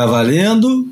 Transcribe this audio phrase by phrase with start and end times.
[0.00, 0.88] Tá valendo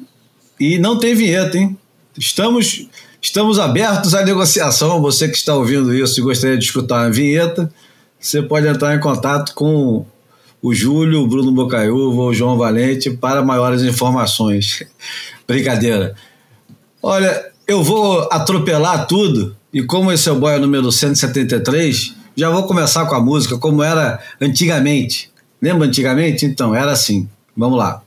[0.60, 1.78] e não tem vinheta, hein?
[2.18, 2.86] Estamos,
[3.22, 5.00] estamos abertos à negociação.
[5.00, 7.72] Você que está ouvindo isso e gostaria de escutar uma vinheta,
[8.20, 10.04] você pode entrar em contato com
[10.60, 14.84] o Júlio, o Bruno Bocaiúva ou o João Valente para maiores informações.
[15.48, 16.14] Brincadeira.
[17.02, 22.64] Olha, eu vou atropelar tudo e como esse é o boia número 173, já vou
[22.64, 25.30] começar com a música como era antigamente.
[25.62, 26.44] Lembra antigamente?
[26.44, 27.26] Então, era assim.
[27.56, 28.02] Vamos lá.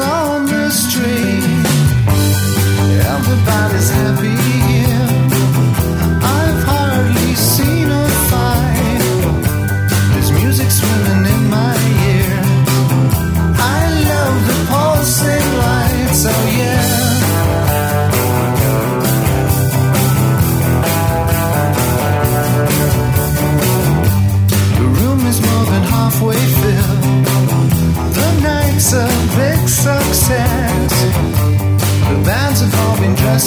[0.00, 1.44] On the street.
[3.14, 4.49] Everybody's happy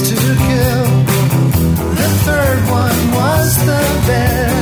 [0.02, 0.86] to kill.
[1.99, 4.53] The third one was the best.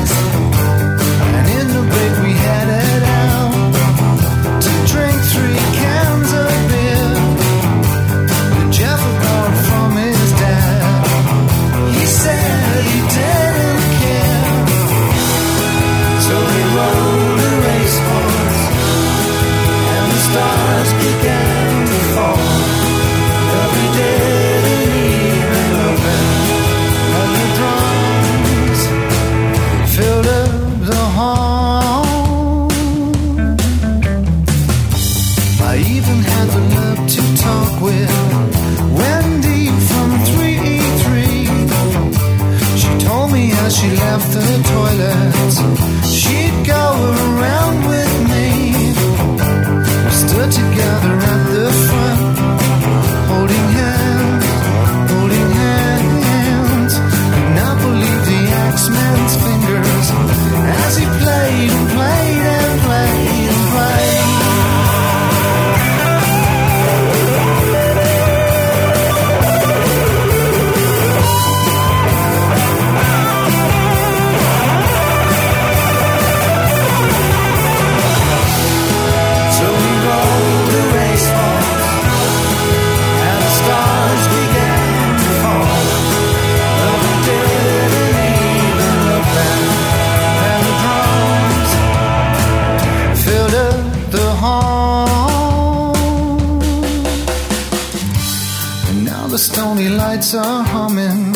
[100.34, 101.36] Are humming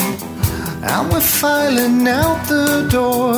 [0.84, 3.34] and we're filing out the door.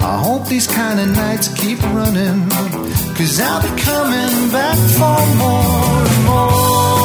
[0.00, 2.48] I hope these kind of nights keep running,
[3.16, 6.97] cause I'll be coming back for more and more.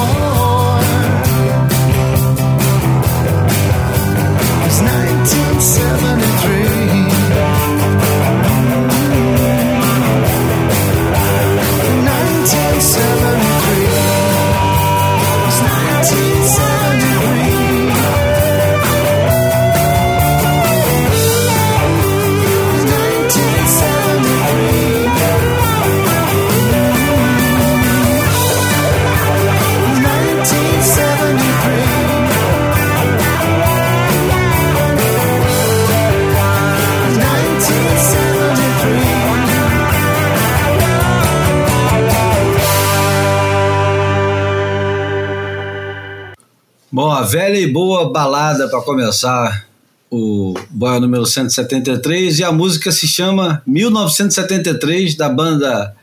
[47.24, 49.66] Bom, a velha e boa balada para começar
[50.12, 55.96] o Boia número 173 e a música se chama 1973 da banda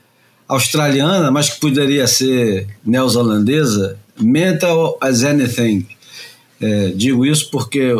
[0.48, 5.86] australiana, mas que poderia ser neozelandesa, Mental as Anything.
[6.58, 7.92] É, digo isso porque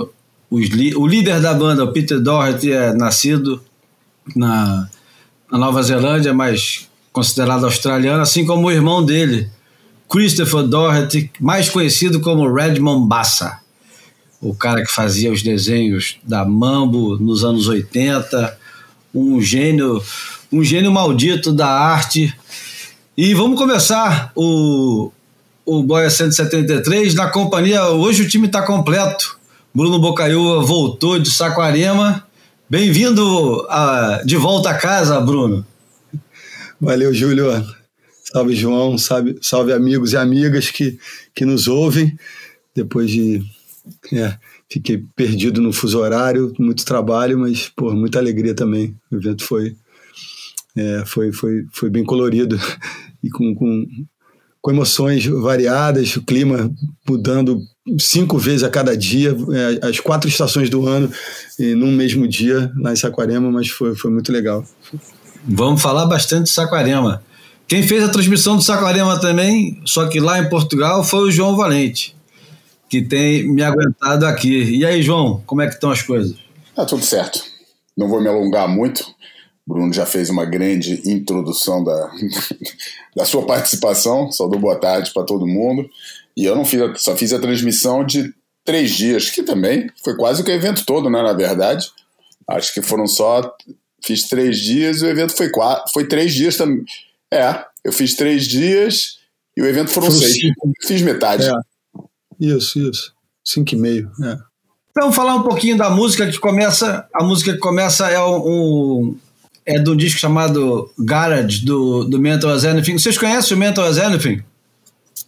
[0.50, 3.62] o líder da banda, o Peter Doherty, é nascido
[4.34, 4.88] na,
[5.52, 9.50] na Nova Zelândia, mas considerado australiano, assim como o irmão dele,
[10.10, 13.60] Christopher Doherty, mais conhecido como Red Mombasa,
[14.42, 18.58] o cara que fazia os desenhos da Mambo nos anos 80,
[19.14, 20.02] um gênio,
[20.50, 22.34] um gênio maldito da arte.
[23.16, 25.12] E vamos começar o,
[25.64, 27.84] o Boia 173 na companhia.
[27.90, 29.38] Hoje o time está completo.
[29.72, 32.26] Bruno Bocaiúva voltou de Saquarema.
[32.68, 33.64] Bem-vindo
[34.24, 35.64] de volta a casa, Bruno.
[36.80, 37.79] Valeu, Júlio.
[38.32, 38.96] Salve, João.
[38.96, 40.98] Salve, salve amigos e amigas que,
[41.34, 42.16] que nos ouvem.
[42.74, 43.42] Depois de.
[44.12, 44.36] É,
[44.70, 48.94] fiquei perdido no fuso horário, muito trabalho, mas, pô, muita alegria também.
[49.10, 49.76] O evento foi,
[50.76, 52.58] é, foi, foi, foi bem colorido
[53.22, 53.86] e com, com,
[54.60, 56.72] com emoções variadas, o clima
[57.08, 57.60] mudando
[57.98, 59.36] cinco vezes a cada dia,
[59.82, 61.10] é, as quatro estações do ano,
[61.58, 64.64] e num mesmo dia lá em Saquarema, mas foi, foi muito legal.
[65.44, 67.22] Vamos falar bastante de Saquarema.
[67.70, 71.54] Quem fez a transmissão do Saquarema também, só que lá em Portugal, foi o João
[71.54, 72.16] Valente,
[72.88, 74.64] que tem me aguentado aqui.
[74.76, 76.36] E aí, João, como é que estão as coisas?
[76.74, 77.40] Tá tudo certo.
[77.96, 79.14] Não vou me alongar muito.
[79.64, 82.10] Bruno já fez uma grande introdução da,
[83.14, 84.32] da sua participação.
[84.32, 85.88] Só dou boa tarde para todo mundo.
[86.36, 88.34] E eu não fiz, só fiz a transmissão de
[88.64, 91.22] três dias, que também foi quase que o evento todo, né?
[91.22, 91.88] Na verdade,
[92.48, 93.48] acho que foram só
[94.04, 96.84] fiz três dias e o evento foi quatro, foi três dias também.
[97.32, 99.18] É, eu fiz três dias
[99.56, 100.34] e o evento foram, foram seis.
[100.34, 100.72] Cinco.
[100.86, 101.46] Fiz metade.
[101.46, 101.52] É.
[102.40, 103.12] Isso, isso.
[103.44, 104.10] Cinco e meio.
[104.22, 104.38] É.
[104.90, 107.06] Então, falar um pouquinho da música que começa.
[107.14, 109.16] A música que começa é um,
[109.64, 112.98] é de um disco chamado Garage, do, do Mental as Anything.
[112.98, 114.42] Vocês conhecem o Mental as Anything?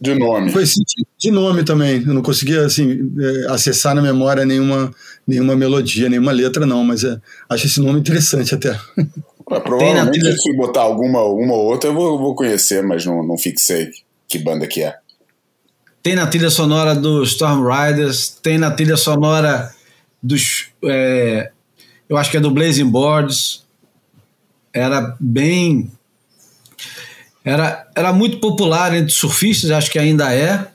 [0.00, 0.50] De nome.
[0.50, 0.64] Foi
[1.18, 2.02] de nome também.
[2.04, 4.92] Eu não conseguia assim, é, acessar na memória nenhuma,
[5.24, 8.76] nenhuma melodia, nenhuma letra, não, mas é, acho esse nome interessante até.
[9.50, 10.36] É, provavelmente trilha...
[10.36, 13.90] se botar alguma, alguma outra eu vou, vou conhecer, mas não, não fixei
[14.32, 14.96] que banda que é.
[16.02, 19.72] Tem na trilha sonora dos Storm Riders, tem na trilha sonora
[20.22, 20.68] dos.
[20.84, 21.52] É,
[22.08, 23.62] eu acho que é do Blazing Boards.
[24.72, 25.92] Era bem.
[27.44, 30.66] Era, era muito popular entre surfistas, acho que ainda é.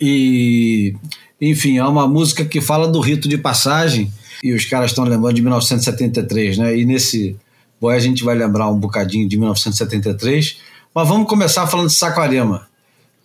[0.00, 0.94] E,
[1.40, 4.12] enfim, é uma música que fala do rito de passagem.
[4.46, 6.78] E os caras estão lembrando de 1973, né?
[6.78, 7.36] E nesse
[7.80, 10.58] boy a gente vai lembrar um bocadinho de 1973.
[10.94, 12.68] Mas vamos começar falando de Saquarema.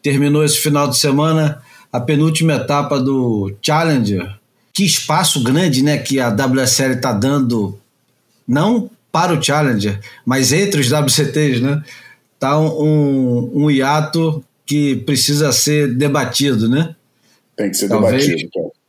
[0.02, 1.62] Terminou esse final de semana
[1.94, 4.36] a penúltima etapa do Challenger.
[4.74, 6.00] Que espaço grande, né?
[6.00, 7.78] Que a WSL está dando,
[8.48, 11.84] não para o Challenger, mas entre os WCTs, né?
[12.40, 16.96] Tá um, um hiato que precisa ser debatido, né?
[17.56, 18.26] Tem que ser Talvez.
[18.26, 18.81] debatido, cara.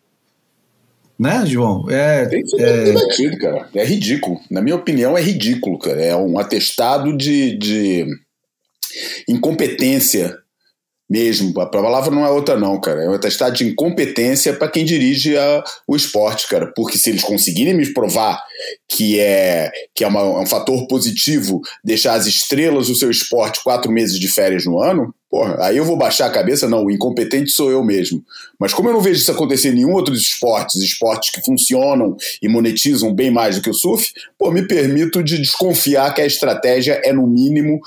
[1.19, 1.89] Né, João?
[1.91, 2.29] É,
[2.59, 2.85] é...
[2.85, 3.69] debatido, cara.
[3.75, 4.41] É ridículo.
[4.51, 6.03] Na minha opinião, é ridículo, cara.
[6.03, 8.07] É um atestado de, de
[9.29, 10.42] incompetência
[11.13, 11.61] mesmo.
[11.61, 13.03] A palavra não é outra, não, cara.
[13.03, 16.73] É um atestado de incompetência para quem dirige a, o esporte, cara.
[16.75, 18.43] Porque se eles conseguirem me provar
[18.89, 23.63] que é, que é, uma, é um fator positivo deixar as estrelas do seu esporte
[23.63, 26.91] quatro meses de férias no ano, porra, aí eu vou baixar a cabeça, não, o
[26.91, 28.25] incompetente sou eu mesmo.
[28.59, 32.49] Mas como eu não vejo isso acontecer em nenhum outro esportes, esportes que funcionam e
[32.49, 37.03] monetizam bem mais do que o surf, pô, me permito de desconfiar que a estratégia
[37.05, 37.81] é, no mínimo,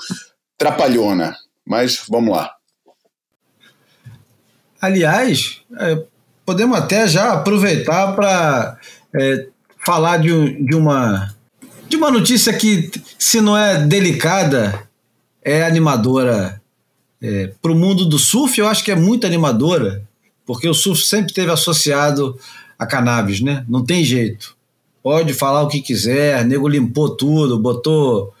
[0.56, 1.34] trapalhona.
[1.66, 2.55] Mas vamos lá.
[4.80, 6.02] Aliás, é,
[6.44, 8.78] podemos até já aproveitar para
[9.14, 9.46] é,
[9.84, 11.34] falar de, de, uma,
[11.88, 14.86] de uma notícia que, se não é delicada,
[15.42, 16.60] é animadora.
[17.20, 20.06] É, para o mundo do surf, eu acho que é muito animadora,
[20.44, 22.38] porque o surf sempre esteve associado
[22.78, 23.64] a cannabis, né?
[23.68, 24.54] Não tem jeito.
[25.02, 28.34] Pode falar o que quiser, nego limpou tudo, botou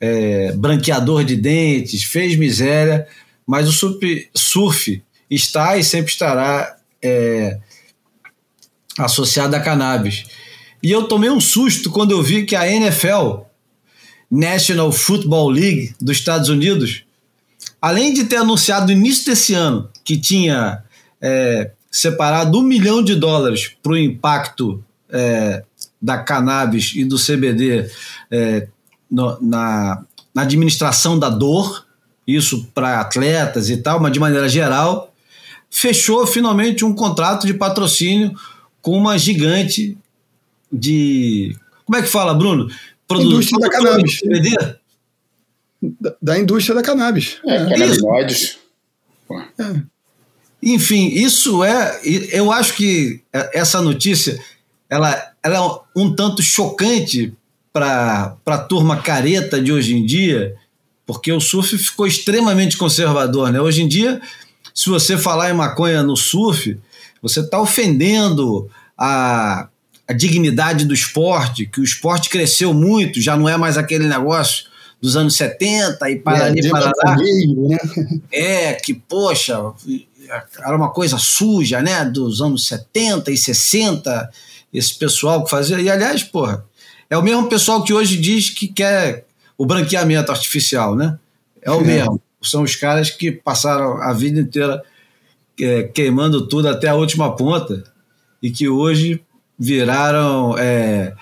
[0.00, 3.06] é, branqueador de dentes, fez miséria,
[3.46, 5.02] mas o surf, surf
[5.34, 7.58] está e sempre estará é,
[8.98, 10.24] associada a cannabis.
[10.82, 13.42] E eu tomei um susto quando eu vi que a NFL,
[14.30, 17.04] National Football League dos Estados Unidos,
[17.80, 20.82] além de ter anunciado no início desse ano que tinha
[21.20, 25.62] é, separado um milhão de dólares para o impacto é,
[26.00, 27.88] da cannabis e do CBD
[28.30, 28.66] é,
[29.10, 30.02] no, na,
[30.34, 31.86] na administração da dor,
[32.26, 35.11] isso para atletas e tal, mas de maneira geral,
[35.72, 38.38] fechou finalmente um contrato de patrocínio
[38.82, 39.96] com uma gigante
[40.70, 41.56] de.
[41.86, 42.70] Como é que fala, Bruno?
[43.08, 44.20] Produ indústria da cannabis.
[45.80, 47.38] Da, da, indústria da cannabis.
[47.46, 47.68] É, é.
[47.70, 48.58] canabinoides.
[49.58, 49.82] É.
[50.62, 52.00] Enfim, isso é.
[52.30, 54.38] Eu acho que essa notícia
[54.88, 57.32] ela, ela é um tanto chocante
[57.72, 60.54] para a turma careta de hoje em dia,
[61.06, 63.50] porque o surf ficou extremamente conservador.
[63.50, 63.60] Né?
[63.60, 64.20] Hoje em dia
[64.74, 66.78] se você falar em maconha no surf,
[67.20, 69.68] você está ofendendo a,
[70.08, 74.66] a dignidade do esporte, que o esporte cresceu muito, já não é mais aquele negócio
[75.00, 77.16] dos anos 70 e para ali, para lá.
[77.16, 77.78] Né?
[78.30, 79.58] É, que, poxa,
[80.58, 82.04] era uma coisa suja, né?
[82.04, 84.30] Dos anos 70 e 60,
[84.72, 85.80] esse pessoal que fazia.
[85.80, 86.64] E, aliás, porra,
[87.10, 89.26] é o mesmo pessoal que hoje diz que quer
[89.58, 91.18] o branqueamento artificial, né?
[91.62, 92.20] é o mesmo.
[92.42, 94.82] São os caras que passaram a vida inteira
[95.60, 97.84] é, queimando tudo até a última ponta
[98.42, 99.22] e que hoje
[99.58, 101.14] viraram é,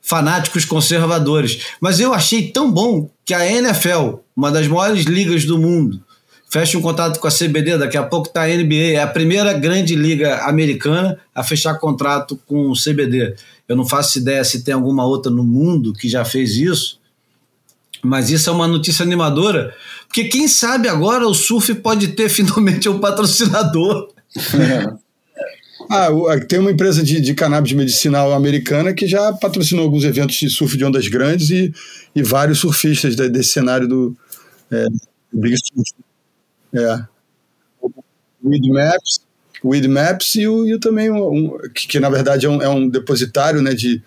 [0.00, 1.66] fanáticos conservadores.
[1.80, 6.02] Mas eu achei tão bom que a NFL, uma das maiores ligas do mundo,
[6.50, 9.54] fecha um contrato com a CBD, daqui a pouco está a NBA, é a primeira
[9.54, 13.34] grande liga americana a fechar contrato com o CBD.
[13.66, 17.00] Eu não faço ideia se tem alguma outra no mundo que já fez isso,
[18.02, 19.74] mas isso é uma notícia animadora,
[20.12, 24.12] porque quem sabe agora o surf pode ter finalmente um patrocinador.
[25.90, 26.08] Ah,
[26.48, 30.74] tem uma empresa de, de cannabis medicinal americana que já patrocinou alguns eventos de surf
[30.78, 31.74] de ondas grandes e,
[32.14, 34.16] e vários surfistas desse cenário do
[34.70, 34.86] é,
[35.30, 35.92] Big Surf.
[36.72, 37.04] É.
[38.42, 39.20] Weed Maps,
[39.62, 42.68] Weed Maps e, o, e também um, um que, que, na verdade é um, é
[42.68, 44.02] um depositário né, de,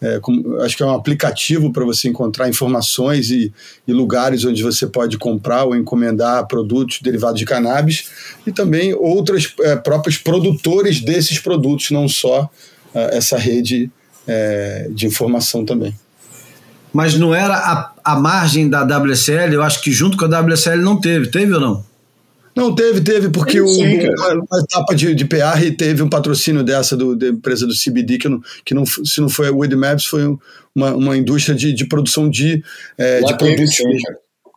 [0.00, 3.52] é, com, acho que é um aplicativo para você encontrar informações e,
[3.86, 8.08] e, lugares onde você pode comprar ou encomendar produtos derivados de cannabis
[8.46, 12.48] e também outros é, próprios produtores desses produtos, não só
[12.94, 13.90] é, essa rede
[14.26, 15.94] é, de informação também.
[16.92, 20.80] Mas não era a, a margem da WSL, eu acho que junto com a WSL
[20.80, 21.87] não teve, teve ou não?
[22.58, 27.14] Não, teve, teve, porque o, uma etapa de, de PR teve um patrocínio dessa do,
[27.14, 30.24] da empresa do CBD, que, não, que não, se não foi a Woodmaps, foi
[30.74, 32.62] uma, uma indústria de, de produção de,
[32.96, 33.76] é, de produtos.
[33.76, 33.84] Sim,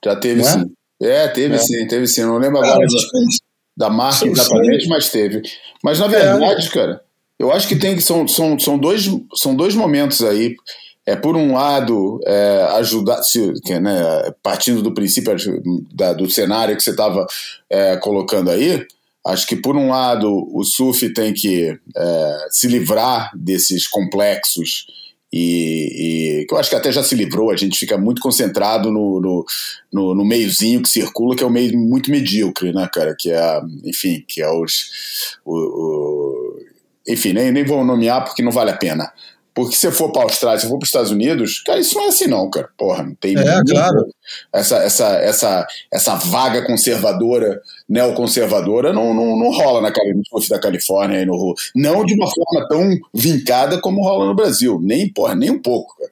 [0.03, 0.43] Já teve é?
[0.43, 0.71] sim.
[1.01, 1.57] É, teve é.
[1.57, 2.23] sim, teve sim.
[2.23, 5.41] Não lembro agora da, da marca exatamente, mas teve.
[5.83, 6.69] Mas na verdade, é.
[6.71, 7.01] cara,
[7.37, 10.55] eu acho que tem que são, são, são, dois, são dois momentos aí
[11.11, 13.51] é por um lado é, ajudar, se,
[13.81, 15.35] né, partindo do princípio
[15.93, 17.25] da, do cenário que você estava
[17.69, 18.85] é, colocando aí,
[19.27, 24.85] acho que por um lado o surf tem que é, se livrar desses complexos
[25.33, 29.19] e, que eu acho que até já se livrou, a gente fica muito concentrado no,
[29.21, 29.45] no,
[29.91, 33.15] no, no, meiozinho que circula, que é um meio muito medíocre, né, cara?
[33.17, 35.37] Que é, enfim, que é os.
[35.45, 36.59] O, o,
[37.07, 39.09] enfim, nem, nem vou nomear porque não vale a pena.
[39.53, 42.05] Porque se for para a Austrália, se for para os Estados Unidos, cara, isso não
[42.05, 42.69] é assim não, cara.
[42.77, 44.07] Porra, não tem é, claro.
[44.53, 51.21] essa, essa, essa, essa vaga conservadora, neoconservadora, não, não, não rola na, no da Califórnia
[51.21, 54.79] e no Não de uma forma tão vincada como rola no Brasil.
[54.81, 55.97] Nem, porra, nem um pouco.
[55.97, 56.11] Cara.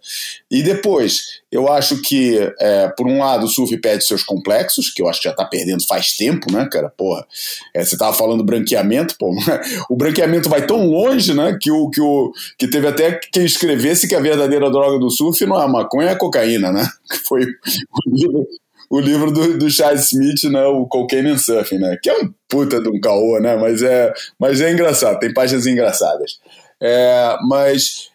[0.51, 5.01] E depois, eu acho que, é, por um lado, o surf perde seus complexos, que
[5.01, 6.89] eu acho que já está perdendo faz tempo, né, cara?
[6.95, 7.25] Porra,
[7.73, 9.33] é, você tava falando branqueamento, pô.
[9.89, 14.07] o branqueamento vai tão longe, né, que, o, que, o, que teve até quem escrevesse
[14.07, 16.87] que a verdadeira droga do surf não é a maconha, é a cocaína, né?
[17.09, 18.47] Que foi o livro,
[18.89, 20.65] o livro do, do Charles Smith, né?
[20.65, 21.97] O Cocaine and Surfing, né?
[22.01, 23.55] Que é um puta de um caô, né?
[23.55, 26.39] Mas é, mas é engraçado, tem páginas engraçadas.
[26.81, 28.09] É, mas.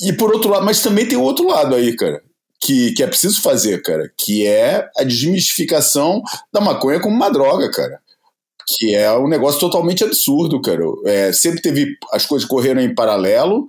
[0.00, 2.22] E por outro lado, mas também tem outro lado aí, cara.
[2.62, 6.22] Que, que é preciso fazer, cara, que é a desmistificação
[6.52, 8.00] da maconha como uma droga, cara
[8.68, 10.82] que é um negócio totalmente absurdo, cara.
[11.04, 13.68] É, sempre teve as coisas correram em paralelo,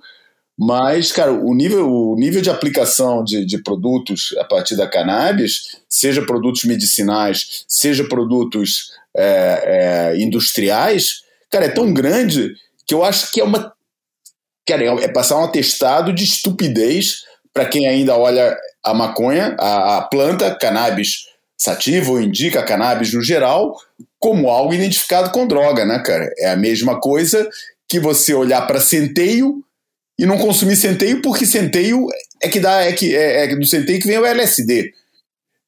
[0.57, 5.77] mas, cara, o nível, o nível de aplicação de, de produtos a partir da cannabis,
[5.87, 12.55] seja produtos medicinais, seja produtos é, é, industriais, cara, é tão grande
[12.87, 13.71] que eu acho que é uma.
[14.67, 18.57] Cara, é passar um atestado de estupidez para quem ainda olha
[18.89, 21.25] a maconha, a, a planta, cannabis
[21.57, 23.75] sativa ou indica cannabis no geral,
[24.19, 26.31] como algo identificado com droga, né, cara?
[26.37, 27.49] É a mesma coisa
[27.87, 29.63] que você olhar para centeio
[30.19, 32.07] e não consumir centeio, porque centeio
[32.41, 34.91] é que dá, é que é, é do centeio que vem o LSD.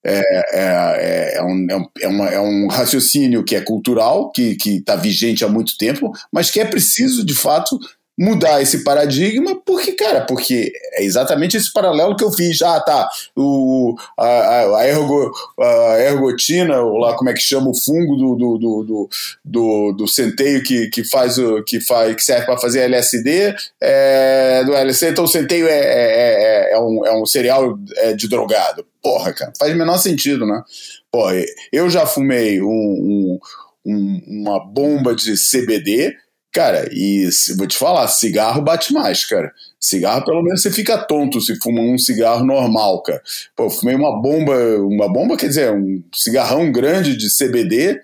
[0.04, 1.68] É, é, é, é, um,
[2.00, 6.50] é, uma, é um raciocínio que é cultural, que está vigente há muito tempo, mas
[6.50, 7.78] que é preciso, de fato,
[8.20, 12.62] mudar esse paradigma, porque, cara, porque é exatamente esse paralelo que eu fiz.
[12.62, 17.74] Ah, tá, o, a, a, ergo, a ergotina, ou lá como é que chama o
[17.74, 19.10] fungo do, do, do, do,
[19.46, 24.64] do, do centeio que, que faz o que faz que serve para fazer LSD é,
[24.66, 28.28] do LSD, então o centeio é, é, é, é, um, é um cereal é, de
[28.28, 28.86] drogado.
[29.02, 30.62] Porra, cara, faz menor sentido, né?
[31.10, 31.36] Porra,
[31.72, 33.40] eu já fumei um,
[33.86, 36.18] um, uma bomba de CBD
[36.52, 39.52] Cara, e vou te falar, cigarro bate mais, cara.
[39.80, 43.22] Cigarro, pelo menos, você fica tonto se fuma um cigarro normal, cara.
[43.56, 48.02] Pô, eu fumei uma bomba, uma bomba, quer dizer, um cigarrão grande de CBD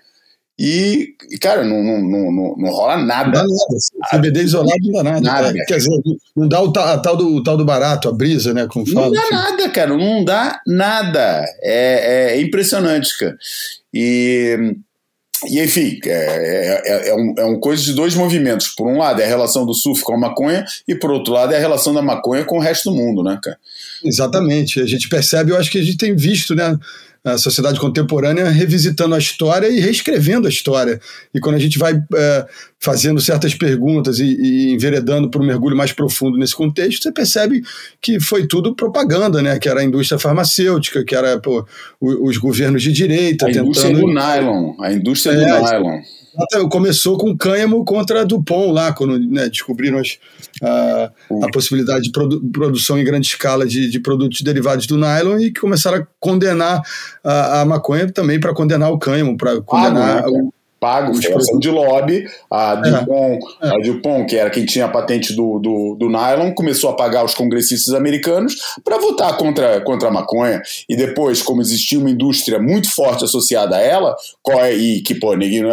[0.58, 3.26] e, cara, não, não, não, não rola nada.
[3.26, 4.08] Não dá nada.
[4.10, 5.20] CBD isolado não dá nada.
[5.20, 5.90] nada é, quer dizer,
[6.34, 8.66] não dá o tal, tal, do, tal do barato, a brisa, né?
[8.66, 9.34] Como fala, não dá assim.
[9.34, 11.44] nada, cara, não dá nada.
[11.62, 13.36] É, é impressionante, cara.
[13.92, 14.76] E
[15.48, 18.68] e enfim, é, é, é, é, um, é um coisa de dois movimentos.
[18.68, 21.52] Por um lado é a relação do surf com a maconha, e por outro lado
[21.52, 23.58] é a relação da maconha com o resto do mundo, né, cara?
[24.04, 24.80] Exatamente.
[24.80, 26.78] A gente percebe, eu acho que a gente tem visto, né?
[27.26, 31.00] A sociedade contemporânea revisitando a história e reescrevendo a história.
[31.34, 32.46] E quando a gente vai é,
[32.78, 37.62] fazendo certas perguntas e, e enveredando para um mergulho mais profundo nesse contexto, você percebe
[38.00, 39.58] que foi tudo propaganda, né?
[39.58, 41.66] Que era a indústria farmacêutica, que era pô,
[42.00, 43.46] os, governos de direita.
[43.46, 43.66] A tentando...
[43.66, 44.74] indústria do nylon.
[44.80, 46.00] A indústria é, do nylon.
[46.70, 50.18] Começou com cânhamo contra a Dupont lá, quando né, descobriram as,
[50.62, 51.10] a,
[51.42, 55.50] a, possibilidade de produ produção em grande escala de, de, produtos derivados do nylon e
[55.50, 56.82] que começaram a condenar
[57.22, 61.70] a, a maconha também para condenar o cânhamo, para condenar ah, o, pago, foi de
[61.70, 62.26] lobby.
[62.50, 62.90] A é.
[62.90, 63.68] Dupont, é.
[63.68, 67.24] a Dupont, que era quem tinha a patente do, do, do nylon, começou a pagar
[67.24, 70.62] os congressistas americanos para votar contra, contra a maconha.
[70.88, 74.14] E depois, como existia uma indústria muito forte associada a ela,
[74.78, 75.64] e que, pô, ninguém,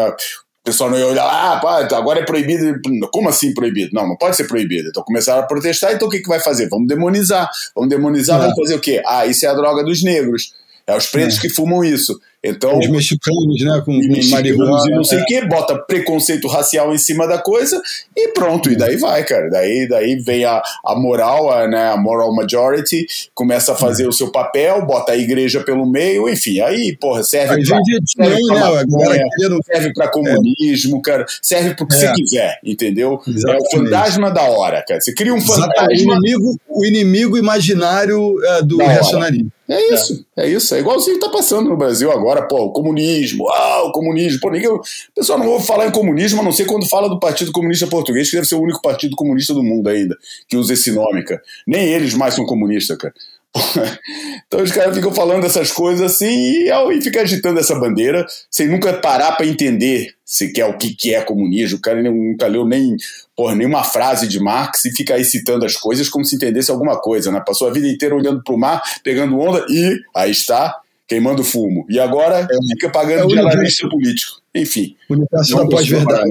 [0.63, 2.79] o pessoal não ia olhar, ah, pá, então agora é proibido.
[3.11, 3.89] Como assim proibido?
[3.91, 4.87] Não, não pode ser proibido.
[4.87, 6.69] Então começaram a protestar, então o que, que vai fazer?
[6.69, 7.49] Vamos demonizar.
[7.75, 8.43] Vamos demonizar, é.
[8.43, 9.01] vamos fazer o quê?
[9.05, 10.53] Ah, isso é a droga dos negros.
[10.85, 11.41] É os pretos é.
[11.41, 12.19] que fumam isso.
[12.45, 15.25] Então, os mexicanos, né, com, com marihuana, e não sei o é.
[15.25, 17.81] que, bota preconceito racial em cima da coisa
[18.13, 19.49] e pronto, e daí vai, cara.
[19.49, 24.07] Daí, daí vem a, a moral, a, né, a moral majority, começa a fazer é.
[24.09, 29.09] o seu papel, bota a igreja pelo meio, enfim, aí, porra, serve para serve, pra
[29.09, 31.99] né, serve pra comunismo, cara, serve pro que é.
[31.99, 33.21] você quiser, entendeu?
[33.25, 33.63] Exatamente.
[33.63, 34.99] É o fantasma da hora, cara.
[34.99, 35.87] Você cria um fantasma.
[35.87, 39.49] O inimigo, o inimigo imaginário é, do racionalismo.
[39.73, 40.45] É isso, é.
[40.45, 40.75] é isso.
[40.75, 44.39] É igualzinho que tá passando no Brasil agora, pô, o comunismo, ah, o comunismo.
[44.39, 44.81] Pô, ninguém, o
[45.15, 48.29] pessoal não ouve falar em comunismo, a não ser quando fala do Partido Comunista Português,
[48.29, 50.15] que deve ser o único partido comunista do mundo ainda,
[50.47, 51.41] que usa esse nome, cara.
[51.65, 53.13] Nem eles mais são comunistas, cara.
[54.47, 58.67] Então os caras ficam falando essas coisas assim e, e fica agitando essa bandeira sem
[58.67, 61.79] nunca parar para entender se quer o que, que é comunismo.
[61.79, 62.95] O cara nunca leu nem
[63.35, 66.99] porra, nenhuma frase de Marx e fica aí citando as coisas como se entendesse alguma
[66.99, 67.41] coisa, né?
[67.45, 71.85] Passou a vida inteira olhando para o mar, pegando onda e aí está queimando fumo.
[71.89, 74.39] E agora é, fica pagando é de analista político.
[74.53, 74.95] Enfim.
[75.09, 76.29] Universo da pós-verdade.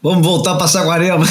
[0.00, 1.26] Vamos voltar para Saquarema.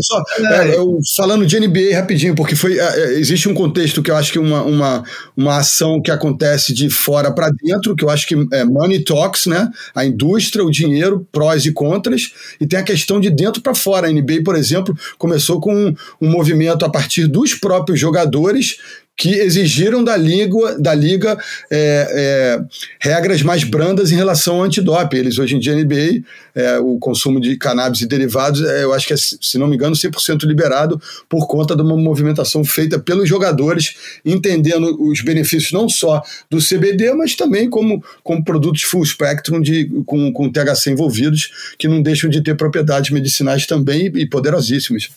[0.00, 4.10] só, é, eu, falando de NBA rapidinho, porque foi, é, é, existe um contexto que
[4.10, 5.04] eu acho que uma, uma,
[5.36, 9.46] uma ação que acontece de fora para dentro, que eu acho que é money talks,
[9.46, 9.68] né?
[9.92, 14.06] A indústria, o dinheiro, prós e contras, e tem a questão de dentro para fora.
[14.06, 18.76] A NBA, por exemplo, começou com um, um movimento a partir dos próprios jogadores
[19.16, 21.38] que exigiram da liga, da liga
[21.70, 22.64] é, é,
[22.98, 25.16] regras mais brandas em relação ao antidoping.
[25.16, 26.22] Eles, hoje em dia, NBA,
[26.54, 29.76] é, o consumo de cannabis e derivados, é, eu acho que é, se não me
[29.76, 35.88] engano, 100% liberado por conta de uma movimentação feita pelos jogadores, entendendo os benefícios não
[35.88, 41.74] só do CBD, mas também como, como produtos full spectrum de, com, com THC envolvidos,
[41.78, 45.10] que não deixam de ter propriedades medicinais também e poderosíssimas.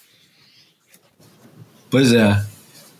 [1.89, 2.56] Pois é.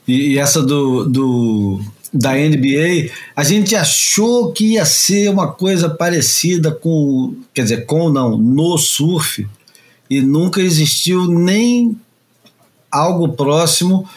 [0.08, 1.82] E, e essa do, do,
[2.14, 8.10] da NBA, a gente achou que ia ser uma coisa parecida com, quer dizer, com
[8.10, 9.48] não, no surf,
[10.10, 11.98] e nunca existiu nem
[12.90, 14.08] algo próximo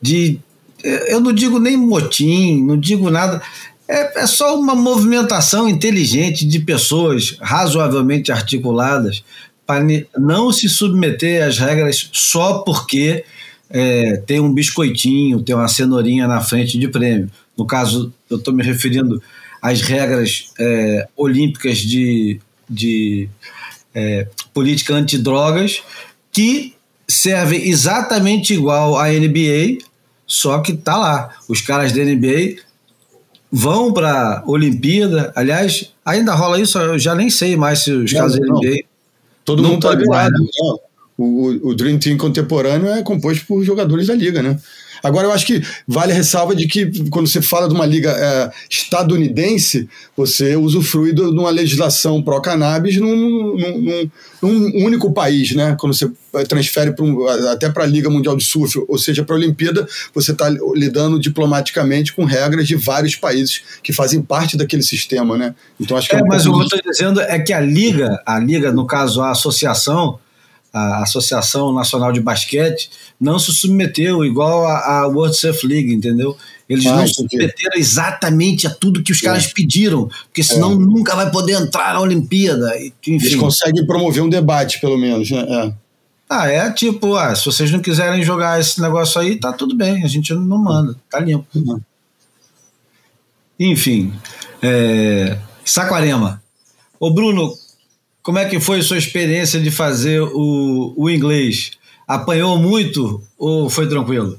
[0.00, 0.38] de.
[0.82, 3.42] Eu não digo nem motim, não digo nada.
[3.88, 9.24] É, é só uma movimentação inteligente de pessoas razoavelmente articuladas
[9.66, 9.84] para
[10.16, 13.24] não se submeter às regras só porque
[13.70, 17.30] é, tem um biscoitinho, tem uma cenourinha na frente de prêmio.
[17.56, 19.22] No caso, eu estou me referindo
[19.60, 23.28] às regras é, olímpicas de, de
[23.94, 25.82] é, política antidrogas,
[26.32, 26.74] que
[27.06, 29.78] servem exatamente igual à NBA,
[30.26, 31.36] só que tá lá.
[31.48, 32.62] Os caras da NBA
[33.50, 35.32] vão para a Olimpíada.
[35.34, 38.84] Aliás, ainda rola isso, eu já nem sei mais se os caras da NBA.
[39.44, 40.34] Todo mundo está ligado
[41.18, 44.56] o, o Dream Team contemporâneo é composto por jogadores da liga, né?
[45.02, 48.10] Agora, eu acho que vale a ressalva de que, quando você fala de uma liga
[48.10, 54.10] é, estadunidense, você usufrui de uma legislação pró-cannabis num, num, num,
[54.42, 55.76] num, único país, né?
[55.78, 59.36] Quando você é, transfere um, até para a Liga Mundial de Surf, ou seja, para
[59.36, 64.82] a Olimpíada, você está lidando diplomaticamente com regras de vários países que fazem parte daquele
[64.82, 65.54] sistema, né?
[65.80, 67.60] Então, acho que é, é um mas o que eu estou dizendo é que a
[67.60, 70.18] Liga, a Liga, no caso, a associação,
[70.78, 76.36] a Associação Nacional de Basquete não se submeteu igual a, a World Surf League, entendeu?
[76.68, 79.26] Eles ah, não se submeteram exatamente a tudo que os é.
[79.26, 80.76] caras pediram, porque senão é.
[80.76, 82.76] nunca vai poder entrar na Olimpíada.
[82.78, 83.14] Enfim.
[83.14, 85.46] Eles conseguem promover um debate, pelo menos, né?
[85.48, 85.72] É.
[86.30, 90.04] Ah, é tipo, ah, se vocês não quiserem jogar esse negócio aí, tá tudo bem,
[90.04, 91.46] a gente não manda, tá limpo.
[91.54, 91.80] Uhum.
[93.58, 94.12] Enfim,
[94.62, 96.42] é, Saquarema.
[97.00, 97.54] Ô Bruno,
[98.28, 101.70] como é que foi a sua experiência de fazer o, o inglês?
[102.06, 104.38] Apanhou muito ou foi tranquilo?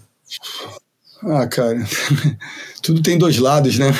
[1.23, 1.83] Ah, cara,
[2.83, 3.91] tudo tem dois lados, né?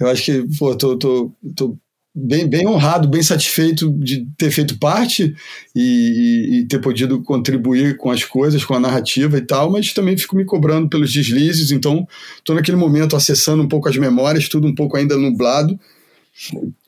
[0.00, 1.78] eu acho que, pô, tô, tô, tô
[2.12, 5.32] bem, bem honrado, bem satisfeito de ter feito parte
[5.72, 10.18] e, e, ter podido contribuir com as coisas, com a narrativa e tal, mas também
[10.18, 12.08] fico me cobrando pelos deslizes, então
[12.38, 15.78] estou naquele momento acessando um pouco as memórias, tudo um pouco ainda nublado,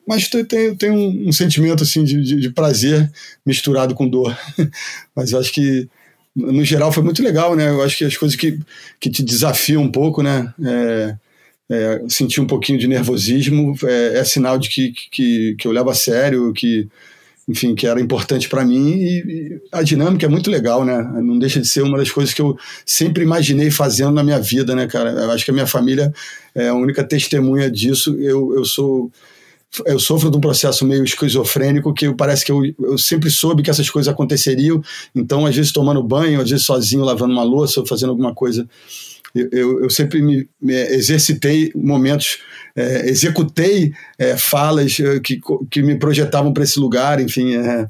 [0.06, 3.10] mas tem, tem um, um, sentimento assim de, de, de, prazer
[3.44, 4.36] misturado com dor.
[5.14, 5.88] mas eu acho que
[6.34, 7.70] no geral foi muito legal, né?
[7.70, 8.58] Eu acho que as coisas que,
[9.00, 10.52] que te desafiam um pouco, né?
[10.62, 11.16] É,
[11.70, 15.88] é, sentir um pouquinho de nervosismo é, é sinal de que, que, que, eu levo
[15.88, 16.88] a sério, que
[17.48, 20.96] enfim, que era importante para mim e, e, a dinâmica é muito legal, né?
[21.22, 24.74] Não deixa de ser uma das coisas que eu sempre imaginei fazendo na minha vida,
[24.74, 25.10] né, cara?
[25.10, 26.12] Eu acho que a minha família
[26.54, 28.16] é a única testemunha disso.
[28.18, 29.10] Eu, eu sou
[29.86, 33.70] eu sofro de um processo meio esquizofrênico que parece que eu, eu sempre soube que
[33.70, 34.82] essas coisas aconteceriam.
[35.14, 38.68] Então, às vezes tomando banho, às vezes sozinho lavando uma louça ou fazendo alguma coisa.
[39.34, 42.38] Eu, eu sempre me, me, exercitei momentos,
[42.76, 47.88] é, executei é, falas é, que, que me projetavam para esse lugar, enfim, é,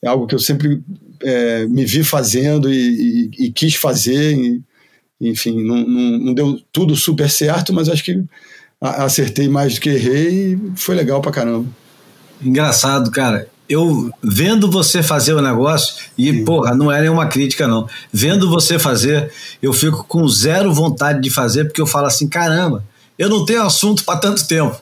[0.00, 0.80] é, algo que eu sempre
[1.22, 4.62] é, me vi fazendo e, e, e quis fazer, e,
[5.20, 8.24] enfim, não, não, não, deu tudo super certo, mas acho que
[8.80, 11.66] acertei mais do que errei e foi legal pra caramba.
[12.40, 16.44] Engraçado, cara eu vendo você fazer o negócio, e Sim.
[16.44, 17.86] porra, não é nenhuma crítica, não.
[18.10, 22.82] Vendo você fazer, eu fico com zero vontade de fazer, porque eu falo assim: caramba,
[23.18, 24.80] eu não tenho assunto para tanto tempo.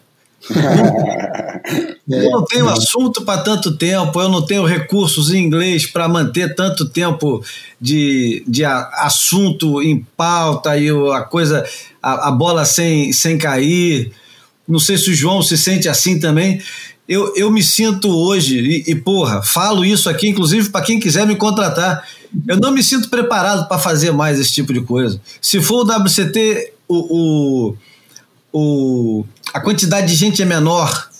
[2.08, 6.54] eu não tenho assunto para tanto tempo, eu não tenho recursos em inglês para manter
[6.54, 7.44] tanto tempo
[7.80, 11.64] de, de assunto em pauta e a coisa,
[12.02, 14.12] a, a bola sem, sem cair.
[14.68, 16.60] Não sei se o João se sente assim também
[17.08, 21.26] eu, eu me sinto hoje, e, e porra, falo isso aqui, inclusive, para quem quiser
[21.26, 22.04] me contratar.
[22.48, 25.20] Eu não me sinto preparado para fazer mais esse tipo de coisa.
[25.40, 27.76] Se for o WCT, o, o,
[28.52, 29.26] o,
[29.56, 31.10] a quantidade de gente é menor.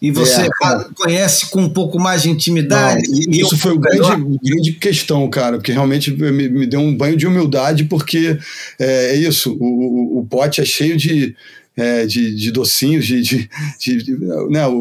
[0.00, 0.48] E você é,
[0.94, 3.08] conhece com um pouco mais de intimidade.
[3.08, 7.16] Não, isso foi uma grande, grande questão, cara, porque realmente me, me, deu um banho
[7.16, 8.38] de humildade, porque
[8.78, 11.34] é, é isso, o, o, o pote é cheio de
[11.76, 14.16] é, de, de, docinhos, de, de, de
[14.48, 14.74] né, o,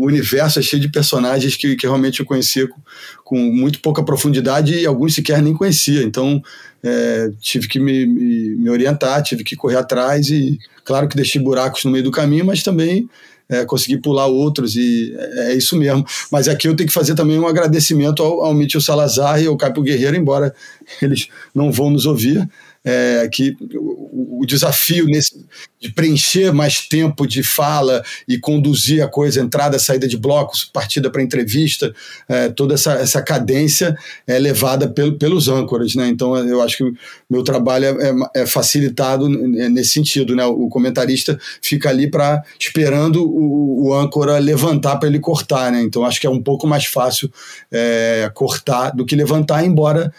[0.00, 2.80] o, universo é cheio de personagens que, que realmente eu conhecia com,
[3.24, 6.02] com, muito pouca profundidade e alguns sequer nem conhecia.
[6.02, 6.42] Então
[6.82, 11.40] é, tive que me, me, me, orientar, tive que correr atrás e claro que deixei
[11.40, 13.08] buracos no meio do caminho, mas também
[13.48, 16.04] é, consegui pular outros e é, é isso mesmo.
[16.30, 19.56] Mas aqui eu tenho que fazer também um agradecimento ao, ao Mitchell Salazar e ao
[19.56, 20.54] Caio Guerreiro, embora
[21.02, 22.48] eles não vão nos ouvir
[22.84, 25.44] é, que o, o, desafio nesse,
[25.78, 31.10] de preencher mais tempo de fala e conduzir a coisa, entrada, saída de blocos, partida
[31.10, 31.94] para entrevista,
[32.28, 36.08] é, toda essa, essa cadência é levada pelo, pelos âncoras, né?
[36.08, 36.92] Então eu acho que
[37.28, 40.44] meu trabalho é, é, é facilitado nesse sentido, né?
[40.46, 45.82] O comentarista fica ali para esperando o, o, âncora levantar para ele cortar, né?
[45.82, 47.30] Então acho que é um pouco mais fácil
[47.70, 50.12] é, cortar do que levantar, embora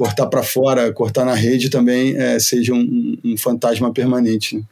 [0.00, 4.56] cortar para fora, cortar na rede também é, seja um, um, fantasma permanente.
[4.56, 4.62] Né?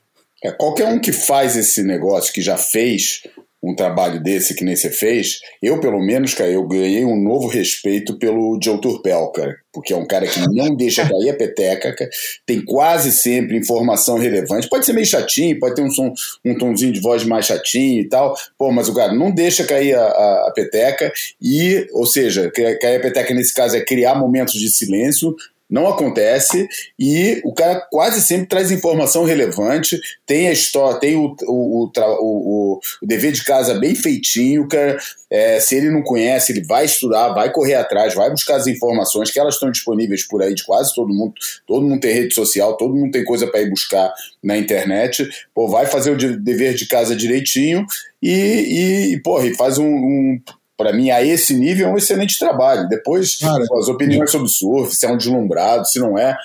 [0.42, 3.24] É, qualquer um que faz esse negócio, que já fez
[3.62, 7.48] um trabalho desse que nem você fez, eu pelo menos, cara, eu ganhei um novo
[7.48, 11.94] respeito pelo Joe Turpel, cara, porque é um cara que não deixa cair a peteca,
[11.94, 12.10] cara,
[12.46, 16.12] tem quase sempre informação relevante, pode ser meio chatinho, pode ter um som,
[16.44, 19.94] um tomzinho de voz mais chatinho e tal, pô, mas o cara não deixa cair
[19.94, 24.54] a, a, a peteca e, ou seja, cair a peteca nesse caso é criar momentos
[24.54, 25.34] de silêncio,
[25.68, 26.66] não acontece
[26.98, 32.80] e o cara quase sempre traz informação relevante, tem a história, tem o, o, o,
[33.02, 34.98] o, dever de casa bem feitinho, cara.
[35.30, 39.30] É, se ele não conhece, ele vai estudar, vai correr atrás, vai buscar as informações
[39.30, 41.34] que elas estão disponíveis por aí de quase todo mundo.
[41.66, 44.10] Todo mundo tem rede social, todo mundo tem coisa para ir buscar
[44.42, 45.28] na internet.
[45.54, 47.84] Pô, vai fazer o dever de casa direitinho
[48.22, 50.40] e, e, porra, e faz um, um
[50.78, 52.88] para mim, a esse nível, é um excelente trabalho.
[52.88, 56.36] Depois, cara, as opiniões sobre surf, se é um deslumbrado, se não é.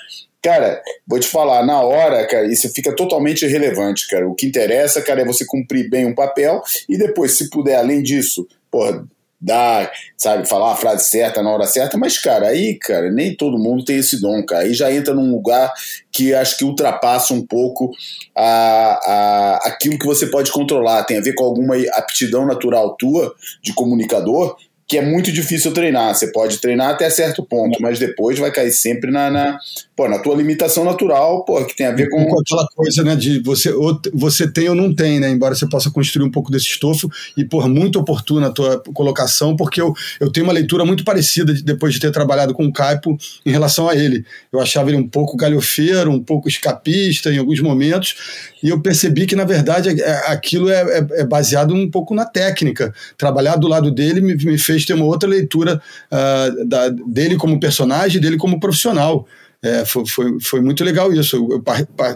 [0.42, 4.28] Cara, vou te falar, na hora, cara, isso fica totalmente irrelevante, cara.
[4.28, 8.02] O que interessa, cara, é você cumprir bem um papel e depois, se puder, além
[8.02, 9.06] disso, porra,
[9.44, 13.58] dar, sabe, falar a frase certa na hora certa, mas, cara, aí, cara, nem todo
[13.58, 14.62] mundo tem esse dom, cara.
[14.62, 15.72] Aí já entra num lugar
[16.10, 17.90] que acho que ultrapassa um pouco
[18.34, 21.04] a, a, aquilo que você pode controlar.
[21.04, 26.14] Tem a ver com alguma aptidão natural tua de comunicador que é muito difícil treinar.
[26.14, 29.58] Você pode treinar até certo ponto, mas depois vai cair sempre na, na,
[29.96, 32.24] pô, na tua limitação natural, pô, que tem a ver com...
[32.26, 35.66] com aquela coisa, né, de você, ou você tem ou não tem, né, embora você
[35.66, 39.94] possa construir um pouco desse estofo, e, por muito oportuna a tua colocação, porque eu,
[40.20, 43.16] eu tenho uma leitura muito parecida de, depois de ter trabalhado com o Caipo
[43.46, 44.24] em relação a ele.
[44.52, 48.16] Eu achava ele um pouco galhofeiro, um pouco escapista em alguns momentos,
[48.62, 52.94] e eu percebi que, na verdade, aquilo é, é, é baseado um pouco na técnica.
[53.16, 57.60] Trabalhar do lado dele me, me fez ter uma outra leitura uh, da, dele como
[57.60, 59.26] personagem, dele como profissional.
[59.64, 61.36] É, foi, foi, foi, muito legal isso.
[61.36, 61.62] Eu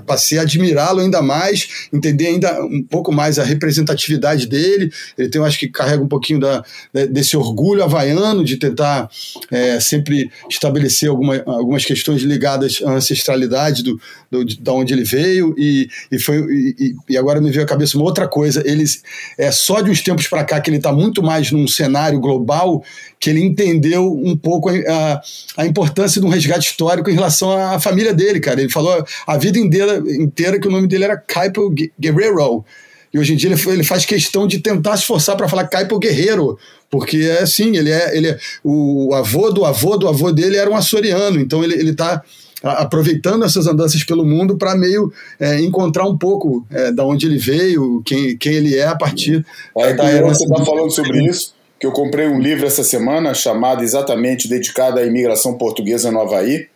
[0.05, 4.93] passei a admirá-lo ainda mais, entender ainda um pouco mais a representatividade dele.
[5.17, 6.63] Ele tem, eu acho que carrega um pouquinho da,
[7.11, 9.09] desse orgulho havaiano de tentar
[9.51, 13.99] é, sempre estabelecer alguma, algumas questões ligadas à ancestralidade do,
[14.31, 15.55] do, de, da onde ele veio.
[15.59, 18.63] E, e, foi, e, e, agora me veio à cabeça uma outra coisa.
[18.67, 19.03] Eles,
[19.37, 22.83] é só de uns tempos para cá que ele está muito mais num cenário global
[23.21, 25.21] que ele entendeu um pouco a,
[25.57, 28.61] a importância de um resgate histórico em relação à família dele, cara.
[28.61, 32.65] Ele falou a vida inteira, inteira que o nome dele era Caipo Guerrero.
[33.13, 35.99] E hoje em dia ele, ele faz questão de tentar se esforçar para falar Caipo
[35.99, 36.59] Guerreiro,
[36.91, 40.71] porque é assim, ele é, ele é o avô do avô do avô dele era
[40.71, 42.23] um açoriano, então ele, ele tá
[42.63, 47.39] aproveitando essas andanças pelo mundo para meio é, encontrar um pouco é, da onde ele
[47.39, 49.45] veio, quem, quem ele é a partir
[49.77, 50.27] é, da era.
[50.27, 51.57] Você está falando sobre isso?
[51.79, 56.67] que eu comprei um livro essa semana chamado exatamente dedicado à imigração portuguesa no Havaí.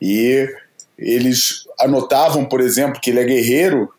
[0.00, 0.48] E
[0.98, 3.90] eles anotavam, por exemplo, que ele é guerreiro,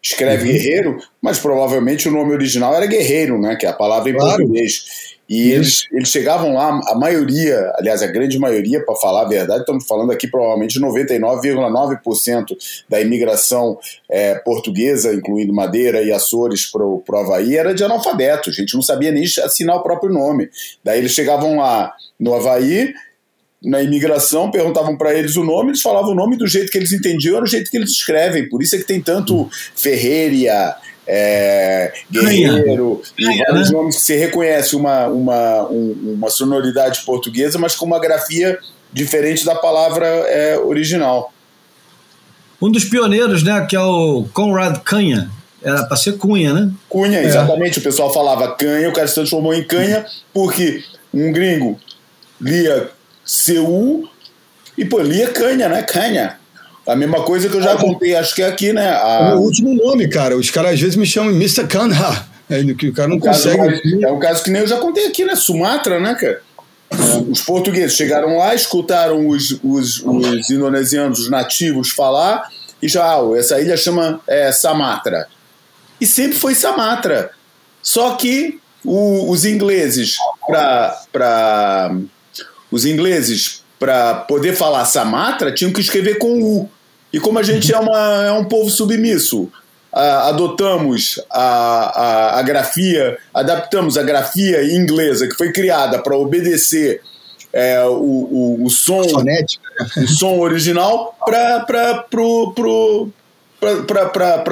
[0.00, 0.52] escreve uhum.
[0.52, 4.36] guerreiro, mas provavelmente o nome original era guerreiro, né, que é a palavra em claro.
[4.36, 5.18] português.
[5.30, 9.60] E eles, eles chegavam lá, a maioria, aliás, a grande maioria, para falar a verdade,
[9.60, 12.56] estamos falando aqui provavelmente 99,9%
[12.88, 13.78] da imigração
[14.10, 18.82] é, portuguesa, incluindo Madeira e Açores para o Havaí, era de analfabeto, a gente não
[18.82, 20.50] sabia nem assinar o próprio nome.
[20.82, 22.92] Daí eles chegavam lá no Havaí,
[23.62, 26.90] na imigração, perguntavam para eles o nome, eles falavam o nome do jeito que eles
[26.90, 28.48] entendiam, era o jeito que eles escrevem.
[28.48, 30.76] Por isso é que tem tanto Ferreira,
[31.12, 33.76] é, Guerreiro, vários né?
[33.76, 38.56] nomes que você reconhece uma, uma, uma sonoridade portuguesa, mas com uma grafia
[38.92, 41.32] diferente da palavra é, original.
[42.62, 45.28] Um dos pioneiros, né, que é o Conrad Canha,
[45.60, 46.70] era para ser Cunha, né?
[46.88, 47.24] Cunha, é.
[47.24, 47.80] exatamente.
[47.80, 51.78] O pessoal falava canha, o cara se transformou em canha, porque um gringo
[52.40, 52.88] lia
[53.24, 54.08] CU
[54.78, 55.82] e pô, lia canha, né?
[55.82, 56.39] Canha.
[56.86, 58.88] A mesma coisa que eu já contei, acho que é aqui, né?
[58.88, 59.30] A...
[59.32, 60.36] É o último nome, cara.
[60.36, 61.66] Os caras às vezes me chamam Mr.
[61.66, 62.26] Kanha.
[62.48, 63.56] É, que o cara não consegue.
[63.56, 65.36] Caso, é um caso que nem eu já contei aqui, né?
[65.36, 66.42] Sumatra, né, cara?
[67.30, 72.48] Os portugueses chegaram lá, escutaram os, os, os indonesianos, os nativos falar,
[72.82, 75.28] e já, ah, essa ilha chama é, Samatra.
[76.00, 77.30] E sempre foi Samatra.
[77.80, 80.16] Só que o, os ingleses,
[80.48, 81.94] para
[82.70, 86.68] os ingleses, para poder falar Samatra, tinham que escrever com U.
[87.10, 89.50] E como a gente é, uma, é um povo submisso,
[89.90, 97.00] a, adotamos a, a, a, grafia, adaptamos a grafia inglesa que foi criada para obedecer
[97.52, 101.64] é, o, o, o, som o som original para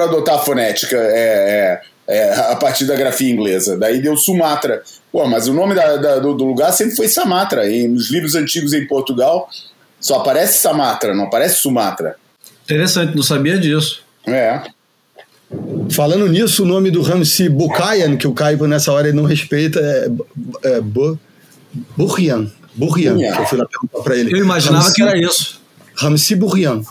[0.03, 0.97] adotar a fonética.
[0.97, 3.77] É, é, a partir da grafia inglesa.
[3.77, 4.81] Daí deu Sumatra.
[5.11, 7.69] Pô, mas o nome da, da, do, do, lugar sempre foi Samatra.
[7.69, 9.47] E nos livros antigos em Portugal
[10.01, 12.15] só aparece Samatra, não aparece Sumatra.
[12.63, 14.01] Interessante, não sabia disso.
[14.25, 14.61] É.
[15.91, 19.79] Falando nisso, o nome do Ramsey Bukayan, que o Caio nessa hora ele não respeita,
[19.79, 20.09] é,
[20.77, 20.81] é
[21.95, 22.51] Burrian.
[22.73, 24.33] Burrian, eu fui lá perguntar para ele.
[24.33, 25.61] Eu imaginava Ramsey, que era isso.
[25.95, 26.81] Ramsey Burrian.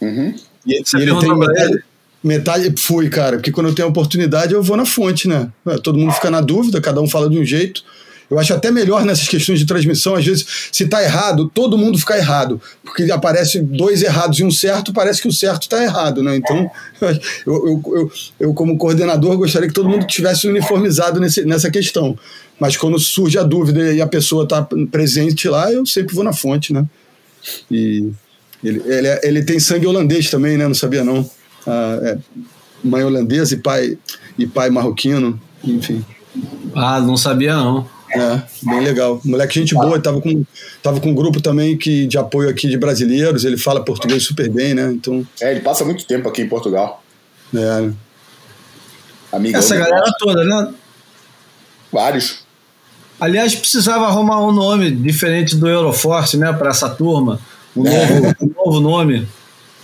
[0.00, 0.34] Uhum.
[0.66, 1.84] E, e ele tem metade,
[2.26, 2.72] metade.
[2.78, 5.50] Fui, cara, porque quando eu tenho oportunidade eu vou na fonte, né?
[5.82, 7.82] Todo mundo fica na dúvida, cada um fala de um jeito.
[8.28, 11.96] Eu acho até melhor nessas questões de transmissão, às vezes, se está errado, todo mundo
[11.96, 12.60] fica errado.
[12.84, 16.36] Porque aparece dois errados e um certo, parece que o certo está errado, né?
[16.36, 16.68] Então,
[17.00, 17.12] eu,
[17.46, 22.18] eu, eu, eu, como coordenador, gostaria que todo mundo tivesse uniformizado nesse, nessa questão.
[22.58, 26.32] Mas quando surge a dúvida e a pessoa está presente lá, eu sempre vou na
[26.32, 26.84] fonte, né?
[27.70, 28.10] E
[28.64, 30.66] ele, ele, é, ele tem sangue holandês também, né?
[30.66, 31.28] Não sabia, não.
[31.66, 32.18] Ah, é,
[32.82, 33.98] mãe holandesa e pai,
[34.38, 36.04] e pai marroquino, enfim.
[36.74, 37.88] Ah, não sabia, não.
[38.10, 39.20] É, bem legal.
[39.24, 40.44] Moleque, gente boa, tava com,
[40.82, 44.48] tava com um grupo também que, de apoio aqui de brasileiros, ele fala português super
[44.48, 44.92] bem, né?
[44.92, 45.26] Então...
[45.40, 47.02] É, ele passa muito tempo aqui em Portugal.
[47.54, 47.90] É.
[49.32, 50.72] Amiga Essa galera toda, né?
[51.92, 52.46] Vários.
[53.18, 57.40] Aliás, precisava arrumar um nome diferente do Euroforce, né, para essa turma.
[57.74, 58.20] Um, é.
[58.20, 59.28] novo, um novo nome.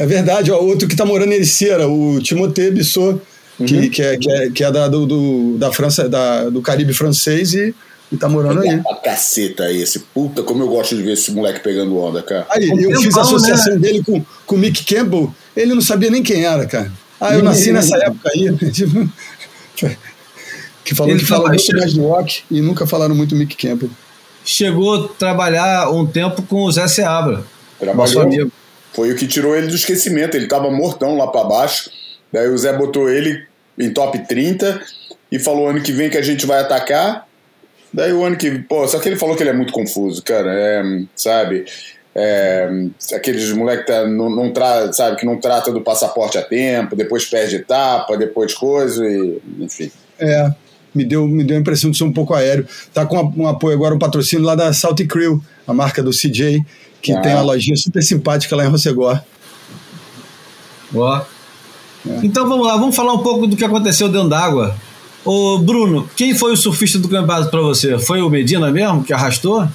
[0.03, 3.21] É verdade, ó, outro que está morando em Ericeira, o Timothée Bissot,
[3.57, 3.89] que, uhum.
[3.89, 7.55] que, é, que, é, que é da, do, do, da França, da, do Caribe francês
[7.55, 7.73] e
[8.11, 8.83] e tá morando aí.
[8.91, 10.01] A caceta esse.
[10.01, 12.47] Puta, como eu gosto de ver esse moleque pegando onda, cara.
[12.51, 13.79] Aí, eu fiz a associação né?
[13.79, 16.93] dele com, com o Mick Campbell, ele não sabia nem quem era, cara.
[17.19, 18.51] Ah, eu nasci nessa época aí.
[20.85, 23.89] que falou ele que fala muito mais do rock e nunca falaram muito Mick Campbell.
[24.45, 27.45] Chegou a trabalhar um tempo com o Zé Seabra.
[27.79, 28.51] Trabalhou.
[28.95, 30.37] Foi o que tirou ele do esquecimento.
[30.37, 31.91] Ele tava mortão lá para baixo.
[32.33, 33.47] Daí o Zé botou ele
[33.79, 34.81] em top 30
[35.31, 37.27] e falou ano que vem que a gente vai atacar.
[37.93, 38.51] Daí o ano que.
[38.61, 40.51] Pô, só que ele falou que ele é muito confuso, cara.
[40.53, 40.83] É,
[41.15, 41.65] sabe?
[42.15, 42.69] É,
[43.15, 47.25] aqueles moleque tá, não, não tra, sabe, que não trata do passaporte a tempo, depois
[47.25, 49.91] perde etapa, depois coisa, e, enfim.
[50.19, 50.53] É,
[50.95, 52.67] me deu, me deu a impressão de ser um pouco aéreo.
[52.93, 56.63] Tá com um apoio agora, um patrocínio lá da Salty Crew, a marca do CJ,
[57.03, 57.21] que ah.
[57.21, 59.21] tem uma lojinha super simpática lá em Rossegor.
[60.95, 61.17] Ó.
[62.09, 62.21] É.
[62.23, 64.77] Então vamos lá, vamos falar um pouco do que aconteceu dentro d'água.
[65.25, 67.99] Ô Bruno, quem foi o surfista do campeonato para você?
[67.99, 69.69] Foi o Medina mesmo que arrastou?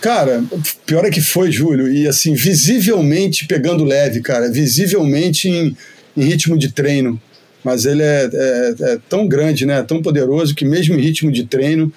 [0.00, 0.42] Cara,
[0.86, 5.76] pior é que foi, Júlio, e assim, visivelmente pegando leve, cara, visivelmente em,
[6.16, 7.20] em ritmo de treino.
[7.62, 11.44] Mas ele é, é, é, tão grande, né, tão poderoso, que mesmo em ritmo de
[11.44, 11.92] treino,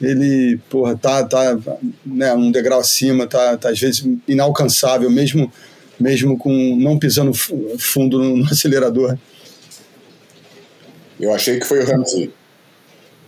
[0.00, 1.58] ele, porra, tá, tá
[2.06, 5.52] né, um degrau acima, tá, tá às vezes inalcançável, mesmo,
[5.98, 9.16] mesmo com não pisando fundo no, no acelerador.
[11.18, 12.32] Eu achei que foi o Ramsey.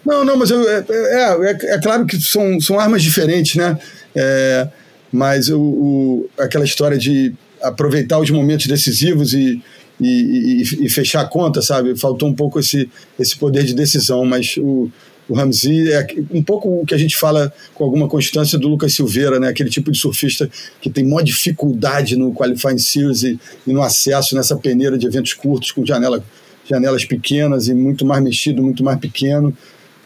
[0.04, 3.78] Não, não, mas eu, é, é, é, é, claro que são, são armas diferentes, né?
[4.14, 4.68] É,
[5.12, 9.62] mas o, o, aquela história de aproveitar os momentos decisivos e,
[10.00, 11.98] e, e, e, fechar a conta, sabe?
[11.98, 14.90] Faltou um pouco esse, esse poder de decisão, mas o,
[15.30, 18.94] o Ramsey é um pouco o que a gente fala com alguma constância do Lucas
[18.94, 19.48] Silveira, né?
[19.48, 24.34] Aquele tipo de surfista que tem maior dificuldade no Qualifying Series e, e no acesso
[24.34, 26.22] nessa peneira de eventos curtos com janela,
[26.68, 29.56] janelas pequenas e muito mais mexido, muito mais pequeno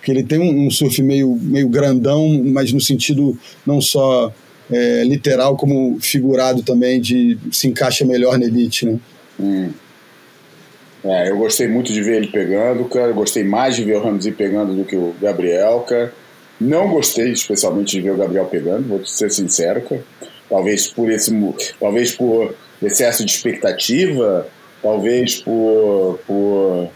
[0.05, 4.31] porque ele tem um, um, surf meio, meio grandão, mas no sentido não só
[4.71, 8.99] é, literal, como figurado também, de se encaixa melhor na elite, né?
[9.41, 9.71] Hum.
[11.05, 13.09] É, eu gostei muito de ver ele pegando, cara.
[13.09, 16.13] Eu gostei mais de ver o Ramsey pegando do que o Gabriel, cara.
[16.61, 20.03] Não gostei especialmente de ver o Gabriel pegando, vou ser sincero, cara.
[20.49, 21.33] Talvez por esse,
[21.79, 24.47] talvez por excesso de expectativa,
[24.83, 26.89] talvez por, por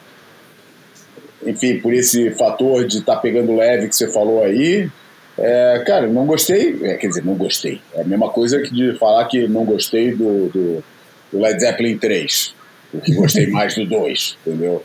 [1.45, 4.89] enfim, por esse fator de estar tá pegando leve que você falou aí.
[5.37, 7.81] É, cara, não gostei, é, quer dizer, não gostei.
[7.95, 10.85] É a mesma coisa que de falar que não gostei do, do,
[11.33, 12.55] do Led Zeppelin 3,
[12.91, 14.83] porque gostei mais do 2, entendeu?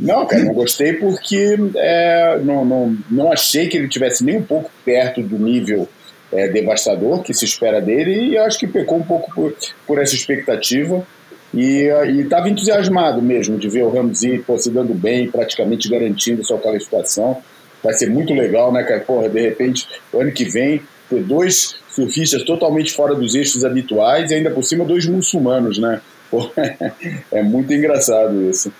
[0.00, 4.42] Não, cara, não gostei porque é, não, não, não achei que ele tivesse nem um
[4.42, 5.88] pouco perto do nível
[6.32, 9.54] é, devastador que se espera dele e acho que pecou um pouco por,
[9.86, 11.06] por essa expectativa.
[11.54, 11.88] E
[12.20, 17.38] estava entusiasmado mesmo de ver o Ramsey pô, se dando bem, praticamente garantindo sua qualificação.
[17.82, 19.00] Vai ser muito legal, né, cara?
[19.00, 24.34] Porra, de repente, ano que vem, ter dois surfistas totalmente fora dos eixos habituais e
[24.34, 26.02] ainda por cima dois muçulmanos, né?
[27.32, 28.72] É muito engraçado isso.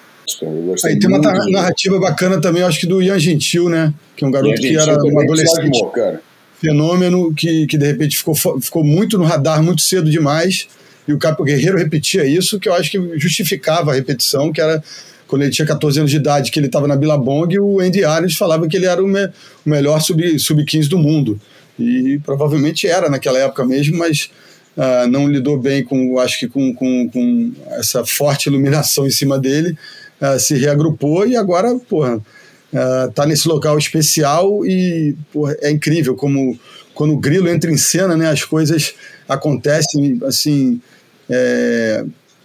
[0.85, 3.95] Aí tem uma narrativa bacana também, acho que do Ian Gentil, né?
[4.15, 5.83] Que é um garoto que era um adolescente.
[5.95, 6.21] Cara.
[6.61, 10.69] Fenômeno que, que de repente ficou, ficou muito no radar muito cedo demais
[11.09, 14.83] e o Capo Guerreiro repetia isso, que eu acho que justificava a repetição, que era
[15.27, 18.35] quando ele tinha 14 anos de idade, que ele estava na Billabong, o Andy Arias
[18.35, 21.41] falava que ele era o, me, o melhor sub-15 sub do mundo.
[21.79, 24.31] E provavelmente era naquela época mesmo, mas
[24.79, 29.38] uh, não lidou bem com, acho que com, com, com essa forte iluminação em cima
[29.38, 29.77] dele,
[30.23, 36.14] uh, se reagrupou e agora, porra, uh, tá nesse local especial e porra, é incrível
[36.14, 36.59] como
[36.95, 38.95] quando o grilo entra em cena, né, as coisas
[39.29, 40.81] acontecem assim
[41.29, 42.05] é,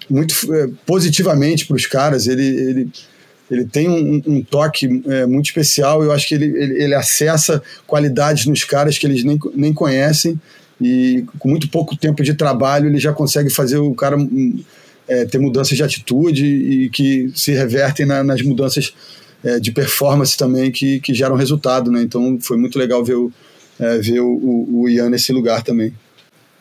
[0.10, 2.28] muito é, positivamente para os caras.
[2.28, 2.92] Ele, ele,
[3.50, 6.04] ele tem um, um toque é, muito especial.
[6.04, 10.40] Eu acho que ele, ele, ele, acessa qualidades nos caras que eles nem, nem conhecem.
[10.82, 14.64] E com muito pouco tempo de trabalho, ele já consegue fazer o cara hum,
[15.08, 18.94] é, ter mudanças de atitude e que se revertem na, nas mudanças
[19.44, 21.92] é, de performance também que, que geram resultado.
[21.92, 22.02] Né?
[22.02, 23.32] Então foi muito legal ver o,
[23.80, 25.94] é, ver o, o Ian nesse lugar também.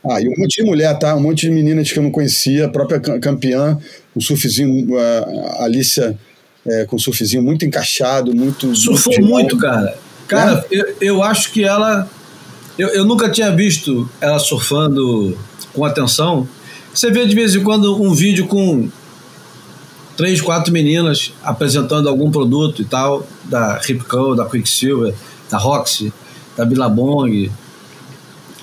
[0.04, 1.14] Ah, e um monte de mulher, tá?
[1.14, 3.78] Um monte de meninas que eu não conhecia, a própria campeã,
[4.16, 6.18] o surfzinho, a Alicia
[6.66, 8.74] é, com o surfzinho muito encaixado, muito.
[8.74, 9.96] Surfou muito, cara.
[10.26, 10.76] Cara, é?
[10.76, 12.08] eu, eu acho que ela.
[12.82, 15.38] Eu, eu nunca tinha visto ela surfando
[15.72, 16.48] com atenção.
[16.92, 18.90] Você vê de vez em quando um vídeo com
[20.16, 25.14] três, quatro meninas apresentando algum produto e tal, da Ripco, da Quicksilver,
[25.48, 26.12] da Roxy,
[26.56, 27.52] da Billabong,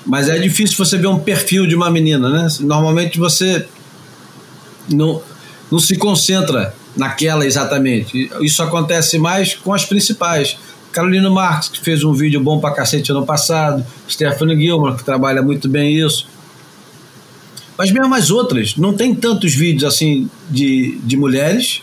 [0.04, 2.48] mas é difícil você ver um perfil de uma menina, né?
[2.60, 3.66] Normalmente você
[4.86, 5.22] não,
[5.72, 8.30] não se concentra naquela exatamente.
[8.42, 10.58] Isso acontece mais com as principais.
[10.92, 15.40] Carolina Marques, que fez um vídeo bom pra cacete ano passado, Stephanie Gilmore, que trabalha
[15.40, 16.26] muito bem isso.
[17.78, 21.82] Mas mesmo as outras, não tem tantos vídeos assim de, de mulheres.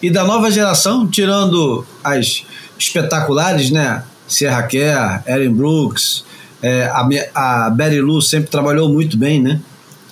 [0.00, 2.44] E da nova geração, tirando as
[2.78, 4.04] espetaculares, né?
[4.28, 6.24] Sierra Kerr, Erin Brooks,
[6.62, 9.60] é, a, a Betty Lou sempre trabalhou muito bem, né?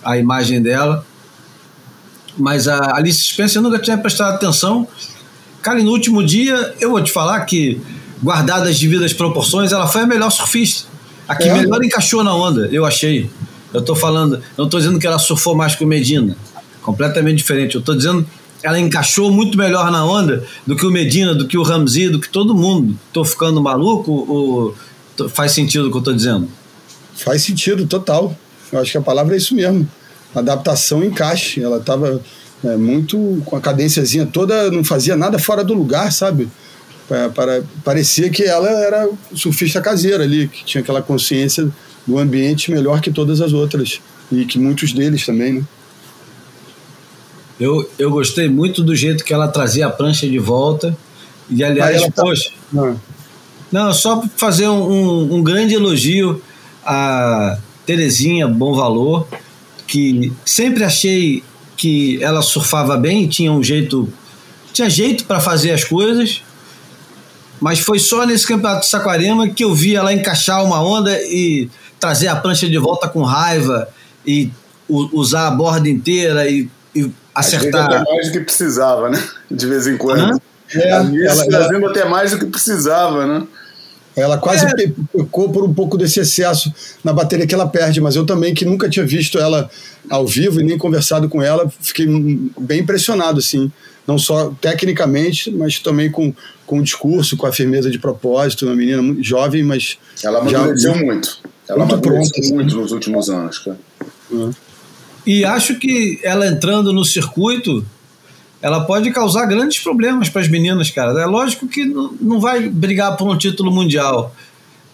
[0.05, 1.07] A imagem dela.
[2.37, 4.87] Mas a Alice Spencer nunca tinha prestado atenção
[5.67, 7.81] Cara, e no último dia, eu vou te falar que,
[8.23, 10.87] guardadas as devidas proporções, ela foi a melhor surfista.
[11.27, 11.53] A que é.
[11.53, 13.29] melhor encaixou na onda, eu achei.
[13.75, 16.37] Eu tô falando, não tô dizendo que ela surfou mais que o Medina.
[16.83, 17.75] Completamente diferente.
[17.75, 18.25] Eu tô dizendo
[18.62, 22.21] ela encaixou muito melhor na onda do que o Medina, do que o Ramzi, do
[22.21, 22.97] que todo mundo.
[23.12, 24.75] Tô ficando maluco ou
[25.31, 26.49] faz sentido o que eu tô dizendo?
[27.17, 28.39] Faz sentido, total.
[28.71, 29.89] Eu acho que a palavra é isso mesmo.
[30.33, 31.61] Adaptação encaixe.
[31.61, 32.23] Ela tava
[32.64, 36.48] é, muito com a cadênciazinha toda, não fazia nada fora do lugar, sabe?
[37.09, 41.68] Para, para, parecia que ela era surfista caseira ali, que tinha aquela consciência
[42.07, 44.00] do ambiente melhor que todas as outras.
[44.30, 45.62] E que muitos deles também, né?
[47.59, 50.96] Eu, eu gostei muito do jeito que ela trazia a prancha de volta.
[51.48, 52.22] E aliás, tá...
[52.22, 52.50] poxa.
[52.72, 53.00] Não.
[53.70, 56.42] não, só fazer um, um, um grande elogio
[56.84, 59.26] a Terezinha Bom Valor,
[59.86, 61.42] que sempre achei
[61.77, 64.09] que ela surfava bem, tinha um jeito,
[64.72, 66.43] tinha jeito para fazer as coisas,
[67.61, 71.68] mas foi só nesse campeonato de Saquarema que eu vi ela encaixar uma onda e
[71.99, 73.89] trazer a prancha de volta com raiva
[74.27, 74.51] e
[74.89, 77.87] usar a borda inteira e, e acertar.
[77.87, 79.22] até mais do que precisava, né?
[79.51, 80.41] De vez em quando.
[80.74, 81.91] É, ela, trazendo ela...
[81.91, 83.47] até mais do que precisava, né?
[84.17, 84.71] Ela quase é.
[85.12, 86.73] pecou por um pouco desse excesso
[87.05, 89.71] na bateria que ela perde, mas eu também, que nunca tinha visto ela
[90.09, 92.07] ao vivo e nem conversado com ela, fiquei
[92.59, 93.71] bem impressionado, assim.
[94.07, 96.33] Não só tecnicamente, mas também com,
[96.64, 98.64] com o discurso, com a firmeza de propósito.
[98.64, 99.99] Uma menina muito jovem, mas.
[100.25, 101.39] Ela amadureceu já, muito.
[101.69, 102.81] Ela muito amadureceu pronta, muito assim.
[102.81, 103.79] nos últimos anos, cara.
[104.31, 104.53] Uhum.
[105.27, 107.85] E acho que ela entrando no circuito,
[108.67, 111.23] ela pode causar grandes problemas para as meninas, cara.
[111.23, 114.35] É lógico que não vai brigar por um título mundial,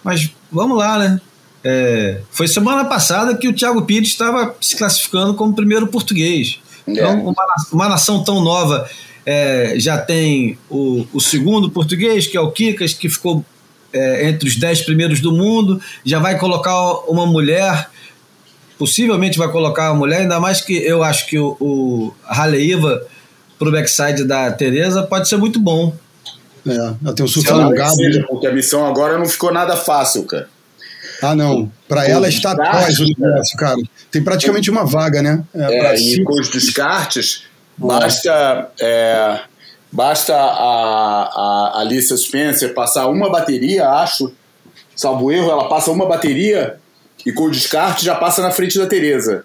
[0.04, 1.18] mas vamos lá, né?
[1.64, 6.60] É, foi semana passada que o Thiago Pires estava se classificando como primeiro português.
[6.86, 6.92] É.
[6.92, 8.86] Então, uma, uma, nação tão nova
[9.24, 13.42] é, já tem o, o, segundo português, que é o Kikas, que ficou
[13.90, 16.76] é, entre os dez primeiros do mundo, já vai colocar
[17.08, 17.88] uma mulher,
[18.78, 23.00] possivelmente vai colocar uma mulher, ainda mais que eu acho que o, o Haleiva
[23.62, 25.94] para o backside da Tereza pode ser muito bom.
[26.66, 27.94] É, ela tem um surf alongado.
[27.94, 30.48] Seja, porque a missão agora não ficou nada fácil, cara.
[31.22, 31.70] Ah, não.
[31.88, 33.80] Para ela está após o universo, cara.
[34.10, 35.44] Tem praticamente uma vaga, né?
[35.54, 37.44] É, é e com os descartes,
[37.76, 39.40] basta, é,
[39.90, 44.32] basta a, a Alicia Spencer passar uma bateria, acho,
[44.96, 46.76] salvo erro, ela passa uma bateria
[47.24, 49.44] e com o descarte já passa na frente da Tereza.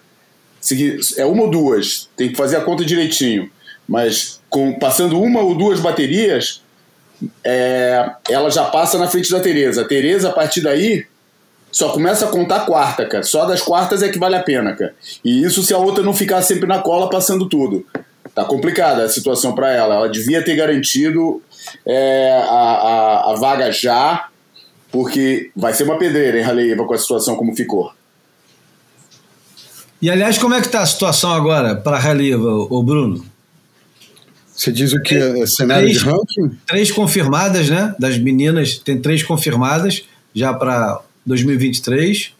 [1.16, 3.48] É uma ou duas, tem que fazer a conta direitinho
[3.88, 6.62] mas com, passando uma ou duas baterias,
[7.42, 9.82] é, ela já passa na frente da Tereza.
[9.82, 11.06] A Tereza, a partir daí,
[11.72, 13.22] só começa a contar quarta, cara.
[13.22, 14.94] Só das quartas é que vale a pena, cara.
[15.24, 17.86] E isso se a outra não ficar sempre na cola passando tudo.
[18.34, 19.96] Tá complicada a situação para ela.
[19.96, 21.42] Ela devia ter garantido
[21.84, 24.28] é, a, a, a, vaga já,
[24.92, 27.92] porque vai ser uma pedreira em Raleiva com a situação como ficou.
[30.00, 32.48] E aliás, como é que tá a situação agora para a Raleiva,
[32.82, 33.27] Bruno?
[34.58, 35.14] Você diz o que?
[35.14, 36.58] É, cenário três, de ranking?
[36.66, 37.94] Três confirmadas, né?
[37.96, 40.04] Das meninas, tem três confirmadas
[40.34, 42.32] já para 2023.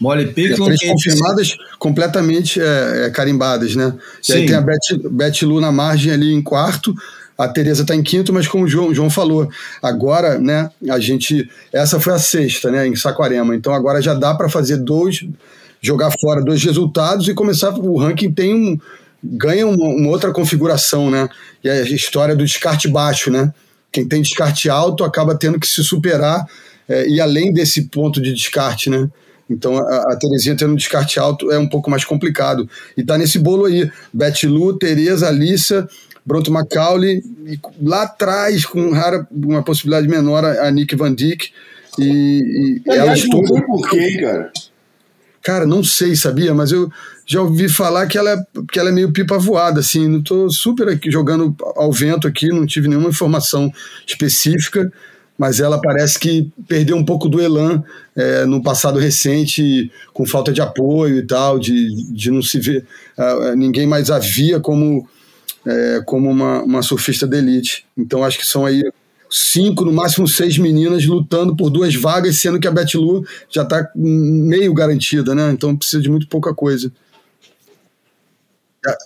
[0.00, 0.22] Molly.
[0.22, 3.92] É, três confirmadas completamente é, é, carimbadas, né?
[4.22, 4.32] E Sim.
[4.34, 6.94] aí tem a Beth, Beth Lu na margem ali em quarto.
[7.36, 9.48] A Tereza está em quinto, mas como o João, João falou,
[9.82, 11.50] agora, né, a gente.
[11.72, 13.56] Essa foi a sexta, né, em Saquarema.
[13.56, 15.26] Então agora já dá para fazer dois,
[15.80, 17.70] jogar fora dois resultados e começar.
[17.70, 18.78] O ranking tem um,
[19.24, 21.28] ganha uma, uma, outra configuração, né?
[21.62, 23.52] E a história do descarte baixo, né?
[23.90, 26.46] Quem tem descarte alto acaba tendo que se superar
[26.88, 29.08] é, e além desse ponto de descarte, né?
[29.48, 32.68] Então a, a Terezinha tendo um descarte alto é um pouco mais complicado.
[32.96, 35.88] E tá nesse bolo aí: Beth Lu, Tereza, Alissa,
[36.24, 41.50] Bronto Macaulay, e lá atrás, com rara, uma possibilidade menor, a Nick Van Dyck.
[41.98, 43.50] E, e elas todas.
[43.64, 44.52] Por quê, cara?
[45.44, 46.54] Cara, não sei, sabia?
[46.54, 46.90] Mas eu
[47.26, 48.36] já ouvi falar que ela é,
[48.72, 50.08] que ela é meio pipa voada, assim.
[50.08, 53.70] Não tô super aqui jogando ao vento aqui, não tive nenhuma informação
[54.06, 54.90] específica,
[55.36, 57.84] mas ela parece que perdeu um pouco do elan
[58.16, 62.86] é, no passado recente, com falta de apoio e tal, de, de não se ver.
[63.18, 65.06] Uh, ninguém mais a via como,
[65.66, 67.84] é, como uma, uma surfista de elite.
[67.98, 68.82] Então acho que são aí
[69.36, 73.62] cinco, no máximo seis meninas lutando por duas vagas, sendo que a Betty Lu já
[73.62, 75.50] está meio garantida, né?
[75.50, 76.92] Então precisa de muito pouca coisa.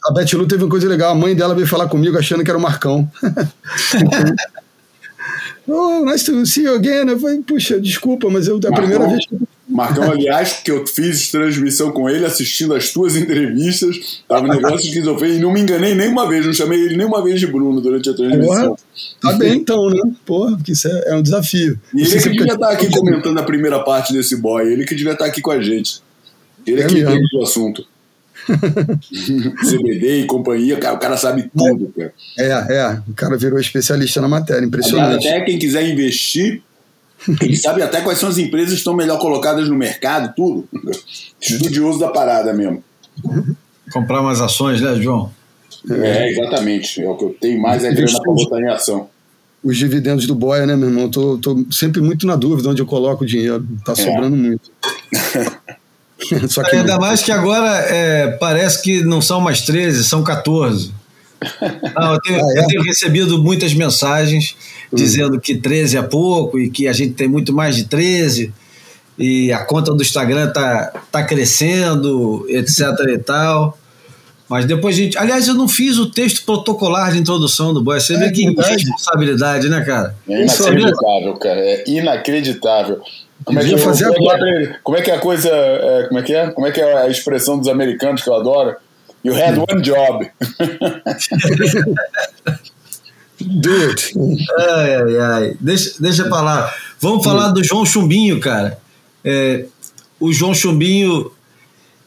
[0.04, 2.50] A Betty Lu teve uma coisa legal, a mãe dela veio falar comigo achando que
[2.50, 3.10] era o Marcão.
[5.66, 7.08] oh, nice to see you again.
[7.08, 9.38] Eu falei, puxa, desculpa, mas eu, a Marcão, primeira vez que
[9.78, 14.78] Marcão, aliás, que eu fiz transmissão com ele, assistindo as tuas entrevistas, tava um negócio
[14.78, 17.80] de esquizofrenia e não me enganei nenhuma vez, não chamei ele nenhuma vez de Bruno
[17.80, 18.74] durante a transmissão.
[18.74, 18.78] Porra,
[19.22, 20.00] tá bem então, né?
[20.26, 21.78] Porra, porque isso é, é um desafio.
[21.94, 25.12] E ele que devia estar aqui comentando a primeira parte desse boy, ele que devia
[25.12, 26.02] estar aqui com a gente.
[26.66, 27.86] Ele é, é que entende o assunto.
[28.48, 32.12] CBD e companhia, cara, o cara sabe tudo, cara.
[32.36, 35.18] É, é, o cara virou especialista na matéria, impressionante.
[35.18, 36.62] Aliás, até quem quiser investir,
[37.40, 40.68] ele sabe até quais são as empresas que estão melhor colocadas no mercado, tudo.
[41.40, 42.82] Estudioso da parada mesmo.
[43.92, 45.30] Comprar umas ações, né, João?
[45.90, 47.02] É, exatamente.
[47.02, 49.08] É o que eu tenho mais é grana para botar em ação.
[49.62, 51.10] Os dividendos do Boia, né, meu irmão?
[51.10, 53.66] Tô, tô sempre muito na dúvida onde eu coloco o dinheiro.
[53.84, 53.96] Tá é.
[53.96, 54.70] sobrando muito.
[56.48, 60.92] Só que Ainda mais que agora é, parece que não são mais 13, são 14.
[61.94, 62.60] Não, eu, tenho, ah, é?
[62.60, 64.56] eu, tenho, recebido muitas mensagens
[64.92, 64.96] hum.
[64.96, 68.52] dizendo que 13 é pouco e que a gente tem muito mais de 13
[69.18, 73.76] e a conta do Instagram tá, tá crescendo, etc e tal.
[74.48, 75.18] Mas depois a gente.
[75.18, 78.00] Aliás, eu não fiz o texto protocolar de introdução do Boy.
[78.00, 80.14] Você é, vê que responsabilidade, né, cara?
[80.26, 81.60] É inacreditável, cara.
[81.60, 83.00] É inacreditável.
[83.44, 85.48] Como é, que, como, é, como é que é a coisa.
[85.50, 86.50] É, como é que é?
[86.50, 88.74] Como é que é a expressão dos americanos que eu adoro?
[89.24, 90.26] You had one job.
[93.40, 94.12] Do it.
[94.58, 95.56] Ai, ai, ai.
[95.60, 96.74] Deixa, deixa pra lá.
[97.00, 98.80] Vamos falar do João Chumbinho, cara.
[99.24, 99.64] É,
[100.18, 101.30] o João Chumbinho,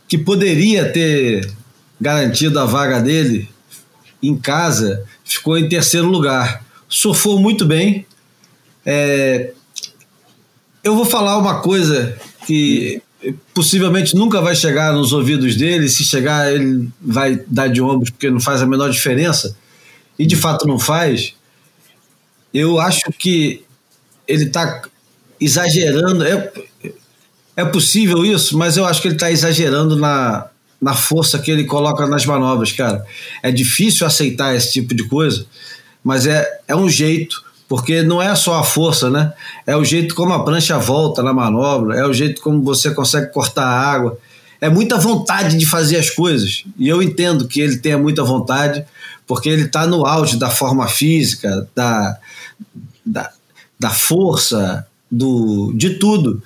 [0.07, 1.49] que poderia ter
[1.99, 3.49] garantido a vaga dele
[4.21, 6.65] em casa, ficou em terceiro lugar.
[6.89, 8.05] Surfou muito bem.
[8.85, 9.53] É,
[10.83, 13.01] eu vou falar uma coisa que
[13.53, 15.89] possivelmente nunca vai chegar nos ouvidos dele.
[15.89, 19.55] Se chegar, ele vai dar de ombros porque não faz a menor diferença.
[20.17, 21.33] E de fato não faz.
[22.53, 23.63] Eu acho que
[24.27, 24.81] ele está
[25.39, 26.23] exagerando.
[26.23, 26.51] É,
[27.55, 30.49] é possível isso, mas eu acho que ele está exagerando na,
[30.81, 33.05] na força que ele coloca nas manobras, cara.
[33.43, 35.45] É difícil aceitar esse tipo de coisa,
[36.03, 39.31] mas é, é um jeito porque não é só a força, né?
[39.65, 43.31] É o jeito como a prancha volta na manobra, é o jeito como você consegue
[43.31, 44.17] cortar a água.
[44.59, 46.65] É muita vontade de fazer as coisas.
[46.77, 48.83] E eu entendo que ele tenha muita vontade,
[49.25, 52.17] porque ele está no auge da forma física, da,
[53.05, 53.31] da,
[53.79, 56.43] da força, do, de tudo.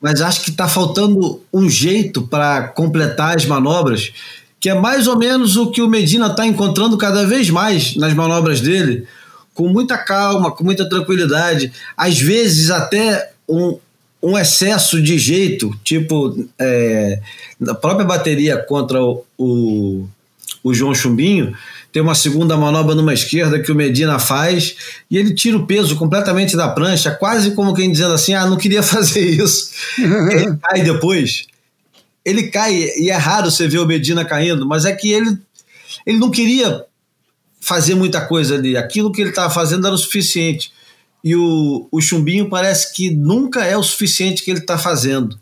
[0.00, 4.10] Mas acho que está faltando um jeito para completar as manobras,
[4.58, 8.14] que é mais ou menos o que o Medina está encontrando cada vez mais nas
[8.14, 9.06] manobras dele
[9.54, 13.78] com muita calma, com muita tranquilidade, às vezes até um,
[14.22, 17.20] um excesso de jeito, tipo é,
[17.58, 20.08] na própria bateria contra o, o,
[20.62, 21.54] o, João Chumbinho,
[21.92, 24.76] tem uma segunda manobra numa esquerda que o Medina faz
[25.10, 28.56] e ele tira o peso completamente da prancha, quase como quem dizendo assim: ah, não
[28.56, 29.70] queria fazer isso.
[29.98, 31.46] ele cai depois.
[32.24, 35.36] Ele cai, e é raro você ver o Medina caindo, mas é que ele,
[36.06, 36.84] ele não queria
[37.62, 38.76] fazer muita coisa ali.
[38.76, 40.72] Aquilo que ele estava fazendo era o suficiente.
[41.22, 45.38] E o, o Chumbinho parece que nunca é o suficiente que ele está fazendo.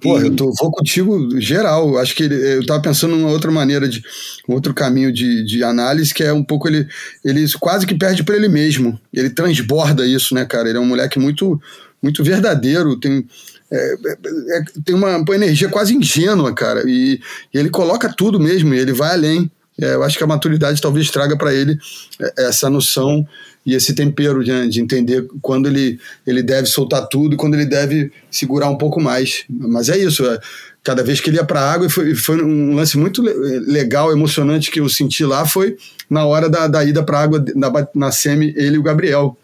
[0.00, 1.98] Pô, eu tô, vou contigo geral.
[1.98, 4.00] Acho que ele, eu estava pensando numa outra maneira, de
[4.48, 6.86] um outro caminho de, de análise, que é um pouco ele,
[7.24, 8.98] ele quase que perde para ele mesmo.
[9.12, 10.68] Ele transborda isso, né, cara?
[10.68, 11.60] Ele é um moleque muito,
[12.00, 13.26] muito verdadeiro, tem,
[13.68, 16.84] é, é, é tem uma, uma, energia quase ingênua, cara.
[16.86, 17.20] E,
[17.52, 19.50] e ele coloca tudo mesmo, ele vai além.
[19.80, 21.78] É, eu acho que a maturidade talvez traga para ele
[22.20, 23.26] é, essa noção
[23.66, 27.64] e esse tempero de, de, entender quando ele, ele deve soltar tudo e quando ele
[27.64, 29.44] deve segurar um pouco mais.
[29.48, 30.38] Mas é isso, é,
[30.82, 34.12] cada vez que ele ia para a água, e foi, foi um lance muito legal,
[34.12, 35.76] emocionante que eu senti lá, foi
[36.10, 39.36] na hora da, da ida para a água na, na semi, ele e o Gabriel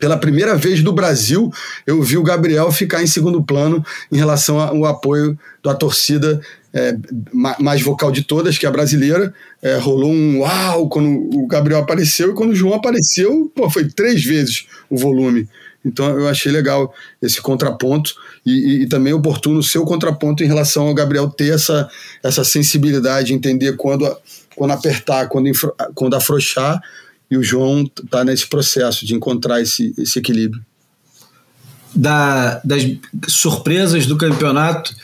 [0.00, 1.52] pela primeira vez no Brasil,
[1.86, 6.40] eu vi o Gabriel ficar em segundo plano em relação ao apoio da torcida
[6.72, 6.96] é,
[7.32, 9.32] mais vocal de todas, que é a brasileira.
[9.60, 13.88] É, rolou um uau quando o Gabriel apareceu e quando o João apareceu, pô, foi
[13.88, 15.46] três vezes o volume.
[15.84, 20.46] Então eu achei legal esse contraponto e, e, e, também oportuno o seu contraponto em
[20.46, 21.88] relação ao Gabriel ter essa,
[22.22, 24.16] essa sensibilidade, entender quando,
[24.56, 25.50] quando apertar, quando,
[25.94, 26.80] quando afrouxar,
[27.30, 30.64] e o João está nesse processo de encontrar esse, esse equilíbrio.
[31.94, 32.82] Da, das
[33.28, 34.94] surpresas do campeonato,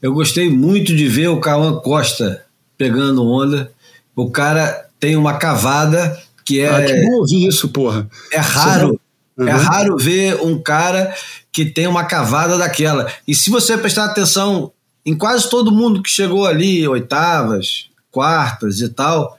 [0.00, 2.44] eu gostei muito de ver o Cauã Costa
[2.78, 3.72] pegando onda.
[4.14, 6.68] O cara tem uma cavada que é.
[6.68, 8.08] Ah, que bom ouvir isso, porra.
[8.32, 9.00] É raro.
[9.36, 9.48] Uhum.
[9.48, 11.14] É raro ver um cara
[11.50, 13.10] que tem uma cavada daquela.
[13.26, 14.72] E se você prestar atenção
[15.04, 19.38] em quase todo mundo que chegou ali, oitavas, quartas e tal,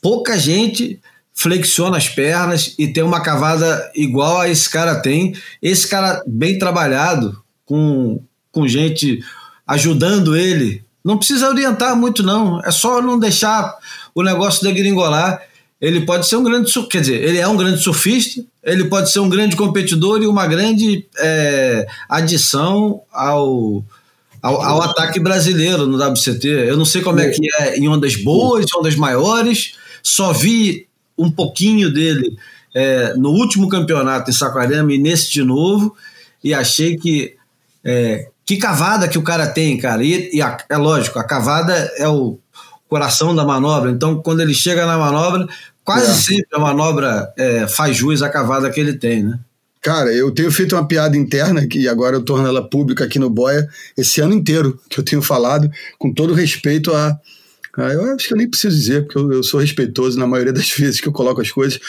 [0.00, 1.00] pouca gente
[1.34, 5.34] flexiona as pernas e tem uma cavada igual a esse cara tem.
[5.60, 9.20] Esse cara bem trabalhado, com, com gente
[9.66, 10.84] ajudando ele.
[11.04, 12.60] Não precisa orientar muito, não.
[12.60, 13.76] É só não deixar
[14.14, 15.40] o negócio degringolar.
[15.80, 19.18] Ele pode ser um grande, quer dizer, ele é um grande surfista, ele pode ser
[19.18, 23.84] um grande competidor e uma grande é, adição ao,
[24.40, 26.46] ao, ao, ataque brasileiro no WCT.
[26.46, 29.74] Eu não sei como é que é em ondas boas, ondas maiores.
[30.04, 30.86] Só vi
[31.22, 32.36] um pouquinho dele
[32.74, 35.94] é, no último campeonato em Saquarema e nesse de novo,
[36.42, 37.36] e achei que
[37.84, 40.02] é, que cavada que o cara tem, cara.
[40.02, 42.38] E, e a, é lógico, a cavada é o
[42.88, 43.90] coração da manobra.
[43.90, 45.46] Então, quando ele chega na manobra,
[45.84, 46.14] quase é.
[46.14, 49.38] sempre a manobra é, faz jus à cavada que ele tem, né?
[49.80, 53.28] Cara, eu tenho feito uma piada interna, que agora eu torno ela pública aqui no
[53.28, 55.68] Boia, esse ano inteiro, que eu tenho falado,
[55.98, 57.18] com todo respeito a.
[57.76, 60.52] a eu acho que eu nem preciso dizer, porque eu, eu, sou respeitoso na maioria
[60.52, 61.80] das vezes que eu coloco as coisas.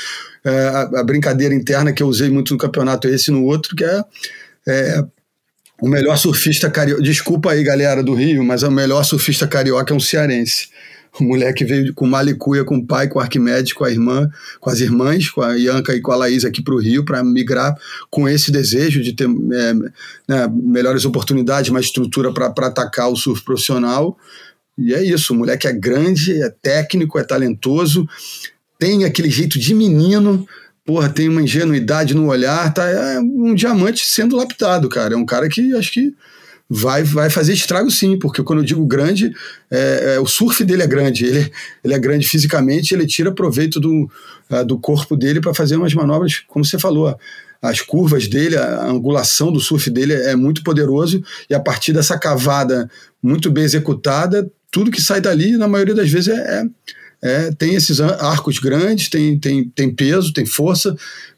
[0.44, 3.76] É, a, a, brincadeira interna que eu usei muito no campeonato, esse e no outro,
[3.76, 4.04] que é,
[4.68, 5.04] é
[5.82, 7.02] o melhor surfista carioca.
[7.02, 10.70] Desculpa aí, galera do Rio, mas o melhor surfista carioca é um cearense.
[11.20, 14.28] O moleque veio com malicuia com o pai, com o Arquimedes, com a irmã,
[14.60, 17.24] com as irmãs, com a Ianca e com a Laís aqui para o Rio, para
[17.24, 17.76] migrar
[18.10, 19.74] com esse desejo de ter é,
[20.28, 24.18] né, melhores oportunidades, mais estrutura para atacar o surf profissional.
[24.78, 28.08] E é isso, o moleque é grande, é técnico, é talentoso,
[28.80, 30.48] tem aquele jeito de menino,
[30.86, 32.90] porra, tem uma ingenuidade no olhar, tá?
[32.90, 35.14] É um diamante sendo lapidado, cara.
[35.14, 36.14] É um cara que acho que
[36.70, 39.32] vai, vai fazer estrago sim, porque quando eu digo grande,
[39.70, 41.52] é, é, o surf dele é grande, ele,
[41.84, 44.10] ele é grande fisicamente, ele tira proveito do,
[44.50, 47.16] uh, do corpo dele para fazer umas manobras, como você falou,
[47.62, 52.18] as curvas dele, a angulação do surf dele é muito poderoso, e a partir dessa
[52.18, 52.90] cavada
[53.22, 56.66] muito bem executada, tudo que sai dali, na maioria das vezes, é, é
[57.24, 60.94] é, tem esses arcos grandes, tem, tem, tem peso, tem força,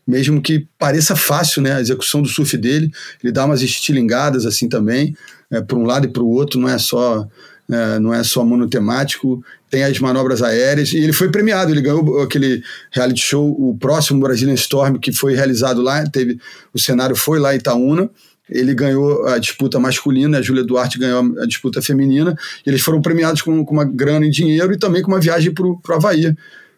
[0.07, 2.91] mesmo que pareça fácil né, a execução do surf dele,
[3.23, 5.15] ele dá umas estilingadas assim também,
[5.51, 7.27] é, para um lado e para o outro, não é só
[7.69, 12.21] é, não é só monotemático, tem as manobras aéreas, e ele foi premiado, ele ganhou
[12.21, 16.39] aquele reality show, o próximo Brazilian Storm, que foi realizado lá, teve,
[16.73, 18.09] o cenário foi lá em Itaúna,
[18.49, 23.01] ele ganhou a disputa masculina, a Júlia Duarte ganhou a disputa feminina, e eles foram
[23.01, 26.35] premiados com, com uma grana em dinheiro e também com uma viagem para o Havaí.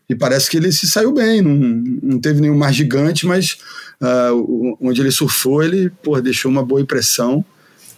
[0.09, 1.55] E parece que ele se saiu bem, não,
[2.01, 3.57] não teve nenhum mar gigante, mas
[4.01, 7.43] uh, onde ele surfou, ele pô, deixou uma boa impressão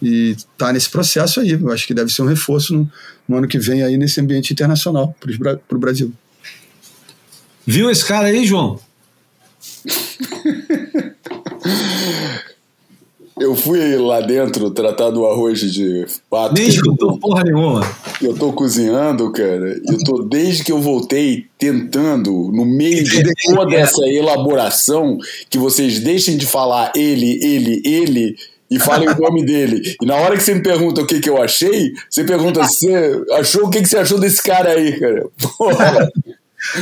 [0.02, 1.52] e está nesse processo aí.
[1.52, 2.92] Eu acho que deve ser um reforço no,
[3.28, 6.12] no ano que vem aí nesse ambiente internacional para o Brasil.
[7.66, 8.80] Viu esse cara aí, João?
[13.70, 16.56] Eu fui lá dentro tratar do arroz de pato.
[16.56, 17.82] Nem escutou porra nenhuma.
[18.22, 19.80] Eu tô cozinhando, cara.
[19.88, 25.18] Eu tô, desde que eu voltei, tentando, no meio de toda essa elaboração,
[25.50, 28.36] que vocês deixem de falar ele, ele, ele
[28.72, 29.96] e falem o nome dele.
[30.02, 33.24] E na hora que você me pergunta o que, que eu achei, você pergunta, você
[33.34, 35.28] achou o que, que você achou desse cara aí, cara?
[35.58, 36.10] Porra.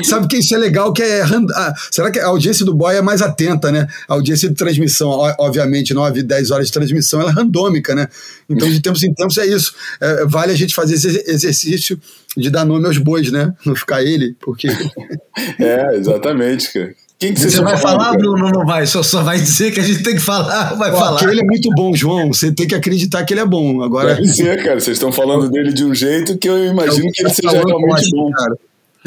[0.03, 1.21] Sabe que isso é legal, que é.
[1.55, 3.88] Ah, será que a audiência do boy é mais atenta, né?
[4.07, 5.09] A audiência de transmissão,
[5.39, 8.07] obviamente, 9, 10 horas de transmissão, ela é randômica, né?
[8.49, 9.73] Então, de tempos em tempos é isso.
[10.01, 11.99] É, vale a gente fazer esse exercício
[12.36, 13.53] de dar nome aos bois, né?
[13.65, 14.67] Não ficar ele, porque.
[15.59, 16.93] é, exatamente, cara.
[17.19, 18.17] Quem que você, você vai falar, cara?
[18.17, 18.51] Bruno?
[18.51, 21.23] Não vai, só, só vai dizer que a gente tem que falar, vai Pô, falar.
[21.32, 22.28] ele é muito bom, João.
[22.32, 23.82] Você tem que acreditar que ele é bom.
[23.82, 24.13] Agora.
[24.13, 24.80] Deve ser, cara.
[24.80, 28.09] Vocês estão falando dele de um jeito que eu imagino é que ele seja realmente
[28.11, 28.30] bom.
[28.32, 28.55] Cara.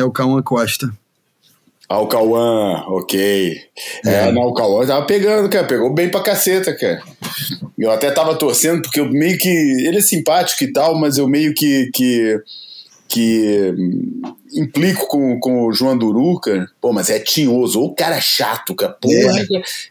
[0.01, 0.91] É o Cauã Costa.
[1.89, 3.61] Ah, o Cauã, ok.
[4.07, 5.67] É, é não, o Cauã tava pegando, cara.
[5.67, 7.03] Pegou bem pra caceta, cara.
[7.77, 9.49] Eu até tava torcendo, porque eu meio que.
[9.49, 11.91] Ele é simpático e tal, mas eu meio que.
[11.93, 12.41] que
[13.11, 13.75] que
[14.55, 16.69] implico com, com o João Duru, cara.
[16.81, 17.81] Pô, mas é tinhoso.
[17.81, 18.93] O cara é chato, cara.
[18.93, 19.41] Porra,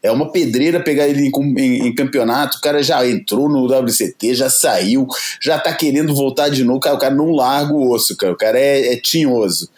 [0.03, 0.07] é.
[0.09, 2.57] é uma pedreira pegar ele em, em, em, campeonato.
[2.57, 5.07] O cara já entrou no WCT, já saiu,
[5.41, 6.79] já tá querendo voltar de novo.
[6.79, 8.33] Cara, o cara não larga o osso, cara.
[8.33, 9.69] O cara é, é tinhoso.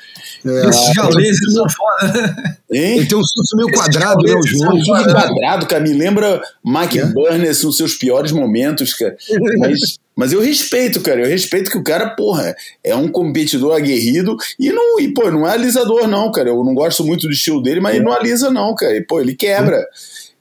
[0.45, 2.57] É, Esses jauleses são foda.
[2.69, 4.75] Ele tem um surto meio quadrado, né, o João?
[4.75, 5.83] Um quadrado, cara.
[5.83, 7.05] Me lembra Mike é.
[7.05, 9.15] Burness nos seus piores momentos, cara.
[9.59, 11.21] Mas mas eu respeito, cara.
[11.21, 15.47] Eu respeito que o cara, porra, é um competidor aguerrido e não, e, pô, não
[15.47, 16.49] é alisador, não, cara.
[16.49, 18.95] Eu não gosto muito do estilo dele, mas ele não alisa, não, cara.
[18.95, 19.83] E, pô, ele quebra.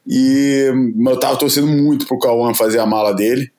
[0.07, 0.70] E
[1.07, 3.51] eu tava torcendo muito pro Cauã fazer a mala dele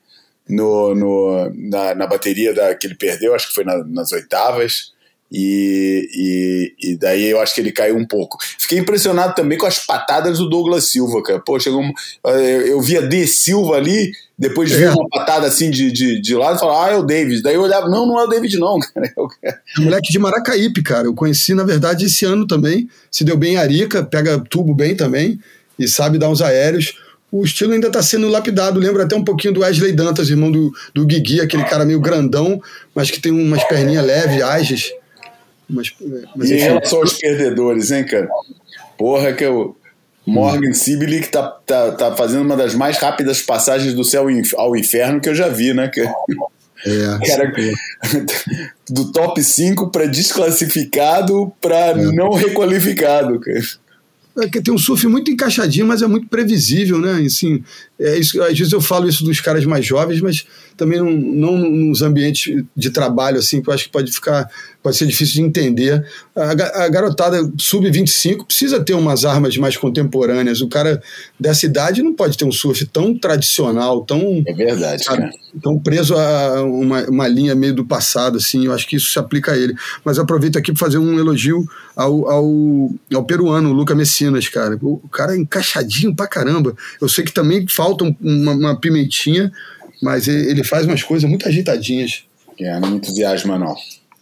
[0.48, 4.91] no, no, na, na bateria da, que ele perdeu, acho que foi na, nas oitavas.
[5.34, 8.36] E, e, e, daí eu acho que ele caiu um pouco.
[8.58, 11.40] Fiquei impressionado também com as patadas do Douglas Silva, cara.
[11.40, 11.82] Pô, chegou.
[12.22, 12.32] Eu,
[12.66, 14.90] eu via D Silva ali, depois vi é.
[14.90, 17.42] uma patada assim de, de, de lado e falava, ah, é o David.
[17.42, 19.10] Daí eu olhava, não, não é o David, não, cara.
[19.42, 21.06] É moleque de Maracaípe, cara.
[21.06, 22.86] Eu conheci, na verdade, esse ano também.
[23.10, 25.40] Se deu bem em Arica, pega tubo bem também
[25.78, 26.94] e sabe dar uns aéreos
[27.32, 28.78] o estilo ainda está sendo lapidado.
[28.78, 32.60] Lembra até um pouquinho do Wesley Dantas, irmão do, do Guigui, aquele cara meio grandão,
[32.94, 34.92] mas que tem umas perninhas leves, ágeis.
[35.72, 35.94] Mas,
[36.36, 38.28] mas, e em relação aos perdedores, hein, cara?
[38.98, 39.74] Porra, que o
[40.26, 44.76] Morgan Sibley que tá, tá, tá fazendo uma das mais rápidas passagens do céu ao
[44.76, 45.88] inferno que eu já vi, né?
[45.88, 46.00] Que...
[46.00, 46.10] É,
[47.26, 47.52] cara,
[48.88, 51.94] do top 5 para desclassificado para é.
[52.12, 53.40] não requalificado.
[53.40, 53.60] Cara.
[54.40, 57.22] É que tem um surf muito encaixadinho, mas é muito previsível, né?
[57.26, 57.62] Assim,
[58.02, 60.46] é isso, às vezes eu falo isso dos caras mais jovens, mas
[60.76, 64.48] também não, não nos ambientes de trabalho, assim, que eu acho que pode ficar
[64.82, 66.04] pode ser difícil de entender.
[66.34, 66.50] A,
[66.84, 70.60] a garotada sub-25 precisa ter umas armas mais contemporâneas.
[70.60, 71.00] O cara
[71.38, 74.42] dessa idade não pode ter um surf tão tradicional, tão.
[74.46, 75.30] É verdade, cara.
[75.62, 78.66] Tão preso a uma, uma linha meio do passado, assim.
[78.66, 79.74] Eu acho que isso se aplica a ele.
[80.04, 84.78] Mas aproveito aqui para fazer um elogio ao, ao, ao peruano, o Luca Messinas, cara.
[84.82, 86.74] O, o cara é encaixadinho pra caramba.
[87.00, 89.52] Eu sei que também falta uma, uma pimentinha,
[90.02, 92.24] mas ele faz umas coisas muito ajeitadinhas.
[92.58, 93.74] É, não me entusiasma, não.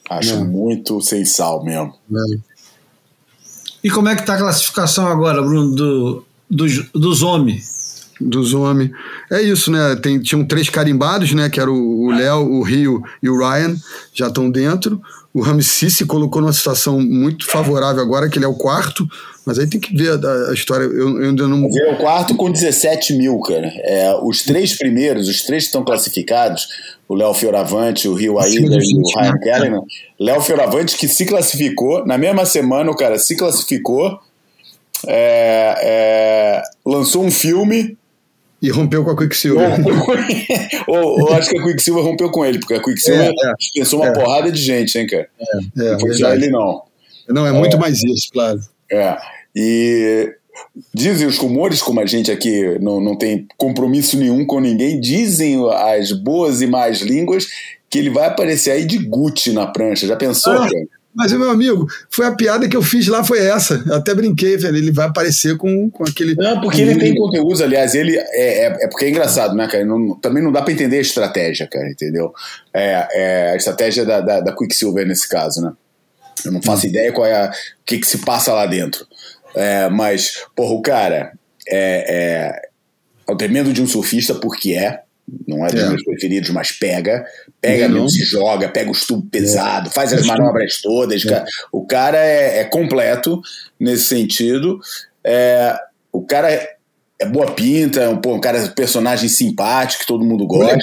[0.09, 0.47] Acho não.
[0.47, 1.95] muito sem sal mesmo.
[2.12, 2.39] É.
[3.83, 7.80] E como é que tá a classificação agora, Bruno, do, dos, dos homens?
[8.21, 8.91] Dos homens.
[9.31, 9.97] É isso, né?
[9.97, 11.49] Tem, tinham três carimbados, né?
[11.49, 13.75] Que era o Léo, o Rio e o Ryan,
[14.12, 15.01] já estão dentro.
[15.33, 19.09] O Ramsey se colocou numa situação muito favorável agora, que ele é o quarto,
[19.47, 20.85] mas aí tem que ver a, a história.
[20.85, 21.64] Eu, eu, ainda não.
[21.66, 23.73] Ele é o quarto com 17 mil, cara.
[23.85, 26.68] É, os três primeiros, os três que estão classificados,
[27.09, 29.39] o Léo Fioravante, o Rio Aida e o Ryan né?
[29.41, 29.83] Kellerman.
[30.18, 34.18] Léo Fioravante que se classificou, na mesma semana o cara se classificou,
[35.07, 37.97] é, é, lançou um filme
[38.63, 39.71] e rompeu com a Quicksilver.
[40.87, 44.01] ou, ou, acho que a Quicksilver rompeu com ele, porque a Quicksilver é, é, dispensou
[44.01, 44.13] uma é.
[44.13, 45.29] porrada de gente, hein, cara?
[45.39, 46.83] É, é, não foi só ele, não.
[47.29, 48.61] Não, é muito mais isso, claro.
[48.91, 49.17] É.
[49.55, 50.35] E
[50.93, 55.57] dizem os rumores, como a gente aqui não, não tem compromisso nenhum com ninguém, dizem
[55.73, 57.47] as boas e más línguas
[57.89, 60.07] que ele vai aparecer aí de Gucci na prancha.
[60.07, 60.87] Já pensou, ah, cara?
[61.15, 63.83] Mas, meu amigo, foi a piada que eu fiz lá, foi essa.
[63.85, 64.77] Eu até brinquei, velho.
[64.77, 66.37] Ele vai aparecer com, com aquele.
[66.37, 68.17] Não, porque ele tem conteúdos, aliás, ele.
[68.17, 69.85] É, é, é, porque é engraçado, né, cara?
[69.85, 72.33] Não, também não dá pra entender a estratégia, cara, entendeu?
[72.73, 75.73] É, é a estratégia da, da, da Quicksilver nesse caso, né?
[76.45, 76.91] Eu não faço hum.
[76.91, 79.05] ideia qual é a, o que, que se passa lá dentro.
[79.55, 81.33] É, mas, porra, o cara
[81.69, 82.05] é,
[82.57, 82.63] é,
[83.29, 85.03] é o tremendo de um surfista porque é.
[85.47, 85.89] Não é dos é.
[85.89, 87.24] meus preferidos, mas pega.
[87.61, 89.93] Pega mesmo, se joga, pega os tubos pesado, é.
[89.93, 91.24] faz as manobras todas.
[91.24, 91.45] Cara.
[91.72, 93.41] O cara é, é, completo
[93.78, 94.81] nesse sentido.
[95.24, 95.76] É,
[96.12, 96.68] o cara
[97.21, 100.79] é boa pinta, é um, pô, um cara, personagem simpático, que todo mundo gosta.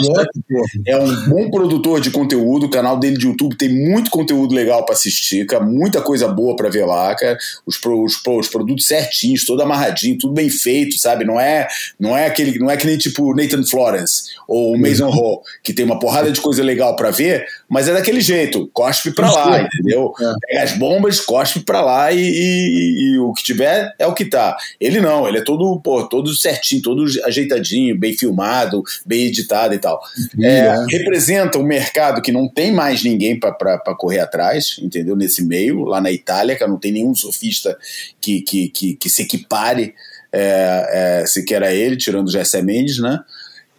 [0.85, 4.85] É um bom produtor de conteúdo, o canal dele de YouTube tem muito conteúdo legal
[4.85, 7.39] para assistir, cara, muita coisa boa para ver lá, cara.
[7.65, 11.25] Os, os, os, produtos certinhos, todo amarradinho, tudo bem feito, sabe?
[11.25, 11.67] Não é,
[11.99, 15.73] não é aquele, não é que nem tipo Nathan Florence ou o Mason Hall, que
[15.73, 19.61] tem uma porrada de coisa legal para ver, mas é daquele jeito, cospe para lá,
[19.63, 20.13] entendeu?
[20.21, 20.33] É.
[20.47, 24.25] Pega as bombas, cospe para lá e, e, e, o que tiver é o que
[24.25, 24.55] tá.
[24.79, 29.73] Ele não, ele é todo, pô, todo todo certinho, todo ajeitadinho, bem filmado, bem editado
[29.73, 30.01] e tal.
[30.41, 35.15] É, representa um mercado que não tem mais ninguém para correr atrás, entendeu?
[35.15, 37.77] Nesse meio, lá na Itália, que não tem nenhum surfista
[38.19, 39.93] que, que, que, que se equipare
[40.31, 43.19] é, é, sequer a ele, tirando o Jessé Mendes, né?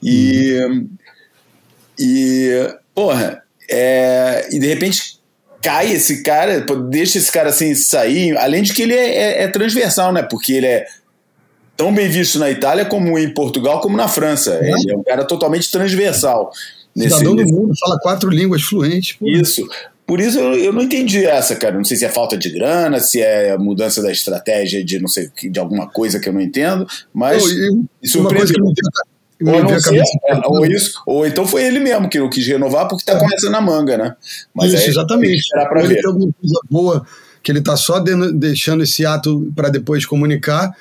[0.03, 0.89] E, uhum.
[1.99, 5.19] e porra, é, e de repente
[5.61, 9.49] cai esse cara, deixa esse cara assim sair, além de que ele é, é, é
[9.49, 10.23] transversal, né?
[10.23, 10.87] Porque ele é
[11.79, 14.59] tão bem visto na Itália como em Portugal como na França.
[14.61, 14.73] É.
[14.73, 16.51] Ele é um cara totalmente transversal.
[16.95, 19.13] Cidadão do mundo, fala quatro línguas fluentes.
[19.13, 19.27] Pô.
[19.27, 19.67] Isso.
[20.05, 21.77] Por isso eu, eu, não entendi essa, cara.
[21.77, 25.31] Não sei se é falta de grana, se é mudança da estratégia de não sei
[25.51, 27.43] de alguma coisa que eu não entendo, mas.
[29.41, 32.89] Ou, não sei, é, ou, isso, ou então foi ele mesmo que não quis renovar
[32.89, 33.21] porque tá é.
[33.21, 34.17] com essa na manga, né?
[34.53, 35.49] Mas isso, aí, exatamente.
[35.53, 36.01] Pra ele ver.
[36.01, 37.07] tem alguma coisa boa
[37.41, 40.75] que ele tá só deixando esse ato para depois comunicar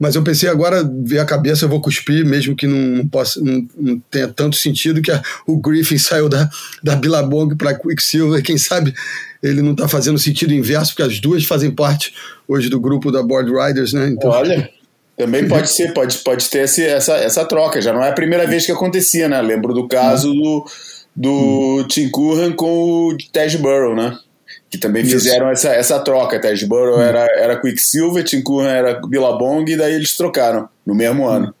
[0.00, 3.68] mas eu pensei agora, ver a cabeça, eu vou cuspir, mesmo que não, possa, não,
[3.78, 6.48] não tenha tanto sentido que a, o Griffin saiu da,
[6.82, 8.42] da Billabong para Quicksilver.
[8.42, 8.94] Quem sabe
[9.42, 12.14] ele não está fazendo sentido inverso, porque as duas fazem parte
[12.48, 14.08] hoje do grupo da Board Riders, né?
[14.08, 14.30] Então...
[14.30, 14.70] Olha,
[15.18, 17.82] também pode ser, pode, pode ter esse, essa, essa troca.
[17.82, 19.38] Já não é a primeira vez que acontecia, né?
[19.42, 20.64] Lembro do caso do,
[21.14, 21.30] do
[21.80, 21.86] hum.
[21.86, 24.18] Tim Curran com o Tej Burrow, né?
[24.70, 25.18] Que também Isso.
[25.18, 26.40] fizeram essa, essa troca.
[26.40, 27.00] Tesboro hum.
[27.00, 31.52] era, era Quicksilver, Tinkurra era Billabong, e daí eles trocaram no mesmo ano.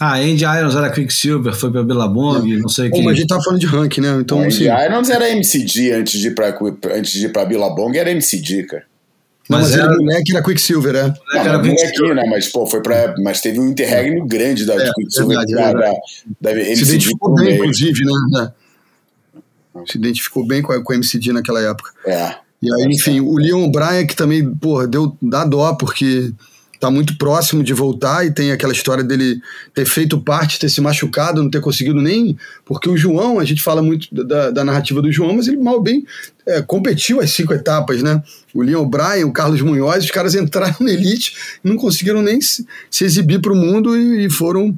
[0.00, 3.02] Ah, Andy Irons era Quicksilver, foi pra Billabong, não sei o que.
[3.02, 4.16] Mas a gente tava falando de ranking, né?
[4.20, 4.84] Então, Andy assim...
[4.86, 6.56] Irons era MCD antes de ir pra,
[6.94, 8.84] antes de ir pra Billabong, era MCD, cara.
[9.48, 11.14] Mas, mas era, moleque era Quicksilver, né?
[11.32, 12.22] Não, era molequinho, né?
[12.28, 13.14] Mas, pô, foi pra.
[13.18, 15.92] Mas teve um interregno grande da é, Quicksilver verdade, da, da,
[16.40, 18.52] da, da Se identificou bem, inclusive, né?
[19.86, 21.90] Se identificou bem com a, com a MCD naquela época.
[22.06, 22.34] É.
[22.60, 26.32] E aí, enfim, o Leon Bryan, que também, porra, deu, dá dó, porque
[26.80, 29.40] tá muito próximo de voltar e tem aquela história dele
[29.74, 32.36] ter feito parte, ter se machucado, não ter conseguido nem.
[32.64, 35.80] Porque o João, a gente fala muito da, da narrativa do João, mas ele mal
[35.80, 36.04] bem
[36.46, 38.22] é, competiu as cinco etapas, né?
[38.54, 42.66] O Leon Bryan, o Carlos Munhoz, os caras entraram na elite não conseguiram nem se,
[42.90, 44.76] se exibir para o mundo e, e foram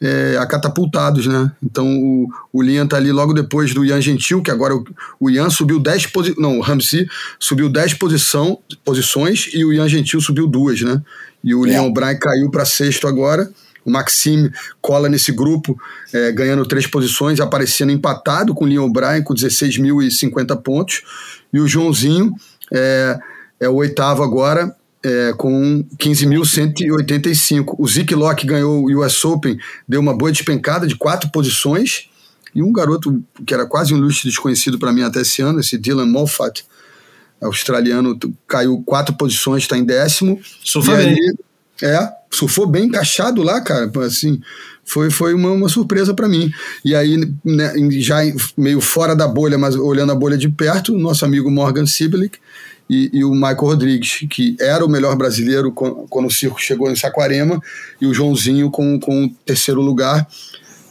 [0.00, 1.50] é, acatapultados, né?
[1.62, 4.84] Então o, o Lian tá ali logo depois do Ian Gentil, que agora o,
[5.18, 6.38] o Ian subiu 10 posições.
[6.38, 11.02] Não, o Ramsey subiu 10 posição, posições e o Ian Gentil subiu duas, né?
[11.42, 11.70] E o é.
[11.70, 13.50] Leon Bryan caiu para sexto agora.
[13.84, 15.78] O Maxime cola nesse grupo,
[16.12, 21.02] é, ganhando três posições, aparecendo empatado com o Leon Bryan, com 16.050 pontos.
[21.52, 22.34] E o Joãozinho
[22.72, 23.16] é,
[23.60, 24.74] é o oitavo agora,
[25.06, 27.76] é, com 15.185.
[27.78, 29.56] O Zick Locke ganhou o US Open,
[29.88, 32.08] deu uma boa despencada de quatro posições.
[32.52, 35.78] E um garoto que era quase um luxo desconhecido para mim até esse ano, esse
[35.78, 36.64] Dylan Moffat,
[37.40, 40.40] australiano, caiu quatro posições, está em décimo.
[40.64, 41.16] Surfou bem.
[41.82, 43.90] é, surfou bem encaixado lá, cara.
[44.06, 44.40] Assim,
[44.84, 46.50] foi, foi uma, uma surpresa para mim.
[46.84, 48.20] E aí, né, já
[48.56, 52.38] meio fora da bolha, mas olhando a bolha de perto, nosso amigo Morgan Sibilic
[52.88, 56.96] e, e, o Michael Rodrigues, que era o melhor brasileiro quando o circo chegou em
[56.96, 57.60] Saquarema,
[58.00, 60.26] e o Joãozinho com, com o terceiro lugar.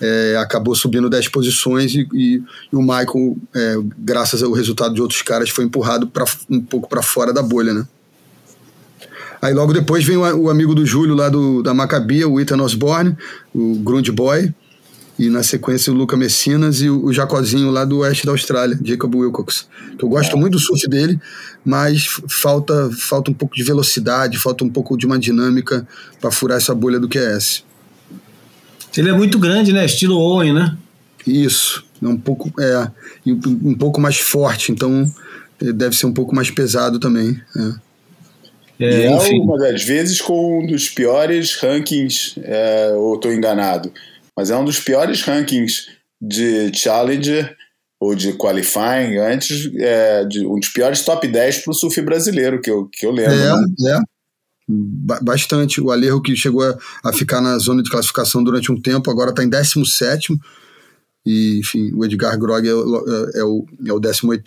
[0.02, 5.02] É, acabou subindo 10 posições e, e, e o Michael, é, graças ao resultado de
[5.02, 7.88] outros caras, foi empurrado pra, um pouco para fora da bolha, né?
[9.42, 12.62] Aí logo depois vem o, o amigo do Júlio lá do, da Macabia, o Ethan
[12.62, 13.16] Osborne,
[13.54, 14.54] o Grund Boy,
[15.18, 19.16] e na sequência o Luca Messinas e o, Jacozinho lá do oeste da Austrália, Jacob
[19.16, 19.68] Wilcox.
[20.02, 21.20] Eu gosto muito do surf dele,
[21.64, 25.88] mas falta, falta um pouco de velocidade, falta um pouco de uma dinâmica
[26.20, 27.64] para furar essa bolha do QS.
[28.98, 29.86] Ele é muito grande, né?
[29.86, 30.78] Estilo Owen, né?
[31.26, 32.92] Isso, é um pouco, é,
[33.26, 35.10] um pouco mais forte, então
[35.60, 37.40] deve ser um pouco mais pesado também.
[37.56, 37.86] É.
[38.78, 39.10] É, e é
[39.42, 43.90] uma das vezes com um dos piores rankings, é, ou estou enganado,
[44.36, 45.88] mas é um dos piores rankings
[46.22, 47.56] de Challenger
[48.00, 52.62] ou de qualifying antes, é, de, um dos piores top 10 para o surf brasileiro,
[52.62, 53.34] que eu, que eu lembro.
[53.34, 53.98] É, né?
[53.98, 54.16] é.
[54.68, 55.80] Bastante.
[55.80, 59.30] O Alejo que chegou a, a, ficar na zona de classificação durante um tempo, agora
[59.30, 60.38] está em 17
[61.26, 64.44] e, enfim, o Edgar Grog é, é, é o, é o 18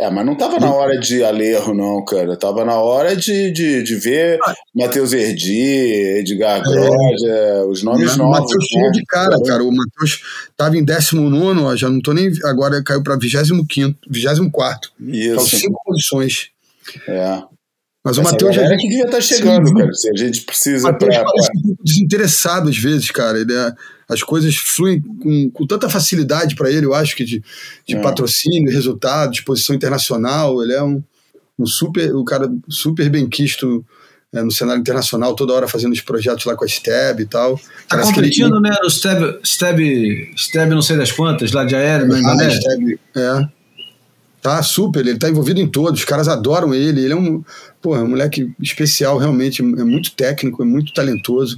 [0.00, 2.34] é, mas não tava na hora de Alerro, não, cara.
[2.34, 4.54] Tava na hora de, de, de ver ah.
[4.74, 7.64] Matheus Erdi, Edgar Groja, é.
[7.64, 8.38] os nomes é, novos.
[8.38, 9.62] O Matheus chega de cara, cara.
[9.62, 10.22] O Matheus
[10.56, 12.32] tava em 19, ó, já não tô nem.
[12.44, 13.66] Agora caiu pra 25,
[14.08, 14.90] 24.
[15.00, 15.34] Isso.
[15.34, 16.48] São cinco posições.
[17.06, 17.42] É.
[18.02, 18.62] Mas o Matheus já.
[18.76, 19.92] Que devia estar chegando, Sim, cara.
[19.92, 20.88] Se a gente precisa.
[20.88, 23.38] O Matheus parece um pouco desinteressado às vezes, cara.
[23.38, 23.72] Ele é
[24.10, 27.40] as coisas fluem com, com tanta facilidade para ele, eu acho que de,
[27.86, 28.00] de é.
[28.00, 30.60] patrocínio, resultado, exposição internacional.
[30.62, 31.00] Ele é um,
[31.56, 33.84] um super, o um cara super bem quisto
[34.32, 37.56] é, no cenário internacional, toda hora fazendo os projetos lá com a Steb e tal.
[37.56, 38.68] Tá Parece competindo, ele...
[38.68, 38.76] né?
[38.82, 42.98] No Steb, Steb, Steb, não sei das quantas, lá de aéreo, na Indonésia.
[43.14, 43.59] é.
[44.42, 47.44] Tá super, ele tá envolvido em todos, os caras adoram ele, ele é um,
[47.82, 51.56] pô, é um moleque especial, realmente, é muito técnico, é muito talentoso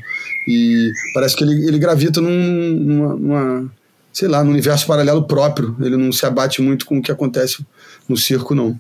[0.49, 3.72] e parece que ele, ele gravita num, numa, numa,
[4.12, 7.64] sei lá, num universo paralelo próprio, ele não se abate muito com o que acontece
[8.09, 8.76] no circo, não.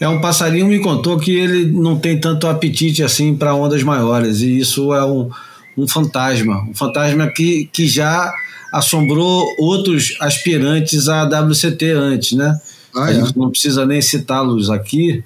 [0.00, 4.40] É um passarinho me contou que ele não tem tanto apetite assim para ondas maiores
[4.40, 5.30] e isso é um,
[5.76, 8.32] um fantasma, um fantasma que, que já
[8.72, 12.58] assombrou outros aspirantes à WCT antes, né?
[12.94, 13.14] Ah, a é.
[13.14, 15.22] gente não precisa nem citá-los aqui,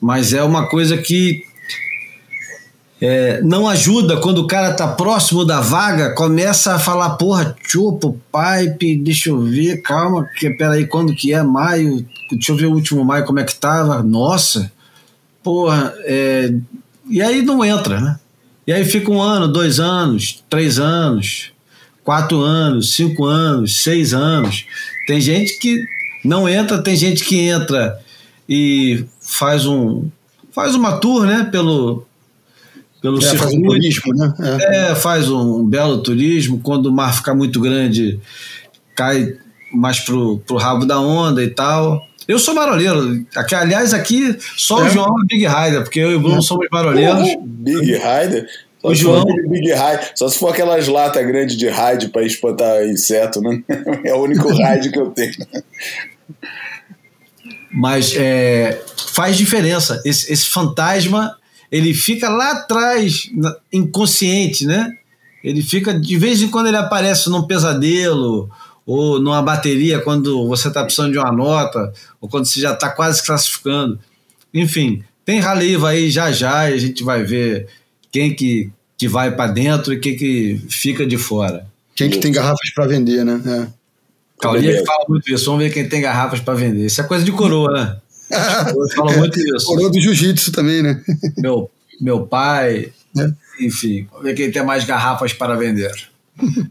[0.00, 1.44] mas é uma coisa que
[3.00, 8.14] é, não ajuda quando o cara tá próximo da vaga, começa a falar, porra, chupa,
[8.32, 11.42] pipe, deixa eu ver, calma, que, peraí, quando que é?
[11.42, 14.70] Maio, deixa eu ver o último maio como é que tava, nossa,
[15.42, 16.54] porra, é,
[17.08, 18.20] e aí não entra, né?
[18.64, 21.51] E aí fica um ano, dois anos, três anos,
[22.04, 24.66] quatro anos, cinco anos, seis anos.
[25.06, 25.84] Tem gente que
[26.24, 27.98] não entra, tem gente que entra
[28.48, 30.08] e faz um
[30.52, 32.06] faz uma tour, né, pelo
[33.00, 34.32] pelo é, faz um turismo, né?
[34.38, 34.90] É.
[34.90, 34.94] é.
[34.94, 36.60] faz um belo turismo.
[36.60, 38.20] Quando o mar fica muito grande,
[38.94, 39.34] cai
[39.74, 42.00] mais pro, pro rabo da onda e tal.
[42.28, 43.26] Eu sou maroleiro.
[43.34, 44.86] Aqui, aliás, aqui só é.
[44.86, 46.42] o João é Big Rider, porque eu e o Bruno é.
[46.42, 47.28] somos maroleiros.
[47.44, 48.46] Big Rider?
[48.82, 49.24] Só o João.
[49.48, 49.70] Big
[50.16, 53.62] só se for aquelas latas grandes de raid para espantar inseto, né?
[54.04, 55.32] É o único raid que eu tenho.
[57.70, 60.02] Mas é, faz diferença.
[60.04, 61.36] Esse, esse, fantasma,
[61.70, 63.30] ele fica lá atrás,
[63.72, 64.92] inconsciente, né?
[65.42, 68.50] Ele fica, de vez em quando, ele aparece num pesadelo
[68.84, 72.90] ou numa bateria quando você está precisando de uma nota, ou quando você já está
[72.90, 73.98] quase classificando.
[74.52, 77.68] Enfim, tem raliva aí já já e a gente vai ver
[78.12, 81.66] quem que, que vai para dentro e quem que fica de fora.
[81.96, 83.40] Quem que tem garrafas para vender, né?
[83.44, 83.82] É.
[84.38, 86.86] Caulinha fala muito isso, vamos ver quem tem garrafas para vender.
[86.86, 87.96] Isso é coisa de coroa, né?
[88.96, 89.66] fala muito isso.
[89.66, 91.02] Coroa do jiu-jitsu também, né?
[91.38, 93.32] Meu, meu pai, é.
[93.60, 95.92] enfim, vamos ver quem tem mais garrafas para vender.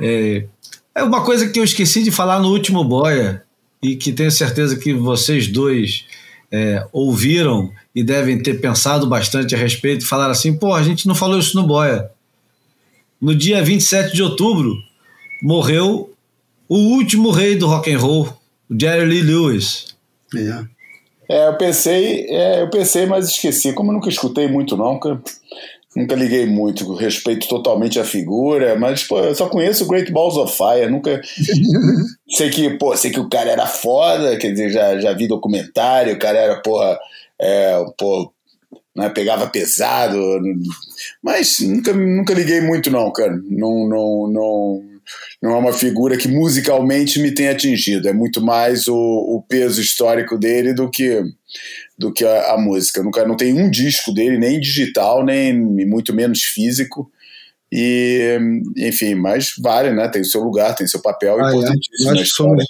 [0.00, 0.46] é,
[0.94, 3.42] é uma coisa que eu esqueci de falar no último Boia
[3.82, 6.06] e que tenho certeza que vocês dois
[6.50, 11.08] é, ouviram e devem ter pensado bastante a respeito e falaram assim: pô, a gente
[11.08, 12.10] não falou isso no Boia.
[13.18, 14.76] No dia 27 de outubro,
[15.42, 16.10] morreu
[16.68, 18.28] o último rei do rock and roll,
[18.70, 19.96] o Jerry Lee Lewis.
[20.36, 21.36] É.
[21.36, 23.72] é, eu pensei, é, eu pensei, mas esqueci.
[23.72, 25.00] Como eu nunca escutei muito, não,
[25.96, 30.36] nunca liguei muito, respeito totalmente a figura, mas pô, eu só conheço o Great Balls
[30.36, 31.22] of Fire, nunca
[32.28, 36.14] sei que, pô, sei que o cara era foda, quer dizer, já, já vi documentário,
[36.14, 36.98] o cara era, porra,
[37.40, 38.32] é, pô,
[38.94, 40.18] né, pegava pesado,
[41.22, 44.82] mas nunca, nunca liguei muito não, cara, não, não, não,
[45.42, 49.80] não é uma figura que musicalmente me tem atingido, é muito mais o, o peso
[49.80, 51.22] histórico dele do que
[51.98, 53.02] do que a, a música.
[53.02, 55.54] Nunca não tem um disco dele, nem digital, nem
[55.86, 57.10] muito menos físico.
[57.72, 58.38] E,
[58.76, 60.08] enfim, mas vale, né?
[60.08, 62.10] Tem o seu lugar, tem seu papel ah, importantíssimo.
[62.10, 62.14] É.
[62.14, 62.64] Nós somos,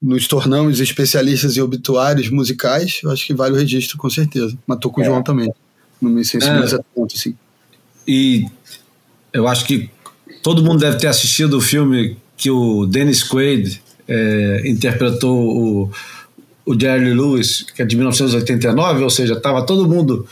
[0.00, 4.56] nos tornamos especialistas em obituários musicais, eu acho que vale o registro, com certeza.
[4.66, 5.04] Mas tô com é.
[5.04, 5.52] o João também.
[6.00, 6.84] Não me sensibiliza é.
[6.94, 7.34] tanto, assim.
[8.06, 8.46] E
[9.32, 9.90] eu acho que
[10.42, 15.90] todo mundo deve ter assistido o filme que o Dennis Quaid é, interpretou o
[16.66, 20.26] o Jerry Lewis, que é de 1989, ou seja, estava todo mundo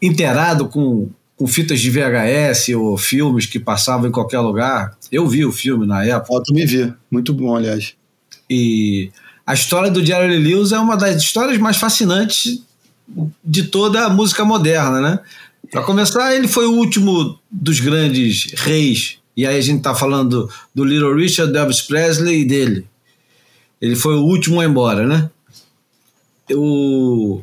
[0.00, 4.96] inteirado com, com fitas de VHS ou filmes que passavam em qualquer lugar.
[5.10, 6.34] Eu vi o filme na época.
[6.34, 7.94] Eu também vi, muito bom, aliás.
[8.52, 9.10] E
[9.46, 12.62] a história do Jerry Lewis é uma das histórias mais fascinantes
[13.42, 15.18] de toda a música moderna, né?
[15.70, 20.50] Para começar, ele foi o último dos grandes reis, e aí a gente está falando
[20.74, 22.86] do Little Richard, Elvis Presley e dele.
[23.80, 25.30] Ele foi o último a ir embora, né?
[26.50, 27.42] o,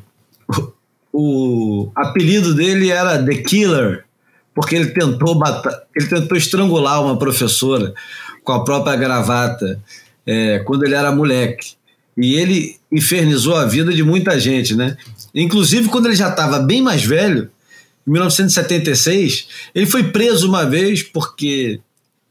[1.12, 4.06] o apelido dele era The Killer,
[4.54, 7.94] porque ele tentou matar, ele tentou estrangular uma professora
[8.44, 9.82] com a própria gravata
[10.26, 11.74] é, quando ele era moleque.
[12.18, 14.98] E ele infernizou a vida de muita gente, né?
[15.34, 17.50] Inclusive, quando ele já estava bem mais velho,
[18.08, 21.80] em 1976, ele foi preso uma vez porque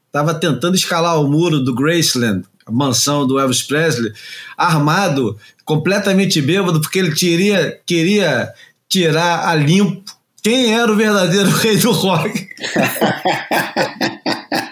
[0.06, 4.12] estava tentando escalar o muro do Graceland, a mansão do Elvis Presley,
[4.56, 8.52] armado completamente bêbado, porque ele queria, queria
[8.88, 10.02] tirar a limpo
[10.42, 12.48] quem era o verdadeiro rei do rock.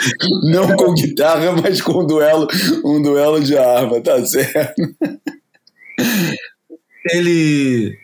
[0.50, 2.48] Não com guitarra, mas com um duelo,
[2.84, 4.82] um duelo de arma, tá certo.
[7.12, 7.96] Ele,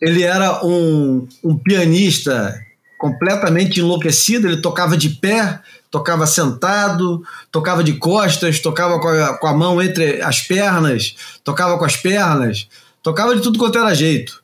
[0.00, 2.54] ele era um, um pianista
[2.98, 5.60] completamente enlouquecido, ele tocava de pé,
[5.90, 11.76] tocava sentado, tocava de costas, tocava com a, com a mão entre as pernas, tocava
[11.78, 12.68] com as pernas,
[13.02, 14.40] tocava de tudo quanto era jeito.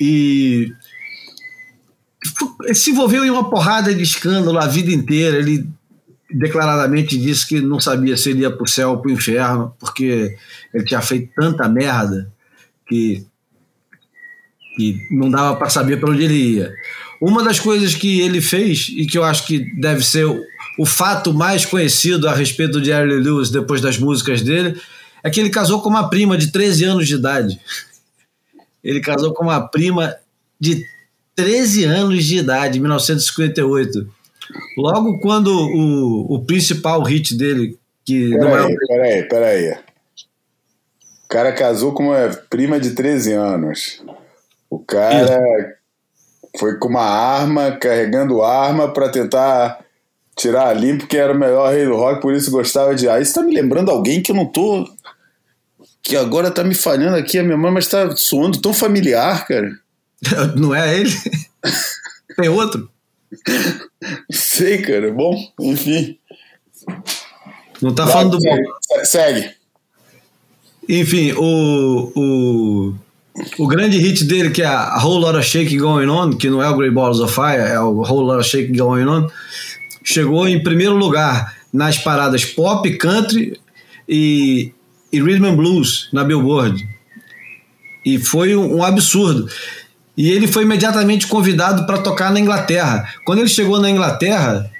[0.00, 0.68] E
[2.72, 5.38] se envolveu em uma porrada de escândalo a vida inteira.
[5.38, 5.68] Ele
[6.30, 9.74] declaradamente disse que não sabia se ele ia para o céu ou para o inferno,
[9.78, 10.36] porque
[10.72, 12.32] ele tinha feito tanta merda
[12.88, 13.24] que,
[14.76, 16.72] que não dava para saber para onde ele ia.
[17.20, 20.26] Uma das coisas que ele fez, e que eu acho que deve ser
[20.78, 24.80] o, fato mais conhecido a respeito do Jerry Lewis depois das músicas dele,
[25.22, 27.60] é que ele casou com uma prima de 13 anos de idade.
[28.82, 30.14] Ele casou com uma prima
[30.60, 30.84] de
[31.34, 34.08] 13 anos de idade, em 1958.
[34.76, 38.76] Logo quando o, o principal hit dele, que peraí, não é.
[38.86, 39.78] Peraí, peraí.
[41.24, 44.02] O cara casou com uma prima de 13 anos.
[44.70, 45.74] O cara Isso
[46.58, 49.84] foi com uma arma, carregando arma para tentar
[50.36, 53.08] tirar a limpo, que era o melhor rei do rock, por isso gostava de.
[53.08, 54.84] Ah, isso tá me lembrando alguém que eu não tô.
[56.02, 59.70] Que agora tá me falhando aqui a minha mãe, mas tá soando tão familiar, cara.
[60.56, 61.10] Não é ele?
[62.36, 62.90] Tem outro?
[64.30, 65.12] Sei, cara.
[65.12, 66.18] Bom, enfim.
[67.80, 69.50] Não tá falando do segue, segue.
[70.88, 72.94] Enfim, o, o,
[73.58, 76.68] o grande hit dele, que é a Whole Lotta Shake Going On, que não é
[76.68, 79.26] o Grey Balls of Fire, é o Whole Lotta Shake Going On,
[80.02, 83.58] chegou em primeiro lugar nas paradas pop, country
[84.08, 84.72] e,
[85.12, 86.86] e rhythm and blues na Billboard.
[88.04, 89.48] E foi um, um absurdo.
[90.16, 93.08] E ele foi imediatamente convidado para tocar na Inglaterra.
[93.24, 94.70] Quando ele chegou na Inglaterra,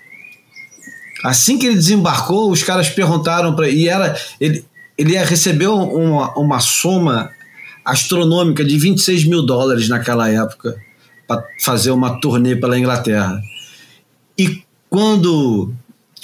[1.25, 4.65] assim que ele desembarcou, os caras perguntaram para e era ele
[4.97, 7.31] ele recebeu uma, uma soma
[7.85, 10.77] astronômica de 26 mil dólares naquela época
[11.27, 13.41] para fazer uma turnê pela Inglaterra.
[14.39, 15.73] E quando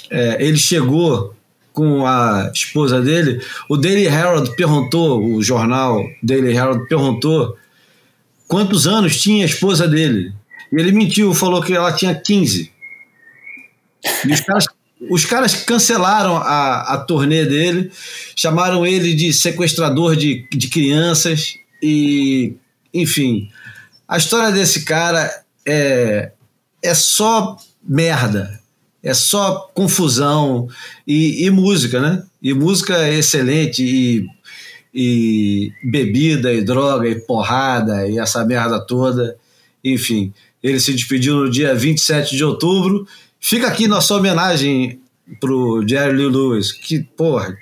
[0.09, 1.35] é, ele chegou
[1.73, 7.55] com a esposa dele, o Daily Herald perguntou, o jornal Daily Herald perguntou
[8.51, 10.33] quantos anos tinha a esposa dele.
[10.73, 12.69] E ele mentiu, falou que ela tinha 15.
[14.25, 14.65] E os caras,
[15.09, 17.89] os caras cancelaram a, a turnê dele,
[18.35, 22.53] chamaram ele de sequestrador de, de crianças e,
[22.93, 23.49] enfim,
[24.05, 25.31] a história desse cara
[25.65, 26.33] é,
[26.83, 28.59] é só merda,
[29.01, 30.67] é só confusão
[31.07, 32.21] e, e música, né?
[32.41, 34.27] E música excelente e,
[34.93, 39.37] e bebida e droga e porrada e essa merda toda.
[39.83, 43.07] Enfim, ele se despediu no dia 27 de outubro.
[43.39, 44.99] Fica aqui nossa homenagem
[45.39, 47.57] pro Jerry Lee Lewis, que, porra,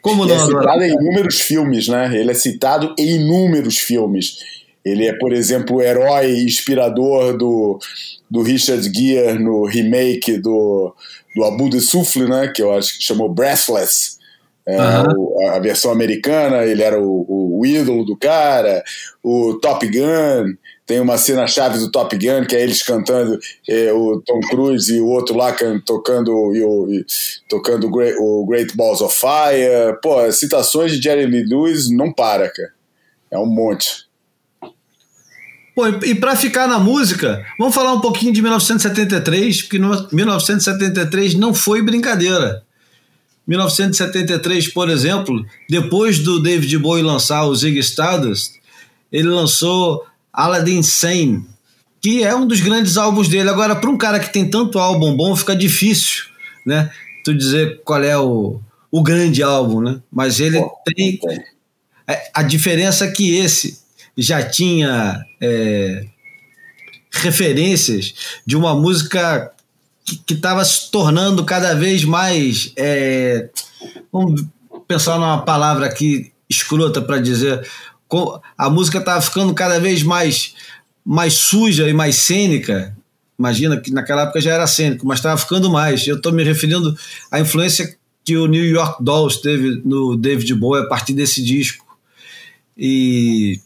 [0.00, 2.18] como ele não é citado em inúmeros filmes, né?
[2.18, 4.38] Ele é citado em inúmeros filmes.
[4.84, 7.78] Ele é, por exemplo, o herói inspirador do,
[8.30, 10.94] do Richard Gere no remake do,
[11.34, 12.48] do Abu de Souffle, né?
[12.54, 14.17] Que eu acho que chamou Breathless.
[14.68, 15.48] Uhum.
[15.48, 18.84] a versão americana, ele era o, o, o, ídolo do cara,
[19.22, 20.54] o Top Gun,
[20.84, 24.94] tem uma cena chave do Top Gun, que é eles cantando, é, o Tom Cruise
[24.94, 27.04] e o outro lá can, tocando, e o, e,
[27.48, 29.98] tocando Great, o Great Balls of Fire.
[30.02, 32.72] Pô, citações de Jerry Lee Lewis não para, cara.
[33.30, 34.06] É um monte.
[35.74, 41.54] Pô, e para ficar na música, vamos falar um pouquinho de 1973, porque 1973 não
[41.54, 42.66] foi brincadeira.
[43.48, 48.52] 1973, por exemplo, depois do David Bowie lançar o Zig Stardust,
[49.10, 51.46] ele lançou Aladdin Sane,
[52.00, 53.48] que é um dos grandes álbuns dele.
[53.48, 56.24] Agora, para um cara que tem tanto álbum bom, fica difícil,
[56.66, 56.90] né?
[57.24, 60.00] Tu dizer qual é o, o grande álbum, né?
[60.12, 60.62] Mas ele
[60.94, 61.18] tem.
[62.06, 63.78] É, a diferença é que esse
[64.16, 66.04] já tinha é,
[67.10, 68.14] referências
[68.46, 69.50] de uma música
[70.26, 72.72] que estava se tornando cada vez mais.
[72.76, 73.48] É,
[74.12, 74.44] vamos
[74.86, 77.66] pensar numa palavra aqui escrota para dizer.
[78.56, 80.54] A música estava ficando cada vez mais,
[81.04, 82.96] mais suja e mais cênica.
[83.38, 86.06] Imagina que naquela época já era cênico, mas estava ficando mais.
[86.06, 86.96] Eu estou me referindo
[87.30, 91.86] à influência que o New York Dolls teve no David Bowie a partir desse disco.
[92.76, 93.60] E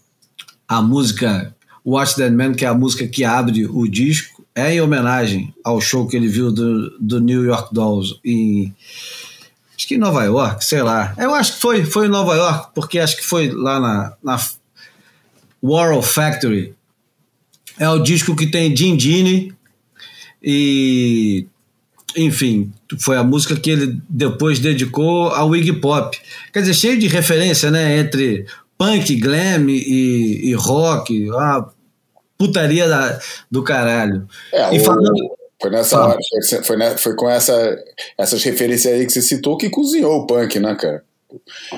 [0.69, 4.81] a música Watch That Man, que é a música que abre o disco, é em
[4.81, 8.75] homenagem ao show que ele viu do, do New York Dolls em
[9.77, 11.15] acho que em Nova York, sei lá.
[11.19, 14.41] Eu acho que foi, foi em Nova York, porque acho que foi lá na, na
[15.63, 16.75] World Factory.
[17.79, 19.53] É o disco que tem Jim Gene
[20.43, 21.47] e
[22.17, 26.17] enfim, foi a música que ele depois dedicou ao Iggy Pop.
[26.53, 28.47] Quer dizer, cheio de referência, né, entre
[28.77, 31.73] punk, glam e, e rock, uma
[32.43, 34.27] putaria da, do caralho.
[34.53, 35.13] É, e o, falando,
[35.61, 36.19] foi nessa hora,
[36.49, 37.79] foi, foi, foi, com essa,
[38.19, 41.05] essas referências aí que você citou que cozinhou o punk, né, cara?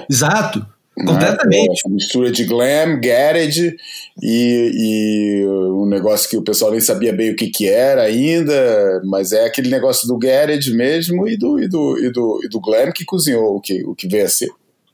[0.09, 0.61] Exato,
[0.97, 1.05] né?
[1.05, 1.83] completamente.
[1.87, 3.77] É, mistura de glam, garage
[4.23, 9.03] e, e um negócio que o pessoal nem sabia bem o que, que era ainda,
[9.05, 12.61] mas é aquele negócio do garage mesmo e do, e do, e do, e do
[12.61, 14.49] glam que cozinhou o que, o que veio a ser.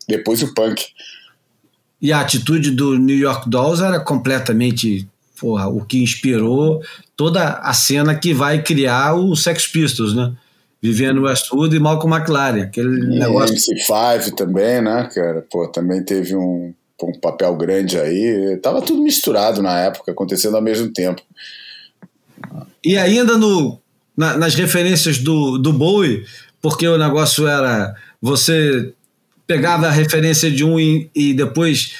[0.09, 0.85] Depois o punk.
[2.03, 5.07] E a atitude do New York Dolls era completamente
[5.41, 6.83] porra, o que inspirou
[7.17, 10.33] toda a cena que vai criar o Sex Pistols, né?
[10.83, 12.63] Vivian Westwood e Malcolm McLaren.
[12.63, 13.55] Aquele e negócio.
[13.55, 15.45] MC5 também, né, cara?
[15.51, 16.73] Pô, também teve um,
[17.03, 18.59] um papel grande aí.
[18.63, 21.23] Tava tudo misturado na época, acontecendo ao mesmo tempo.
[22.85, 23.79] E ainda no,
[24.17, 26.25] na, nas referências do, do Bowie,
[26.63, 28.93] porque o negócio era você
[29.47, 31.95] pegava a referência de um e, e depois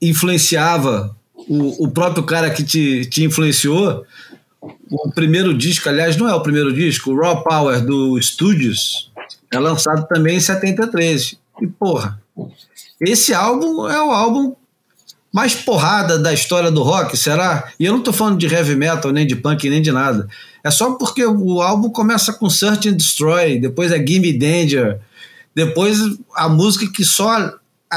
[0.00, 1.17] influenciava
[1.48, 4.04] o, o próprio cara que te, te influenciou.
[4.90, 9.10] O primeiro disco, aliás, não é o primeiro disco, o Raw Power do Studios,
[9.52, 11.36] é lançado também em 73.
[11.62, 12.20] E, porra,
[13.00, 14.54] esse álbum é o álbum
[15.32, 17.70] mais porrada da história do rock, será?
[17.78, 20.28] E eu não tô falando de heavy metal, nem de punk, nem de nada.
[20.64, 25.00] É só porque o álbum começa com Search and Destroy, depois é Gimme Danger,
[25.54, 25.98] Depois
[26.34, 27.52] a música que só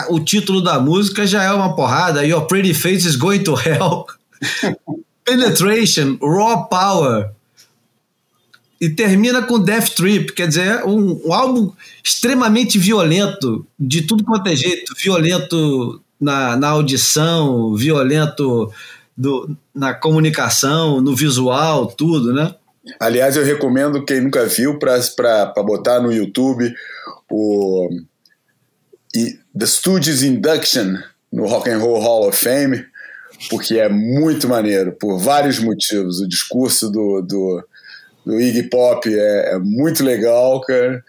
[0.10, 2.26] o título da música já é uma porrada.
[2.26, 4.06] Your Pretty Face is Going to Hell.
[5.26, 7.32] Penetration, Raw Power.
[8.80, 11.72] E termina com Death Trip, quer dizer, um, um álbum
[12.04, 14.96] extremamente violento, de tudo quanto é jeito.
[14.98, 18.72] Violento na, na audição, violento
[19.16, 22.56] do, na comunicação, no visual, tudo, né?
[23.00, 26.74] Aliás, eu recomendo quem nunca viu para botar no YouTube
[27.30, 27.88] o
[29.14, 30.98] The Stooges Induction
[31.32, 32.86] no Rock and Roll Hall of Fame,
[33.50, 36.20] porque é muito maneiro, por vários motivos.
[36.20, 37.68] O discurso do, do,
[38.26, 41.04] do Iggy Pop é, é muito legal, cara.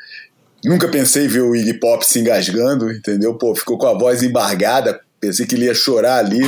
[0.65, 3.35] Nunca pensei ver o Iggy Pop se engasgando, entendeu?
[3.35, 6.41] Pô, ficou com a voz embargada, pensei que ele ia chorar ali.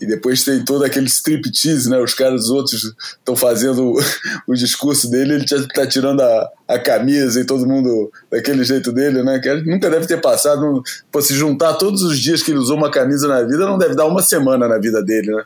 [0.00, 1.98] E depois tem todo aquele striptease, né?
[1.98, 3.94] Os caras outros estão fazendo
[4.46, 5.44] o, discurso dele, ele
[5.74, 9.38] tá tirando a, a camisa e todo mundo daquele jeito dele, né?
[9.40, 10.82] Que nunca deve ter passado.
[11.10, 13.94] Pô, se juntar todos os dias que ele usou uma camisa na vida, não deve
[13.94, 15.44] dar uma semana na vida dele, né?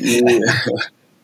[0.00, 0.20] E,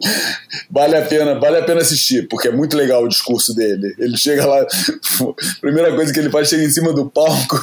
[0.70, 3.94] vale a pena, vale a pena assistir, porque é muito legal o discurso dele.
[3.98, 4.66] Ele chega lá, a
[5.60, 7.58] primeira coisa que ele faz, chega em cima do palco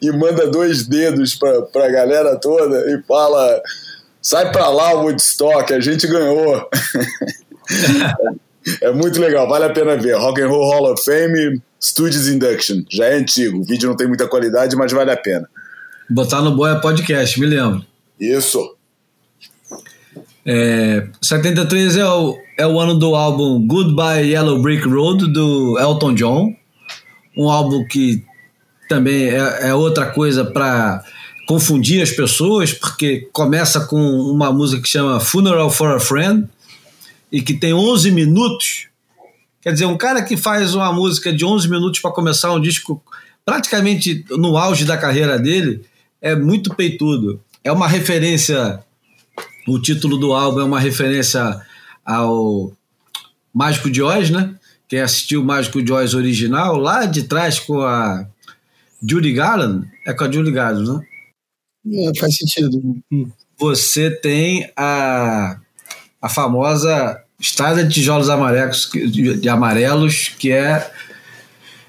[0.00, 3.60] e manda dois dedos pra, pra galera toda e fala
[4.24, 6.66] sai pra lá Woodstock, a gente ganhou.
[8.80, 10.16] é muito legal, vale a pena ver.
[10.16, 12.82] Rock and Roll Hall of Fame, Studios Induction.
[12.90, 15.48] Já é antigo, o vídeo não tem muita qualidade, mas vale a pena.
[16.08, 17.84] Botar no Boia Podcast, me lembro.
[18.18, 18.74] Isso.
[20.46, 26.14] É, 73 é o, é o ano do álbum Goodbye Yellow Brick Road, do Elton
[26.14, 26.54] John.
[27.36, 28.24] Um álbum que
[28.88, 31.04] também é, é outra coisa para
[31.46, 36.48] confundir as pessoas, porque começa com uma música que chama Funeral for a Friend
[37.30, 38.88] e que tem 11 minutos.
[39.60, 43.02] Quer dizer, um cara que faz uma música de 11 minutos para começar um disco
[43.44, 45.84] praticamente no auge da carreira dele
[46.20, 47.40] é muito peitudo.
[47.62, 48.80] É uma referência,
[49.66, 51.60] o título do álbum é uma referência
[52.04, 52.72] ao
[53.52, 54.54] Mágico de Oz, né?
[54.88, 58.26] Quem assistiu o Mágico de Oz original, lá de trás com a
[59.02, 61.06] Judy Garland, é com a Judy Garland, né?
[61.92, 62.80] É, faz sentido.
[63.12, 63.28] Hum.
[63.58, 65.58] Você tem a,
[66.20, 70.90] a famosa estrada de tijolos amarelos, de amarelos, que é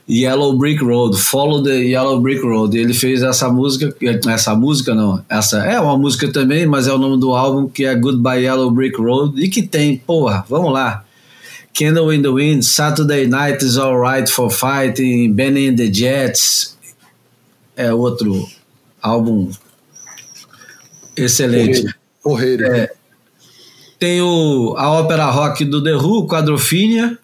[0.08, 2.78] Yellow Brick Road, Follow the Yellow Brick Road.
[2.78, 3.96] Ele fez essa música,
[4.28, 7.86] essa música não, essa é uma música também, mas é o nome do álbum que
[7.86, 11.04] é Goodbye Yellow Brick Road e que tem, porra, vamos lá.
[11.74, 16.78] Candle in the Wind, Saturday Night is Alright for Fighting, Benny and the Jets,
[17.76, 18.48] é outro
[19.02, 19.50] álbum
[21.16, 21.86] Excelente.
[22.22, 22.66] Porreiro.
[22.66, 22.92] É,
[24.00, 27.18] tem o, a ópera rock do The Who, Quadrofínia.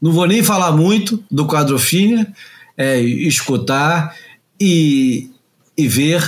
[0.00, 2.30] Não vou nem falar muito do Quadrofínia,
[2.76, 4.14] é escutar
[4.60, 5.30] e,
[5.76, 6.22] e ver.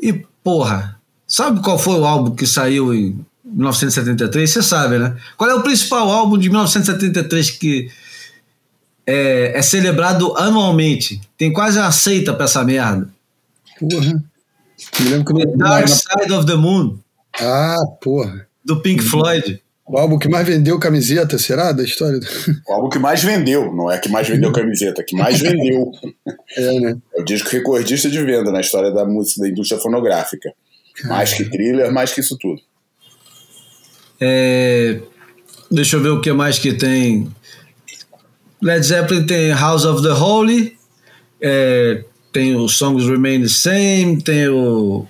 [0.00, 0.12] E,
[0.42, 4.50] porra, sabe qual foi o álbum que saiu em 1973?
[4.50, 5.16] Você sabe, né?
[5.36, 7.88] Qual é o principal álbum de 1973 que
[9.06, 11.20] é, é celebrado anualmente?
[11.38, 13.08] Tem quase uma seita pra essa merda.
[13.78, 14.22] Porra.
[15.00, 16.98] Me lembro que The Dark Side of the Moon.
[17.40, 18.46] Ah, porra.
[18.64, 19.62] Do Pink Floyd.
[19.88, 21.70] O álbum que mais vendeu camiseta, será?
[21.70, 22.18] Da história?
[22.66, 25.92] O álbum que mais vendeu, não é que mais vendeu camiseta, que mais vendeu.
[26.56, 26.96] É, né?
[27.14, 30.52] É o disco recordista de venda na história da música, da indústria fonográfica.
[31.04, 32.60] Mais que thriller, mais que isso tudo.
[34.18, 34.98] É,
[35.70, 37.30] deixa eu ver o que mais que tem.
[38.62, 40.76] Led Zeppelin tem House of the Holy,
[41.42, 42.04] é,
[42.36, 45.06] tem o Songs Remain the Same, tem o.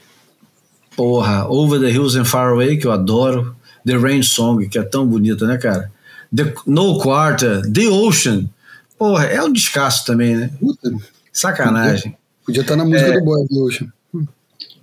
[0.94, 3.56] Porra, Over the Hills and Far Away, que eu adoro.
[3.84, 5.90] The Rain Song, que é tão bonita, né, cara?
[6.34, 8.48] The, no Quarter, The Ocean.
[8.96, 10.50] Porra, é um descasso também, né?
[10.60, 10.92] Puta.
[11.32, 12.16] Sacanagem.
[12.44, 13.92] Podia estar tá na música é, do Boy, The Ocean.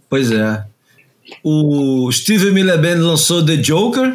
[0.09, 0.65] Pois é.
[1.41, 4.13] O Steven Miller Band lançou The Joker,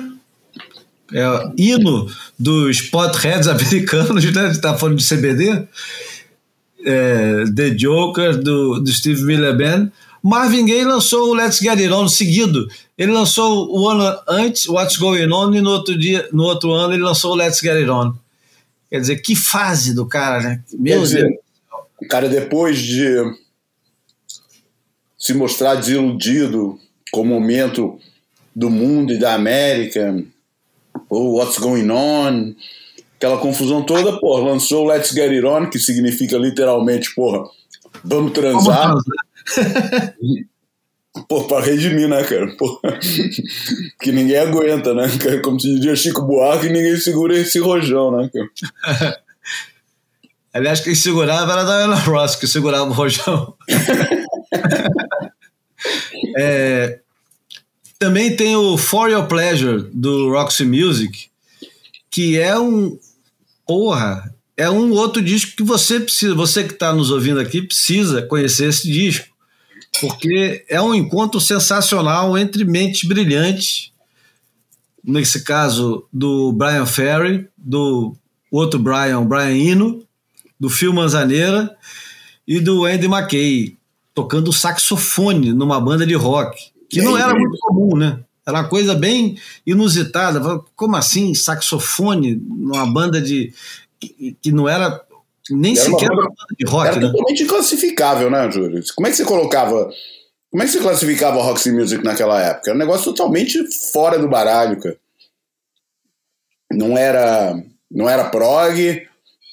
[1.15, 1.25] é
[1.57, 4.53] hino dos potheads americanos, né?
[4.61, 5.67] Tá falando de CBD
[6.89, 9.91] é, The Joker, do, do Steve Miller Band.
[10.23, 12.67] Marvin Gaye lançou o Let's Get It On seguido.
[12.97, 16.95] Ele lançou o ano antes, What's Going On, e no outro, dia, no outro ano
[16.95, 18.15] ele lançou o Let's Get It On.
[18.91, 20.63] Quer dizer, que fase do cara, né?
[20.73, 21.35] Meu Deus.
[22.01, 23.17] O cara, depois de
[25.19, 26.79] se mostrar desiludido
[27.13, 28.01] com o momento
[28.57, 30.25] do mundo e da América,
[31.09, 32.55] ou What's Going On,
[33.19, 37.45] aquela confusão toda, porra, lançou o Let's Get It On, que significa literalmente, porra,
[38.05, 38.89] vamos transar.
[38.89, 40.15] Vamos transar.
[41.29, 42.47] Pô, pra redimir, né, cara?
[42.57, 42.99] Porra.
[44.01, 45.09] Que ninguém aguenta, né?
[45.43, 49.21] Como se diria Chico Buarque, ninguém segura esse rojão, né, cara?
[50.55, 53.55] Aliás, quem segurava era a Diana Ross, que segurava o rojão.
[56.39, 57.01] é,
[57.99, 61.29] também tem o For Your Pleasure, do Roxy Music,
[62.11, 62.99] que é um.
[63.69, 64.35] Porra!
[64.57, 68.71] É um outro disco que você precisa, você que está nos ouvindo aqui, precisa conhecer
[68.71, 69.29] esse disco,
[70.01, 73.93] porque é um encontro sensacional entre mentes brilhantes,
[75.05, 78.17] nesse caso do Brian Ferry, do
[78.51, 80.03] outro Brian, Brian Eno,
[80.59, 81.77] do Phil Manzaneira
[82.47, 83.77] e do Andy McKay,
[84.13, 88.19] tocando saxofone numa banda de rock, que não era muito comum, né?
[88.49, 90.41] Era uma coisa bem inusitada.
[90.75, 93.53] Como assim, saxofone numa banda de.
[94.41, 95.05] que não era
[95.51, 97.07] nem era sequer uma, banda de rock, era né?
[97.09, 98.83] totalmente inclassificável, né, Júlio?
[98.95, 99.91] Como é que você colocava.
[100.51, 102.71] Como é que você classificava o Roxy Music naquela época?
[102.71, 103.63] Era um negócio totalmente
[103.93, 104.97] fora do baralho, cara.
[106.73, 107.55] Não era,
[107.91, 109.07] não era prog,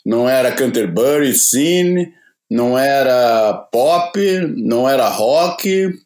[0.05, 2.13] não era Canterbury Scene,
[2.49, 4.17] não era pop,
[4.55, 5.99] não era rock.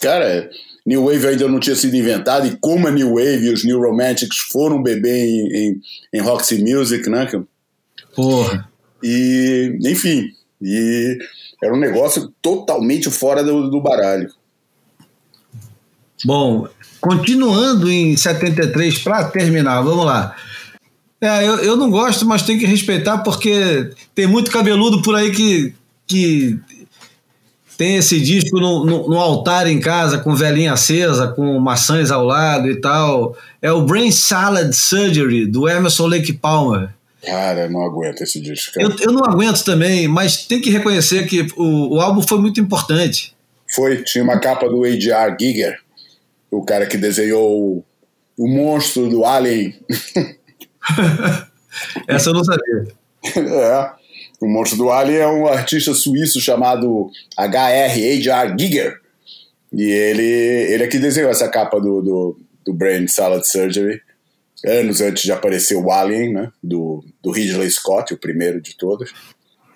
[0.00, 0.50] Cara,
[0.86, 3.80] New Wave ainda não tinha sido inventado, e como a New Wave e os New
[3.80, 5.80] Romantics foram beber em, em,
[6.14, 7.26] em Roxy Music, né?
[8.14, 8.68] Porra.
[9.02, 10.30] E, enfim,
[10.60, 11.18] e
[11.62, 14.30] era um negócio totalmente fora do, do baralho.
[16.24, 16.68] Bom,
[17.00, 20.36] continuando em 73, para terminar, vamos lá.
[21.20, 25.30] É, eu, eu não gosto, mas tenho que respeitar porque tem muito cabeludo por aí
[25.30, 25.74] que,
[26.06, 26.58] que
[27.80, 32.26] tem esse disco no, no, no, altar em casa, com velhinha acesa, com maçãs ao
[32.26, 33.34] lado e tal.
[33.62, 36.90] É o Brain Salad Surgery, do Emerson Lake Palmer.
[37.24, 38.78] Cara, eu não aguento esse disco.
[38.78, 42.60] Eu, eu não aguento também, mas tem que reconhecer que o, o álbum foi muito
[42.60, 43.34] importante.
[43.74, 45.34] Foi, tinha uma capa do A.J.R.
[45.40, 45.78] Giger,
[46.50, 47.84] o cara que desenhou o,
[48.36, 49.74] o monstro do Alien.
[52.06, 52.88] Essa eu não sabia.
[53.24, 53.99] é.
[54.40, 58.18] O monstro do Alien é um artista suíço chamado H.R.
[58.22, 58.58] H.R.
[58.58, 59.00] Giger.
[59.72, 64.00] E ele, ele é que desenhou essa capa do, do, do Brain Salad Surgery,
[64.64, 66.52] anos antes de aparecer o Alien, né?
[66.62, 69.12] Do, do Ridley Scott, o primeiro de todos.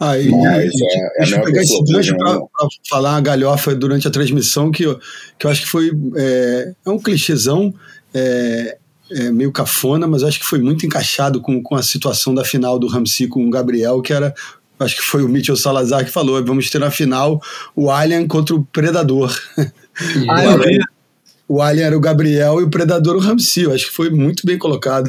[0.01, 2.41] Ah, e, Mas, é, é deixa eu pegar esse gancho para
[2.89, 4.99] falar a galhofa durante a transmissão, que eu,
[5.39, 5.91] que eu acho que foi.
[6.16, 7.73] É, é um clichêzão.
[8.12, 8.78] É,
[9.15, 12.78] é, meio cafona, mas acho que foi muito encaixado com, com a situação da final
[12.78, 14.35] do Ramsey com o Gabriel, que era
[14.78, 17.41] acho que foi o Mitchell Salazar que falou, vamos ter na final
[17.77, 19.32] o Alien contra o Predador.
[19.57, 20.81] Ah, o, Alien,
[21.49, 24.59] o Alien era o Gabriel e o Predador o Ramsey, acho que foi muito bem
[24.59, 25.09] colocado.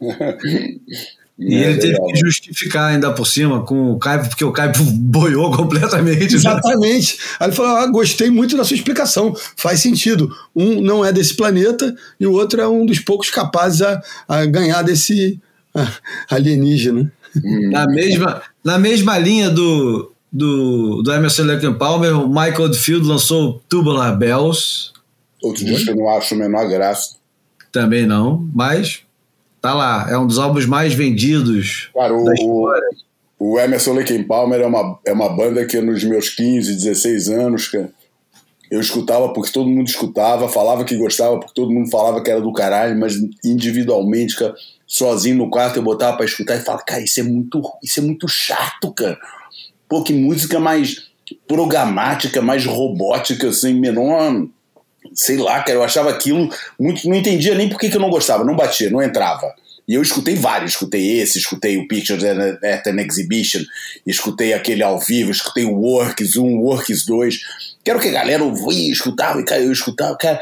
[1.40, 4.72] E é, ele teve que justificar ainda por cima com o Caio, porque o Caio
[4.92, 6.20] boiou completamente.
[6.20, 6.36] Né?
[6.36, 7.18] Exatamente.
[7.40, 10.30] Aí ele falou: ah, gostei muito da sua explicação, faz sentido.
[10.54, 14.44] Um não é desse planeta e o outro é um dos poucos capazes a, a
[14.44, 15.40] ganhar desse
[16.28, 17.10] alienígena.
[17.34, 17.70] Hum.
[17.70, 23.62] Na mesma, na mesma linha do, do, do Emerson Lake Palmer, o Michael Oldfield lançou
[23.66, 24.90] Tubular Bells.
[25.42, 27.16] Outro disco que eu não acho a menor graça.
[27.72, 29.04] Também não, mas
[29.60, 32.88] Tá lá, é um dos álbuns mais vendidos Cara, o, da história.
[33.38, 37.68] O, Emerson Lake Palmer é uma, é uma banda que nos meus 15, 16 anos,
[37.68, 37.90] cara,
[38.70, 42.40] eu escutava porque todo mundo escutava, falava que gostava porque todo mundo falava que era
[42.40, 43.14] do caralho, mas
[43.44, 44.54] individualmente, cara,
[44.86, 48.02] sozinho no quarto eu botava pra escutar e falava, cara, isso é muito, isso é
[48.02, 49.18] muito chato, cara.
[49.88, 51.10] Pô, que música mais
[51.46, 54.46] programática, mais robótica, assim, menor
[55.14, 56.48] sei lá, cara, eu achava aquilo
[56.78, 57.08] muito.
[57.08, 59.54] Não entendia nem por que, eu não gostava, não batia, não entrava.
[59.88, 63.62] E eu escutei vários, escutei esse, escutei o Pictures at an Exhibition,
[64.06, 67.40] escutei aquele ao vivo, escutei o Works 1, Works 2.
[67.82, 70.40] Quero que a galera ouvia, escutava, e cara, eu escutava, cara.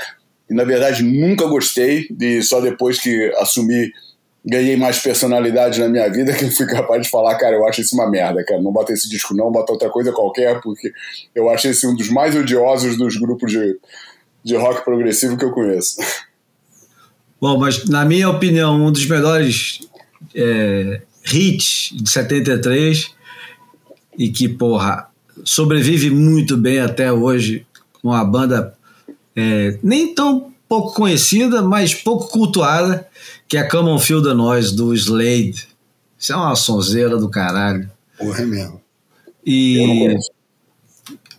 [0.50, 3.90] E na verdade nunca gostei, e só depois que assumi,
[4.44, 7.80] ganhei mais personalidade na minha vida, que eu fui capaz de falar, cara, eu acho
[7.80, 8.60] isso uma merda, cara.
[8.60, 10.92] Não bota esse disco, não, bota outra coisa qualquer, porque
[11.34, 13.78] eu acho esse um dos mais odiosos dos grupos de
[14.44, 15.96] de rock progressivo que eu conheço.
[17.40, 19.80] Bom, mas na minha opinião, um dos melhores
[20.34, 21.02] é,
[21.32, 23.10] hits de 73
[24.18, 25.08] e que, porra,
[25.44, 28.76] sobrevive muito bem até hoje com uma banda
[29.36, 33.08] é, nem tão pouco conhecida, mas pouco cultuada,
[33.46, 35.68] que é a Common Feel the Noise, do Slade.
[36.18, 37.88] Isso é uma sonzeira do caralho.
[38.18, 38.80] Porra, é mesmo.
[39.46, 40.16] E.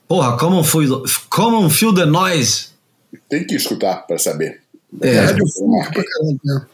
[0.08, 2.69] Porra, Common Feel, Common Feel the Noise
[3.30, 4.62] tem que escutar para saber.
[5.02, 5.16] É.
[5.16, 5.34] é
[6.44, 6.66] né?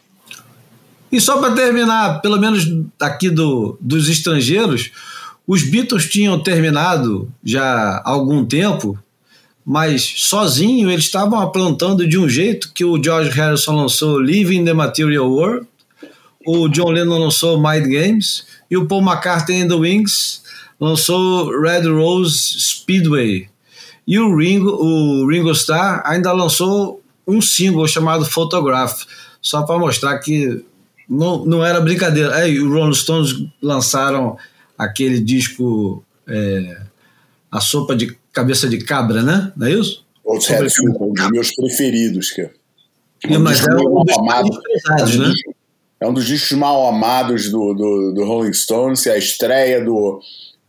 [1.11, 2.65] E só para terminar, pelo menos
[2.99, 4.91] aqui do, dos estrangeiros,
[5.47, 8.97] os Beatles tinham terminado já há algum tempo,
[9.65, 14.73] mas sozinho eles estavam aprontando de um jeito que o George Harrison lançou Living the
[14.73, 15.67] Material World,
[16.45, 20.43] o John Lennon lançou Mind Games e o Paul McCartney and the Wings
[20.79, 23.49] lançou Red Rose Speedway.
[24.07, 29.03] E o Ringo, o Ringo Starr ainda lançou um single chamado Photograph,
[29.41, 30.63] só para mostrar que
[31.09, 32.35] não, não era brincadeira.
[32.35, 34.37] Aí o Rolling Stones lançaram
[34.77, 36.81] aquele disco é,
[37.51, 39.51] A Sopa de Cabeça de Cabra, né?
[39.55, 40.05] Não é isso?
[40.23, 42.51] Outros é, um dos meus preferidos, que é
[43.37, 45.31] um mas é um dos pesados, né?
[45.99, 50.19] É um dos discos mal amados do, do, do Rolling Stones, é a estreia do,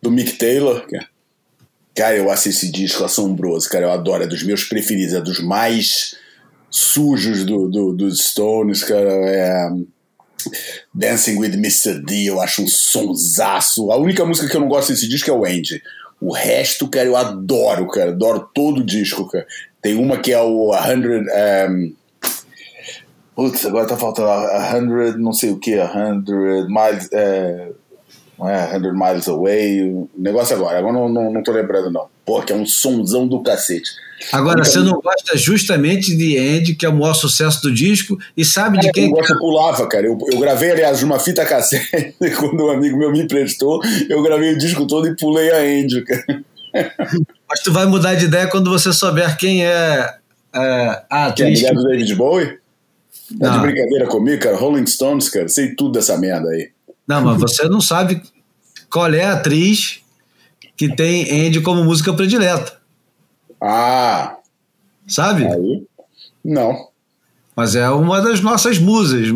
[0.01, 0.87] do Mick Taylor.
[0.87, 1.09] Cara,
[1.99, 6.15] eu acho esse disco assombroso, cara, eu adoro, é dos meus preferidos, é dos mais
[6.71, 9.71] sujos do, do, dos Stones, cara, é...
[10.95, 12.01] Dancing with Mr.
[12.05, 13.91] D, eu acho um sonsaço.
[13.91, 15.83] A única música que eu não gosto desse disco é o Andy.
[16.21, 18.11] O resto, cara, eu adoro, cara.
[18.11, 19.47] Adoro todo o disco, cara.
[19.83, 21.71] Tem uma que é o 100.
[21.71, 21.95] Um,
[23.35, 26.25] putz, agora tá faltando a 100, não sei o que, 100
[26.69, 27.09] miles.
[27.13, 27.73] É,
[28.39, 29.83] não é 100 miles away.
[29.83, 32.07] O negócio agora, agora não, não, não tô lembrando, não.
[32.25, 33.91] Pô, que é um sonzão do cacete.
[34.33, 38.45] Agora, você não gosta justamente de Andy, que é o maior sucesso do disco, e
[38.45, 39.05] sabe de é, quem.
[39.05, 40.07] Eu gosto pulava, cara.
[40.07, 44.55] Eu, eu gravei, aliás, uma fita cassete, quando um amigo meu me emprestou, eu gravei
[44.55, 46.45] o disco todo e pulei a Andy, cara.
[47.49, 50.15] Mas tu vai mudar de ideia quando você souber quem é,
[50.55, 51.61] é a atriz.
[51.61, 52.59] Quem é do David Bowie?
[53.41, 54.57] Tá de brincadeira comigo, cara?
[54.57, 55.49] Rolling Stones, cara.
[55.49, 56.71] Sei tudo dessa merda aí.
[57.07, 58.23] Não, mas você não sabe
[58.91, 60.01] qual é a atriz
[60.77, 62.79] que tem Andy como música predileta.
[63.61, 64.37] Ah!
[65.07, 65.47] Sabe?
[65.47, 65.87] Aí?
[66.45, 66.89] Não.
[67.55, 69.33] Mas é uma das nossas musas,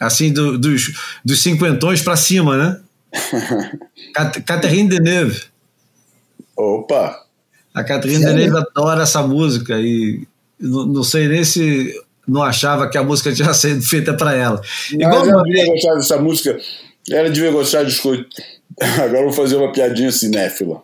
[0.00, 2.80] assim, do, dos, dos cinquentões pra cima, né?
[4.46, 5.44] Catherine Deneuve.
[6.56, 7.24] Opa!
[7.72, 10.26] A Catherine Deneuve adora essa música e
[10.58, 11.94] não, não, sei nem se
[12.26, 14.60] não achava que a música tinha sido feita para ela.
[14.92, 16.58] Igual ela devia gostar dessa música.
[17.08, 18.24] Ela devia gostar de escutar.
[19.02, 20.82] Agora vou fazer uma piadinha cinéfila.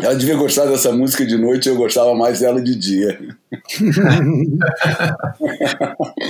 [0.00, 3.18] Ela devia gostar dessa música de noite, eu gostava mais dela de dia.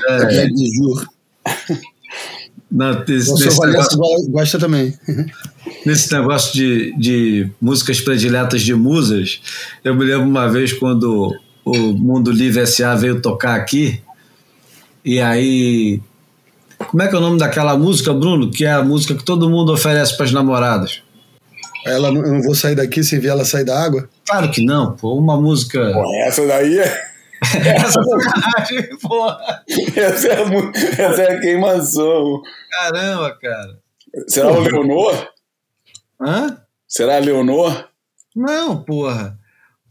[0.08, 1.06] é, de juro.
[2.70, 3.98] Não, esse, o negócio,
[4.30, 4.94] gosta também.
[5.84, 9.40] Nesse negócio de, de músicas prediletas de musas,
[9.84, 12.94] eu me lembro uma vez quando o Mundo Livre S.A.
[12.94, 14.00] veio tocar aqui,
[15.04, 16.00] e aí.
[16.90, 18.50] Como é que é o nome daquela música, Bruno?
[18.50, 21.04] Que é a música que todo mundo oferece para as namoradas.
[21.86, 24.10] Ela, eu não vou sair daqui sem ver ela sair da água?
[24.26, 25.16] Claro que não, pô.
[25.16, 25.92] Uma música.
[25.92, 27.10] Pô, essa daí é.
[27.64, 29.38] essa sacanagem, porra.
[29.94, 32.42] Essa é, a, essa é a queimação.
[32.72, 33.78] Caramba, cara.
[34.26, 35.28] Será o Leonor?
[36.20, 36.58] Hã?
[36.88, 37.88] Será a Leonor?
[38.34, 39.38] Não, porra.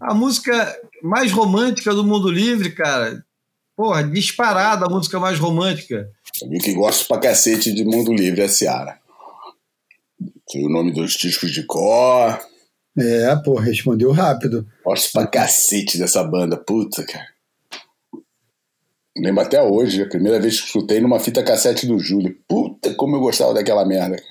[0.01, 3.23] A música mais romântica do mundo livre, cara.
[3.73, 6.09] Porra, disparada a música mais romântica.
[6.41, 8.99] Eu que gosto pra cacete de Mundo Livre, é Seara.
[10.49, 12.39] Sei o nome dos discos de cor.
[12.97, 14.67] É, pô, respondeu rápido.
[14.83, 17.27] Gosto pra cacete dessa banda, puta, cara.
[19.17, 22.37] Lembro até hoje, a primeira vez que escutei numa fita cassete do Júlio.
[22.47, 24.21] Puta, como eu gostava daquela merda.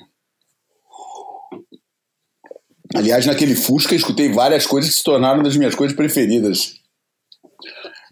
[2.95, 6.78] Aliás, naquele Fusca, escutei várias coisas que se tornaram das minhas coisas preferidas.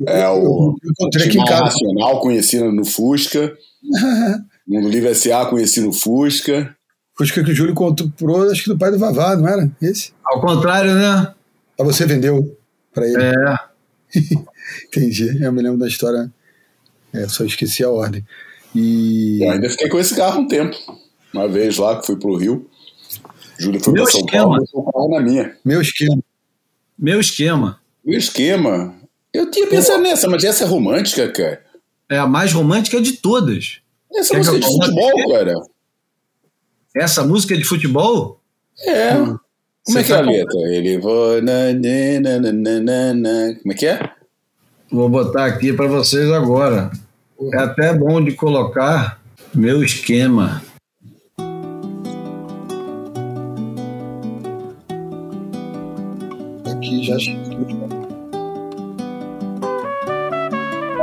[0.05, 3.55] É o Encontrei Nacional conheci no Fusca.
[4.67, 5.45] Mundo Livre S.A.
[5.45, 6.75] conheci no Fusca.
[7.17, 9.71] Fusca que o Júlio comprou, acho que do pai do Vavá, não era?
[9.81, 10.11] Esse?
[10.23, 11.33] Ao contrário, né?
[11.79, 12.55] Ah, você vendeu
[12.93, 13.23] para ele.
[13.23, 13.59] É.
[14.85, 15.43] Entendi.
[15.43, 16.31] Eu me lembro da história.
[17.13, 18.23] É, só esqueci a ordem.
[18.75, 19.39] E...
[19.41, 20.75] Eu ainda fiquei com esse carro um tempo.
[21.33, 22.69] Uma vez lá que fui pro Rio.
[23.57, 24.63] Júlio foi Meu pra São esquema.
[24.91, 25.55] Paulo, na minha.
[25.65, 26.21] Meu esquema.
[26.97, 27.79] Meu esquema.
[28.05, 28.95] Meu esquema.
[29.33, 31.61] Eu tinha pensado nessa, mas essa é romântica, cara.
[32.09, 33.81] É a mais romântica de todas.
[34.13, 35.53] Essa Quer música é de futebol, cara.
[36.95, 38.41] Essa música é de futebol?
[38.79, 39.15] É.
[39.15, 39.37] Hum.
[39.85, 40.59] Como é que é a tá letra?
[40.69, 41.35] Ele vou.
[43.61, 44.11] Como é que é?
[44.91, 46.91] Vou botar aqui para vocês agora.
[47.53, 49.21] É até bom de colocar
[49.53, 50.61] meu esquema.
[56.65, 57.17] Aqui já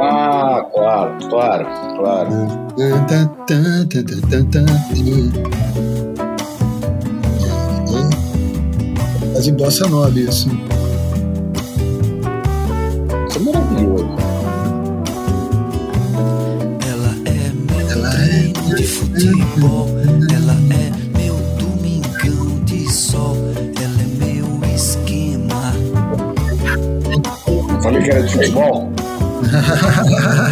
[0.06, 1.66] Ah, claro, claro,
[1.96, 2.30] claro.
[9.32, 10.50] Mas em bossa nova isso.
[13.28, 14.06] Isso é maravilhoso.
[16.86, 19.88] Ela é meu Ela é de futebol.
[20.34, 23.36] Ela é meu domingão de sol.
[23.82, 25.72] Ela é meu esquema.
[27.82, 28.93] Falei que era de futebol?
[29.64, 30.43] 哈哈哈哈哈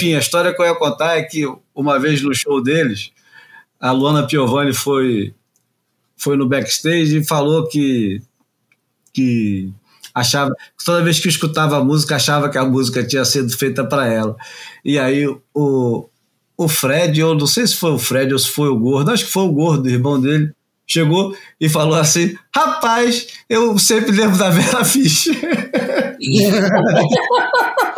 [0.00, 1.44] Enfim, a história que eu ia contar é que
[1.74, 3.10] uma vez no show deles,
[3.78, 5.34] a Luana Piovani foi,
[6.16, 8.22] foi no backstage e falou que,
[9.12, 9.70] que
[10.14, 10.54] achava,
[10.86, 14.34] toda vez que escutava a música, achava que a música tinha sido feita para ela.
[14.82, 16.08] E aí o,
[16.56, 19.26] o Fred, eu não sei se foi o Fred ou se foi o Gordo, acho
[19.26, 20.50] que foi o Gordo, irmão dele,
[20.86, 25.36] chegou e falou assim: Rapaz, eu sempre lembro da Vera Fischer.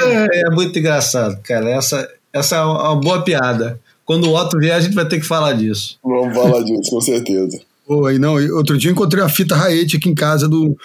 [0.00, 1.70] é, é muito engraçado, cara.
[1.70, 3.80] Essa, essa é uma boa piada.
[4.04, 5.98] Quando o Otto vier, a gente vai ter que falar disso.
[6.02, 7.60] Vamos falar disso, com certeza.
[8.12, 10.76] E não, outro dia eu encontrei a fita Raete aqui em casa do.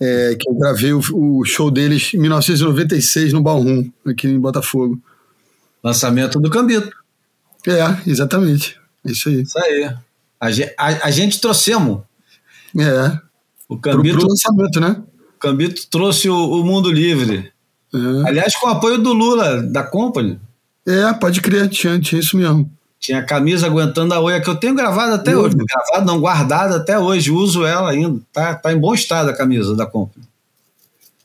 [0.00, 5.00] é, que eu gravei o, o show deles em 1996 no Ballroom, aqui em Botafogo.
[5.82, 6.90] Lançamento do Cambito.
[7.66, 8.78] É, exatamente.
[9.04, 9.42] Isso aí.
[9.42, 9.84] Isso aí.
[10.40, 10.46] A,
[10.78, 12.02] a- a gente trouxemos.
[12.78, 13.18] É.
[13.68, 15.02] O Pro, Cambito, pro lançamento, né?
[15.36, 17.50] o Cambito trouxe o, o Mundo Livre.
[17.94, 18.28] É.
[18.28, 20.38] Aliás, com o apoio do Lula, da Company.
[20.86, 22.70] É, pode crer, tinha, tinha isso mesmo.
[22.98, 25.42] Tinha a camisa aguentando a oia que eu tenho gravado até Uhum.
[25.42, 25.56] hoje.
[25.56, 27.30] Gravado, não, guardado até hoje.
[27.32, 28.20] Uso ela ainda.
[28.32, 30.24] Tá, tá em bom estado a camisa da Company.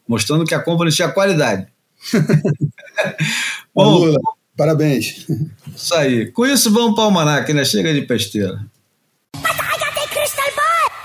[0.07, 1.67] Mostrando que a Company tinha qualidade.
[3.75, 4.19] Ô, Bom, Lula,
[4.57, 5.27] parabéns.
[5.75, 6.31] isso aí.
[6.31, 7.63] Com isso, vamos para o Almanac, né?
[7.63, 8.59] Chega de besteira.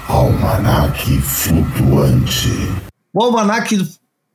[0.08, 2.48] Almanac flutuante.
[3.12, 3.76] O almanac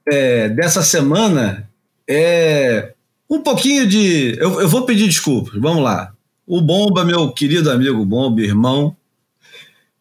[0.08, 1.70] é, dessa semana
[2.08, 2.94] é
[3.30, 4.36] um pouquinho de.
[4.40, 6.12] Eu, eu vou pedir desculpas, vamos lá.
[6.46, 8.96] O Bomba, meu querido amigo Bomba, irmão,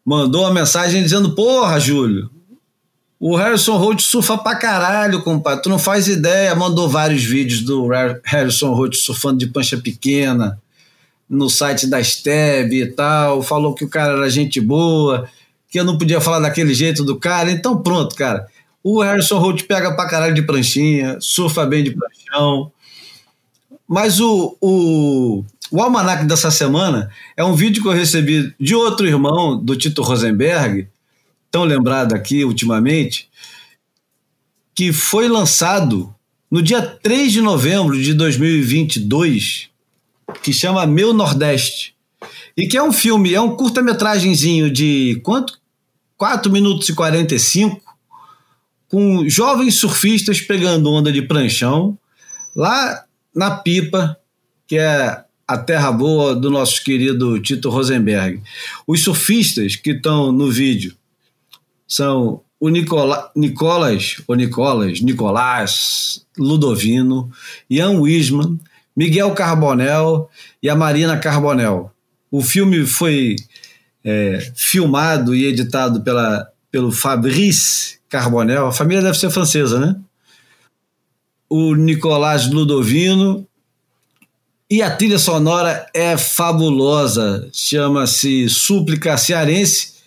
[0.05, 2.29] mandou uma mensagem dizendo: Porra, Júlio,
[3.19, 5.63] o Harrison Holt surfa pra caralho, compadre.
[5.63, 6.55] Tu não faz ideia.
[6.55, 10.59] Mandou vários vídeos do Har- Harrison Holt surfando de pancha pequena
[11.29, 13.41] no site da Steb e tal.
[13.43, 15.27] Falou que o cara era gente boa,
[15.69, 17.51] que eu não podia falar daquele jeito do cara.
[17.51, 18.47] Então, pronto, cara.
[18.83, 22.71] O Harrison Holt pega pra caralho de pranchinha, surfa bem de pranchão.
[23.87, 29.05] Mas o, o, o almanac dessa semana é um vídeo que eu recebi de outro
[29.05, 30.87] irmão, do Tito Rosenberg,
[31.51, 33.29] tão lembrado aqui ultimamente,
[34.73, 36.13] que foi lançado
[36.49, 39.69] no dia 3 de novembro de 2022,
[40.41, 41.96] que chama Meu Nordeste.
[42.55, 45.59] E que é um filme, é um curta-metragenzinho de quanto?
[46.17, 47.79] 4 minutos e 45,
[48.89, 51.97] com jovens surfistas pegando onda de pranchão,
[52.55, 54.17] lá na Pipa,
[54.65, 58.41] que é a terra boa do nosso querido Tito Rosenberg.
[58.87, 60.95] Os surfistas que estão no vídeo
[61.87, 67.31] são o Nicola, Nicolas, ou Nicolas, Nicolás Ludovino,
[67.69, 68.59] Ian Wisman,
[68.95, 70.29] Miguel Carbonel
[70.61, 71.91] e a Marina Carbonel.
[72.31, 73.35] O filme foi
[74.03, 78.67] é, filmado e editado pela, pelo Fabrice Carbonel.
[78.67, 79.95] A família deve ser francesa, né?
[81.49, 83.47] O Nicolás Ludovino.
[84.69, 87.49] E a trilha sonora é fabulosa.
[87.53, 89.97] Chama-se Súplica Cearense.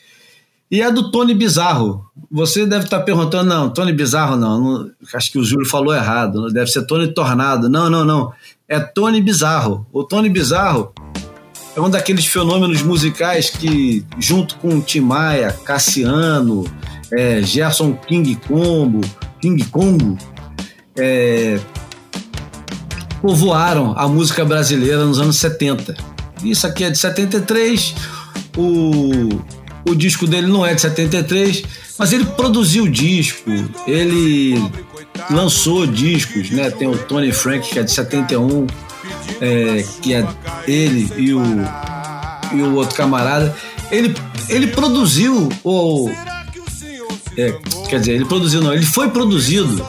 [0.70, 2.04] E é do Tony Bizarro.
[2.30, 6.48] Você deve estar perguntando, não, Tony Bizarro não, não, acho que o Júlio falou errado,
[6.52, 7.68] deve ser Tony Tornado.
[7.68, 8.32] Não, não, não.
[8.68, 9.84] É Tony Bizarro.
[9.92, 10.94] O Tony Bizarro
[11.80, 16.70] é um daqueles fenômenos musicais que, junto com Tim Maia, Cassiano,
[17.10, 19.00] é, Gerson King Combo,
[19.40, 20.18] King Congo,
[20.98, 21.58] é,
[23.22, 25.96] povoaram a música brasileira nos anos 70.
[26.44, 27.94] Isso aqui é de 73,
[28.56, 29.28] o,
[29.88, 31.62] o disco dele não é de 73,
[31.98, 33.50] mas ele produziu disco,
[33.86, 34.70] ele
[35.30, 36.70] lançou discos, né?
[36.70, 38.66] Tem o Tony Frank, que é de 71,
[39.40, 40.26] é, que é
[40.66, 41.42] ele e o,
[42.52, 43.54] e o outro camarada.
[43.90, 44.14] Ele,
[44.48, 46.10] ele produziu o.
[47.36, 47.52] é,
[47.88, 49.86] quer dizer, ele produziu, não, ele foi produzido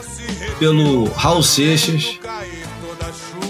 [0.58, 2.18] pelo Raul Seixas.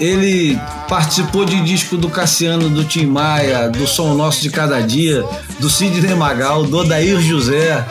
[0.00, 0.58] Ele
[0.88, 5.24] participou de disco do Cassiano, do Tim Maia, do Som Nosso de Cada Dia,
[5.60, 7.86] do Sidney Magal, do Odair José.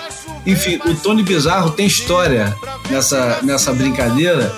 [0.45, 2.53] Enfim, o Tony Bizarro tem história
[2.89, 4.51] nessa, nessa brincadeira.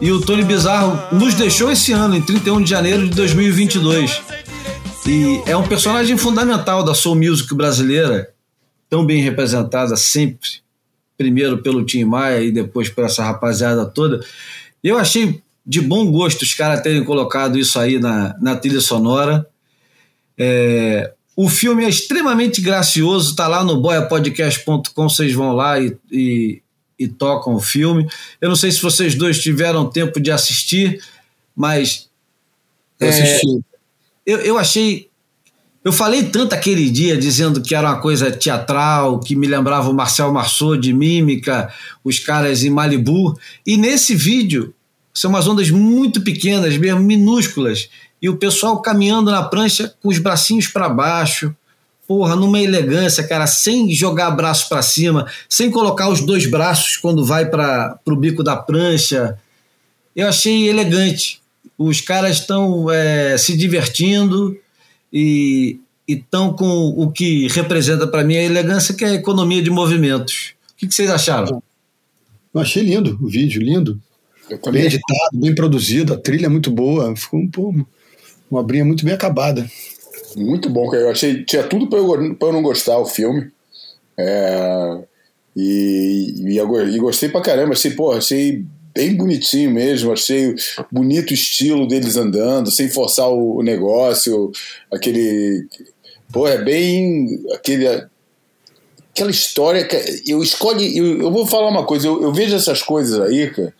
[0.00, 4.22] E o Tony Bizarro nos deixou esse ano, em 31 de janeiro de 2022.
[5.06, 8.30] E é um personagem fundamental da soul music brasileira,
[8.88, 10.48] tão bem representada sempre,
[11.16, 14.20] primeiro pelo Tim Maia e depois por essa rapaziada toda.
[14.84, 19.46] Eu achei de bom gosto os caras terem colocado isso aí na, na trilha sonora.
[20.38, 26.62] É, o filme é extremamente gracioso, tá lá no boiapodcast.com, vocês vão lá e, e,
[26.98, 28.08] e tocam o filme.
[28.40, 31.02] Eu não sei se vocês dois tiveram tempo de assistir,
[31.54, 32.08] mas
[33.00, 33.60] Eu É, assisti.
[34.26, 35.08] eu, eu achei
[35.84, 39.94] Eu falei tanto aquele dia dizendo que era uma coisa teatral, que me lembrava o
[39.94, 41.72] Marcel Marceau de Mímica,
[42.04, 43.38] os caras em Malibu.
[43.64, 44.74] E nesse vídeo,
[45.14, 47.88] são umas ondas muito pequenas, mesmo minúsculas,
[48.20, 51.54] e o pessoal caminhando na prancha com os bracinhos para baixo,
[52.08, 57.22] porra, numa elegância, cara, sem jogar braço para cima, sem colocar os dois braços quando
[57.22, 59.38] vai para o bico da prancha.
[60.16, 61.42] Eu achei elegante.
[61.76, 64.58] Os caras estão é, se divertindo
[65.12, 65.78] e
[66.08, 70.54] estão com o que representa para mim a elegância, que é a economia de movimentos.
[70.72, 71.62] O que, que vocês acharam?
[72.54, 74.00] Eu achei lindo o vídeo, lindo.
[74.72, 77.14] Bem editado, bem produzido, a trilha é muito boa.
[77.14, 77.74] Ficou um, pô,
[78.50, 79.70] uma brinha muito bem acabada.
[80.36, 81.04] Muito bom, cara.
[81.04, 81.44] Eu achei.
[81.44, 83.50] Tinha tudo pra eu, pra eu não gostar o filme.
[84.16, 84.98] É,
[85.56, 87.72] e, e, e, gostei pra caramba.
[87.72, 88.64] Achei, pô, achei
[88.94, 90.12] bem bonitinho mesmo.
[90.12, 90.54] Achei
[90.90, 94.52] bonito o estilo deles andando, sem forçar o, o negócio.
[94.92, 95.66] Aquele.
[96.32, 97.42] Pô, é bem.
[97.54, 97.86] Aquele,
[99.18, 99.96] aquela história que
[100.26, 100.96] eu escolhi.
[100.96, 103.74] Eu, eu vou falar uma coisa, eu, eu, vejo essas coisas aí, cara,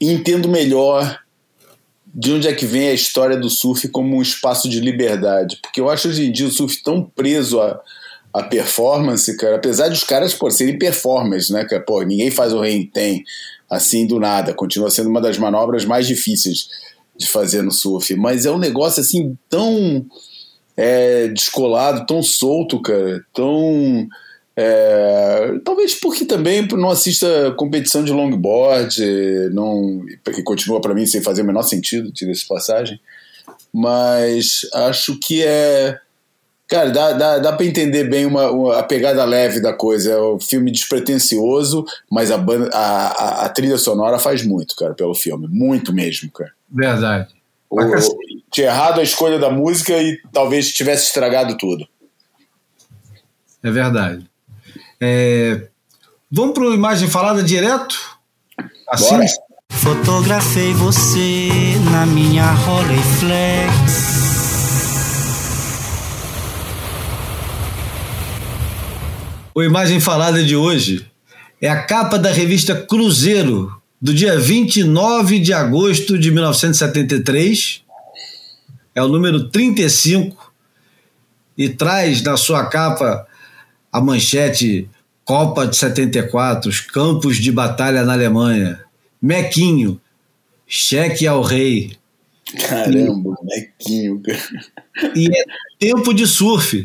[0.00, 1.23] e entendo melhor
[2.14, 5.58] de onde é que vem a história do surf como um espaço de liberdade.
[5.60, 7.80] Porque eu acho hoje em dia o surf tão preso a,
[8.32, 11.82] a performance, cara, apesar de os caras pô, serem performers, né, cara?
[11.82, 12.60] Pô, ninguém faz o
[12.92, 13.24] tem
[13.68, 16.68] assim do nada, continua sendo uma das manobras mais difíceis
[17.16, 20.06] de fazer no surf, mas é um negócio assim tão
[20.76, 24.06] é, descolado, tão solto, cara, tão
[24.56, 31.20] é, talvez porque também não assista competição de longboard, não, porque continua para mim sem
[31.20, 33.00] fazer o menor sentido, essa passagem.
[33.72, 35.98] Mas acho que é.
[36.66, 40.12] Cara, dá, dá, dá para entender bem uma, uma, a pegada leve da coisa.
[40.12, 44.94] É um filme despretensioso, mas a, banda, a, a, a, trilha sonora faz muito, cara,
[44.94, 45.46] pelo filme.
[45.50, 46.52] Muito mesmo, cara.
[46.70, 47.28] Verdade.
[47.68, 47.78] O,
[48.50, 51.86] tinha errado a escolha da música e talvez tivesse estragado tudo.
[53.62, 54.24] É verdade.
[55.06, 55.68] É,
[56.30, 57.94] vamos para imagem falada direto?
[58.88, 59.10] Assim?
[59.10, 59.26] Bora.
[59.70, 61.50] Fotografei você
[61.90, 63.74] na minha Rolleiflex.
[69.54, 71.06] O imagem falada de hoje
[71.60, 77.82] é a capa da revista Cruzeiro, do dia 29 de agosto de 1973.
[78.94, 80.50] É o número 35
[81.58, 83.26] e traz na sua capa
[83.94, 84.90] a manchete
[85.24, 88.80] Copa de 74, os campos de batalha na Alemanha.
[89.20, 90.00] Mequinho,
[90.66, 91.96] cheque ao rei.
[92.68, 94.22] Caramba, e, Mequinho.
[95.14, 95.44] E é
[95.78, 96.84] tempo de surf.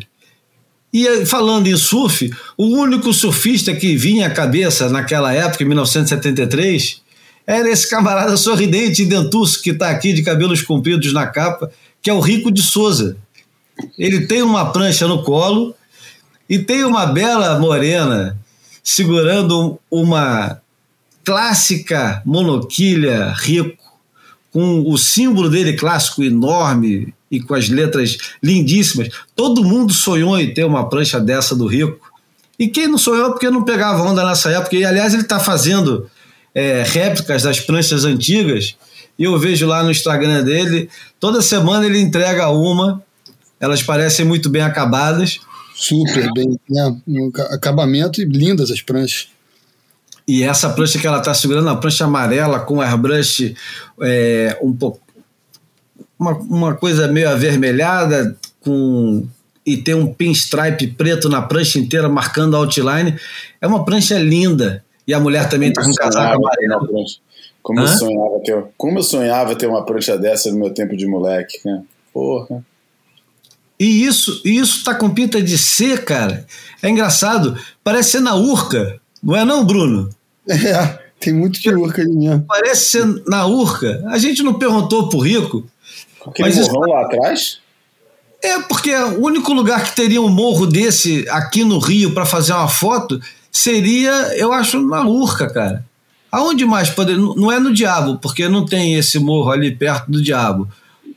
[0.92, 7.02] E falando em surf, o único surfista que vinha à cabeça naquela época, em 1973,
[7.46, 11.72] era esse camarada sorridente e dentuço que está aqui de cabelos compridos na capa,
[12.02, 13.18] que é o Rico de Souza.
[13.98, 15.76] Ele tem uma prancha no colo
[16.50, 18.38] e tem uma bela morena
[18.84, 20.60] segurando uma
[21.24, 23.78] clássica monoquilha rico,
[24.52, 29.10] com o símbolo dele clássico enorme e com as letras lindíssimas.
[29.36, 32.00] Todo mundo sonhou em ter uma prancha dessa do Rico.
[32.58, 34.76] E quem não sonhou porque não pegava onda nessa época?
[34.76, 36.10] E aliás, ele está fazendo
[36.54, 38.76] é, réplicas das pranchas antigas.
[39.20, 40.90] E eu vejo lá no Instagram dele,
[41.20, 43.04] toda semana ele entrega uma.
[43.60, 45.40] Elas parecem muito bem acabadas.
[45.80, 46.98] Super bem, né?
[47.08, 49.30] Um acabamento e lindas as pranchas.
[50.28, 53.56] E essa prancha que ela está segurando, a prancha amarela com airbrush
[54.02, 55.00] é, um pouco.
[56.20, 59.26] Uma, uma coisa meio avermelhada, com
[59.66, 63.16] e tem um pinstripe preto na prancha inteira marcando a outline.
[63.62, 64.84] É uma prancha linda.
[65.08, 67.06] E a mulher também está com um casaco amarelo.
[67.62, 71.06] Como eu, sonhava ter, como eu sonhava ter uma prancha dessa no meu tempo de
[71.06, 71.84] moleque, né?
[72.14, 72.64] Porra.
[73.80, 76.46] E isso isso tá com pinta de ser, cara.
[76.82, 77.58] É engraçado.
[77.84, 79.00] Parece ser na Urca.
[79.24, 80.10] Não é não, Bruno?
[80.48, 82.46] É, tem muito de Urca ali mesmo.
[82.48, 84.04] Parece ser na Urca.
[84.08, 85.66] A gente não perguntou pro Rico.
[86.26, 86.90] Aquele mas morrão isso...
[86.90, 87.60] lá atrás?
[88.42, 92.54] É, porque o único lugar que teria um morro desse aqui no Rio para fazer
[92.54, 93.20] uma foto
[93.52, 95.86] seria, eu acho, na Urca, cara.
[96.32, 97.22] Aonde mais poderia?
[97.22, 100.70] Não é no Diabo, porque não tem esse morro ali perto do Diabo.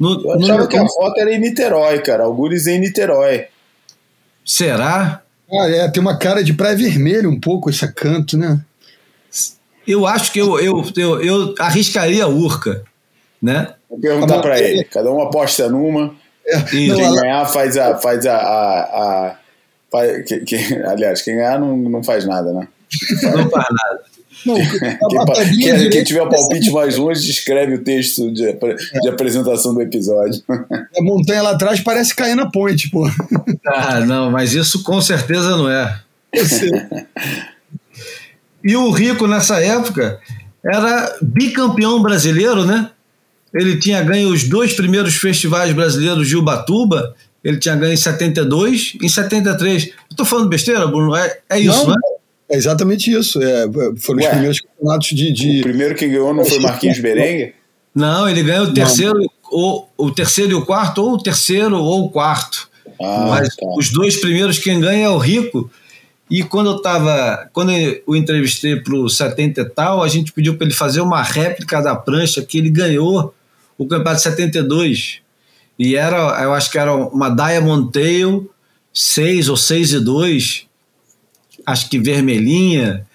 [0.03, 0.69] No, eu achava no...
[0.69, 2.25] que a foto era em Niterói, cara.
[2.25, 3.47] Algures em Niterói.
[4.45, 5.23] Será?
[5.49, 8.61] Ah, é, tem uma cara de praia vermelha um pouco esse canto, né?
[9.87, 12.83] Eu acho que eu, eu, eu, eu arriscaria a Urca,
[13.41, 13.75] né?
[13.89, 14.83] Vou perguntar para ele.
[14.85, 16.13] Cada um aposta numa.
[16.45, 17.97] É, quem não, ganhar faz a.
[17.97, 19.37] Faz a, a, a
[19.91, 22.67] faz, que, que, aliás, quem ganhar não, não faz nada, né?
[23.23, 24.03] Não faz nada.
[24.45, 24.55] Não,
[25.61, 29.75] Quem, a quem- tiver o palpite mais longe, escreve o texto de, apre- de apresentação
[29.75, 30.43] do episódio.
[30.49, 33.09] A montanha lá atrás parece cair na ponte, pô.
[33.67, 36.01] Ah, não, mas isso com certeza não é.
[36.33, 36.71] Eu sei.
[38.65, 40.21] E o Rico, nessa época,
[40.65, 42.91] era bicampeão brasileiro, né?
[43.53, 47.15] Ele tinha ganho os dois primeiros festivais brasileiros de Ubatuba.
[47.45, 49.89] Ele tinha ganho em 72 em 73.
[50.11, 51.15] Eu tô falando besteira, Bruno?
[51.17, 51.95] É, é isso, Não, né?
[52.53, 53.43] É exatamente isso.
[53.43, 53.65] É,
[53.97, 54.31] foram os Ué.
[54.31, 55.29] primeiros campeonatos de.
[55.29, 55.61] O de...
[55.63, 57.55] primeiro que ganhou não foi Marquinhos Berengue?
[57.95, 59.19] Não, ele ganhou o terceiro,
[59.51, 62.69] ou, o terceiro e o quarto, ou o terceiro ou o quarto.
[63.01, 63.67] Ah, Mas tá.
[63.77, 65.71] os dois primeiros quem ganha é o Rico.
[66.31, 70.33] E quando eu tava, quando eu o entrevistei para o 70 e tal, a gente
[70.33, 73.35] pediu para ele fazer uma réplica da prancha que ele ganhou
[73.79, 75.21] o campeonato de 72.
[75.79, 78.51] E era, eu acho que era uma Diamond Tail
[78.93, 80.67] 6 ou 6 e 2,
[81.67, 83.07] acho que vermelhinha.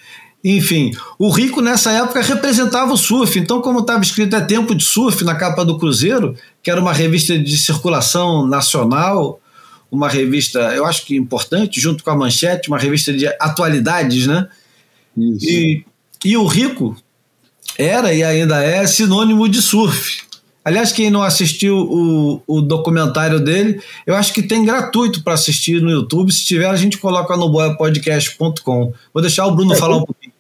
[0.44, 3.38] Enfim, o Rico nessa época representava o surf.
[3.38, 6.94] Então, como estava escrito é tempo de surf na capa do Cruzeiro, que era uma
[6.94, 9.42] revista de circulação nacional,
[9.92, 14.48] uma revista, eu acho que importante, junto com a Manchete, uma revista de atualidades, né?
[15.18, 15.46] Isso.
[15.50, 15.86] E,
[16.24, 16.96] e o Rico
[17.78, 20.27] era e ainda é sinônimo de surf.
[20.68, 25.82] Aliás, quem não assistiu o, o documentário dele, eu acho que tem gratuito para assistir
[25.82, 26.30] no YouTube.
[26.34, 28.94] Se tiver, a gente coloca no boiapodcast.com.
[29.14, 30.34] Vou deixar o Bruno É, falar um pouquinho.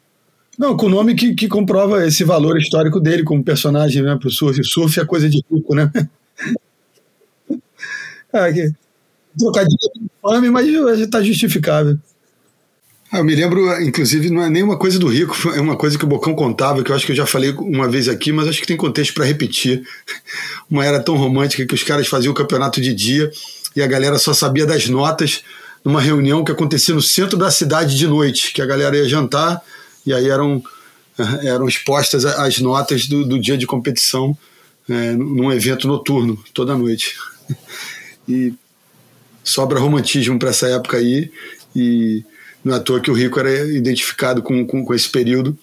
[0.60, 4.28] Não, com o nome que, que comprova esse valor histórico dele como personagem né, para
[4.28, 4.62] o surf.
[4.66, 5.90] Surf é coisa de rico, né?
[8.34, 8.70] ah, que...
[9.40, 9.78] Trocadilho
[10.26, 10.68] infame, mas
[11.00, 11.98] está justificável.
[13.10, 16.04] Ah, eu me lembro, inclusive, não é nenhuma coisa do Rico, é uma coisa que
[16.04, 18.60] o Bocão contava, que eu acho que eu já falei uma vez aqui, mas acho
[18.60, 19.84] que tem contexto para repetir.
[20.70, 23.32] Uma era tão romântica que os caras faziam o campeonato de dia
[23.74, 25.44] e a galera só sabia das notas
[25.86, 29.64] numa reunião que acontecia no centro da cidade de noite, que a galera ia jantar
[30.06, 30.62] e aí eram,
[31.44, 34.38] eram expostas as notas do, do dia de competição
[34.90, 37.16] é, num evento noturno, toda noite.
[38.28, 38.54] E
[39.42, 41.32] sobra romantismo para essa época aí
[41.74, 42.26] e
[42.68, 45.58] não é à toa que o Rico era identificado com, com, com esse período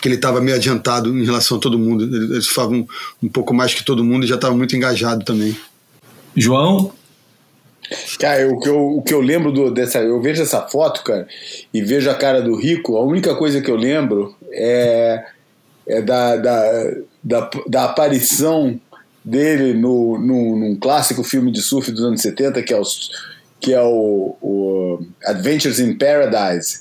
[0.00, 2.04] que ele estava meio adiantado em relação a todo mundo.
[2.04, 2.86] Ele, ele falava um,
[3.22, 5.56] um pouco mais que todo mundo e já estava muito engajado também.
[6.34, 6.92] João?
[8.18, 9.98] Cara, o que eu, o que eu lembro do, dessa.
[10.00, 11.26] Eu vejo essa foto, cara,
[11.72, 12.96] e vejo a cara do Rico.
[12.96, 15.24] A única coisa que eu lembro é,
[15.86, 18.78] é da, da, da, da aparição
[19.24, 23.10] dele no, no, num clássico filme de surf dos anos 70, que é, os,
[23.60, 26.80] que é o, o Adventures in Paradise,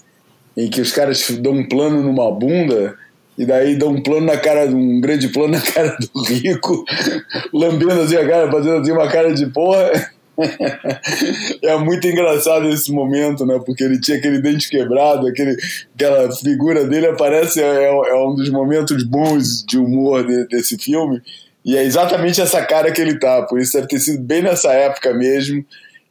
[0.55, 2.95] em que os caras dão um plano numa bunda.
[3.37, 6.85] E daí dão um plano na cara, um grande plano na cara do rico,
[7.53, 9.91] lambendo assim a cara, fazendo assim uma cara de porra.
[11.63, 13.59] é muito engraçado esse momento, né?
[13.65, 15.55] Porque ele tinha aquele dente quebrado, aquele,
[15.93, 21.21] aquela figura dele aparece, é, é um dos momentos bons de humor de, desse filme.
[21.63, 23.41] E é exatamente essa cara que ele tá.
[23.43, 25.65] Por isso deve ter sido bem nessa época mesmo,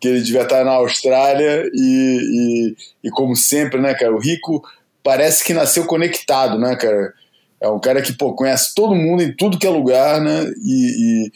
[0.04, 1.70] que ele devia estar na Austrália.
[1.72, 2.18] E,
[3.02, 4.14] e, e como sempre, né, cara?
[4.14, 4.62] O Rico
[5.02, 7.14] parece que nasceu conectado, né, cara?
[7.58, 10.44] É um cara que pô, conhece todo mundo em tudo que é lugar, né?
[10.62, 11.32] E, e,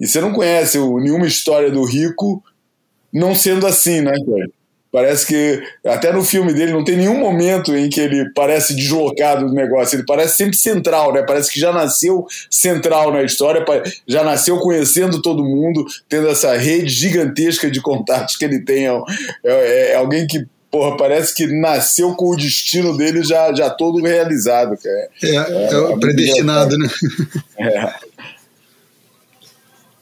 [0.00, 2.44] e você não conhece nenhuma história do Rico
[3.10, 4.50] não sendo assim, né, cara?
[4.92, 9.46] Parece que até no filme dele não tem nenhum momento em que ele parece deslocado
[9.46, 9.96] do negócio.
[9.96, 11.22] Ele parece sempre central, né?
[11.26, 13.64] Parece que já nasceu central na história,
[14.06, 18.86] já nasceu conhecendo todo mundo, tendo essa rede gigantesca de contatos que ele tem.
[18.86, 19.02] É,
[19.42, 24.02] é, é alguém que porra, parece que nasceu com o destino dele já, já todo
[24.02, 24.76] realizado.
[24.76, 25.08] Cara.
[25.22, 26.88] É, é, é predestinado, né?
[27.58, 27.94] É.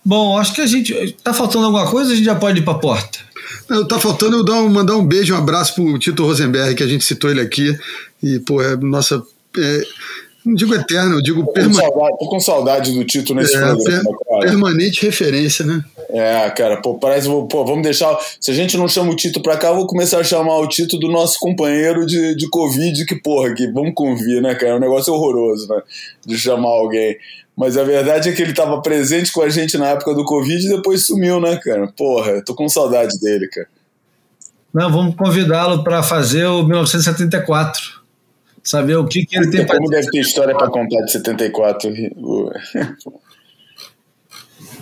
[0.04, 1.12] Bom, acho que a gente.
[1.22, 3.29] Tá faltando alguma coisa a gente já pode ir pra porta?
[3.68, 6.82] Não, tá faltando eu dar um, mandar um beijo, um abraço pro Tito Rosenberg, que
[6.82, 7.78] a gente citou ele aqui.
[8.22, 9.22] E, pô, é nossa.
[9.58, 9.82] É,
[10.44, 11.92] não digo eterno, eu digo permanente.
[12.18, 14.40] Tô com saudade do Tito nesse é, programa, cara.
[14.40, 15.84] Permanente referência, né?
[16.08, 17.28] É, cara, pô, parece.
[17.28, 18.18] Pô, vamos deixar.
[18.40, 20.66] Se a gente não chama o Tito pra cá, eu vou começar a chamar o
[20.66, 24.72] Tito do nosso companheiro de, de Covid, que, porra, que vamos convir, né, cara?
[24.72, 25.82] É um negócio horroroso, né?
[26.26, 27.16] De chamar alguém.
[27.60, 30.64] Mas a verdade é que ele estava presente com a gente na época do Covid
[30.64, 31.86] e depois sumiu, né, cara?
[31.88, 33.68] Porra, tô com saudade dele, cara.
[34.72, 38.00] Não, vamos convidá-lo para fazer o 1974.
[38.62, 41.92] Saber o que, que ele tem para Como deve ter história para contar de 74.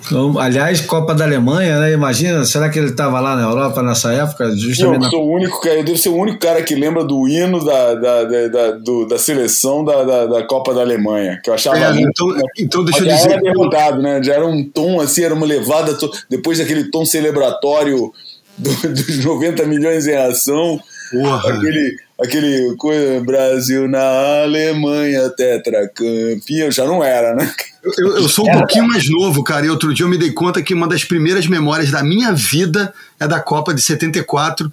[0.09, 1.93] Então, aliás, Copa da Alemanha, né?
[1.93, 4.51] Imagina, será que ele estava lá na Europa nessa época?
[4.57, 7.29] Justamente eu sou o único cara, eu devo ser o único cara que lembra do
[7.29, 11.51] hino da, da, da, da, do, da seleção da, da, da, Copa da Alemanha, que
[11.51, 13.33] eu achava é, muito, então, então deixa eu já dizer.
[13.33, 14.23] Era derrotado, né?
[14.23, 15.97] Já era um tom assim, era uma levada,
[16.31, 18.11] depois daquele tom celebratório
[18.57, 20.81] do, dos 90 milhões em ação.
[21.11, 21.55] Porra.
[21.55, 27.51] Aquele, aquele coisa, Brasil na Alemanha, tetracampeão, já não era, né?
[27.99, 30.63] Eu, eu sou um pouquinho mais novo, cara, e outro dia eu me dei conta
[30.63, 34.71] que uma das primeiras memórias da minha vida é da Copa de 74,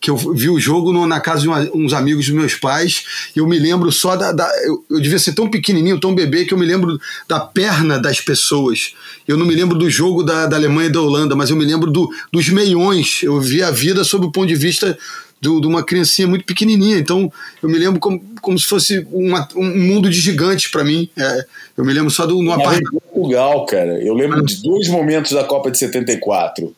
[0.00, 3.04] que eu vi o jogo no- na casa de uma- uns amigos dos meus pais,
[3.34, 4.30] e eu me lembro só da.
[4.32, 6.98] da- eu, eu devia ser tão pequenininho, tão bebê, que eu me lembro
[7.28, 8.94] da perna das pessoas.
[9.26, 11.64] Eu não me lembro do jogo da, da Alemanha e da Holanda, mas eu me
[11.64, 13.20] lembro do- dos meiões.
[13.22, 14.98] Eu vi a vida sob o ponto de vista
[15.40, 16.96] de uma criancinha muito pequenininha.
[16.98, 17.30] Então,
[17.62, 21.08] eu me lembro como, como se fosse uma- um mundo de gigantes para mim.
[21.16, 21.44] É,
[21.76, 22.90] eu me lembro só Tava em apartamento.
[23.12, 24.02] Portugal, cara.
[24.02, 26.74] Eu lembro de dois momentos da Copa de 74.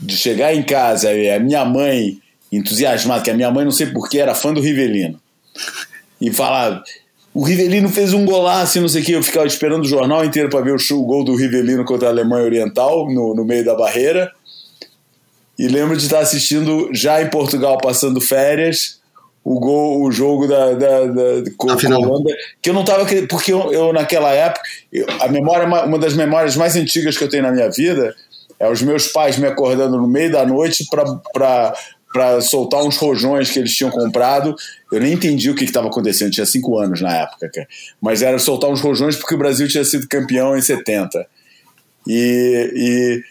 [0.00, 2.18] De chegar em casa e a minha mãe,
[2.50, 5.18] entusiasmada, que a minha mãe, não sei porquê, era fã do Rivelino.
[6.20, 6.82] E falar.
[7.32, 9.12] O Rivelino fez um golaço e não sei o que.
[9.12, 12.08] Eu ficava esperando o jornal inteiro para ver o, show, o gol do Rivelino contra
[12.08, 14.32] a Alemanha Oriental, no, no meio da barreira.
[15.58, 19.00] E lembro de estar assistindo, já em Portugal, passando férias,
[19.42, 22.30] o gol, o jogo da, da, da, da com- com Holanda,
[22.60, 24.60] que eu não estava porque eu, eu, naquela época
[24.92, 28.14] eu- a memória ma- uma das memórias mais antigas que eu tenho na minha vida
[28.58, 31.72] é os meus pais me acordando no meio da noite para
[32.12, 34.54] para soltar uns rojões que eles tinham comprado.
[34.90, 37.68] Eu nem entendi o que estava acontecendo, eu tinha cinco anos na época, cara.
[38.00, 41.26] mas era soltar uns rojões porque o Brasil tinha sido campeão em 70.
[42.06, 43.22] E, e,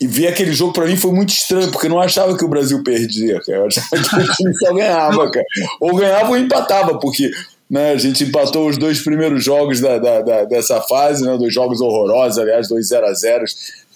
[0.00, 2.48] e ver aquele jogo para mim foi muito estranho, porque eu não achava que o
[2.48, 3.58] Brasil perdia, cara.
[3.58, 5.46] Eu achava que o time só ganhava, cara.
[5.80, 7.30] Ou ganhava ou empatava, porque
[7.68, 11.52] né, a gente empatou os dois primeiros jogos da, da- da- dessa fase, né, dois
[11.52, 13.44] jogos horrorosos, aliás, dois 0 a 0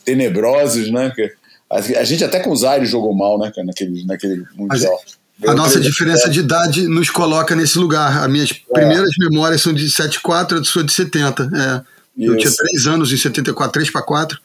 [0.04, 1.12] tenebrosos, né?
[1.16, 1.30] cara.
[1.70, 5.00] A, gente até com o Zaire jogou mal, né, cara, naquele, naquele Mundial.
[5.46, 8.22] A nossa diferença de idade nos coloca nesse lugar.
[8.24, 11.50] As minhas primeiras memórias são de 74, a sua de 70.
[11.54, 12.24] É.
[12.24, 14.38] Eu tinha 3 anos em 74, 3 para 4.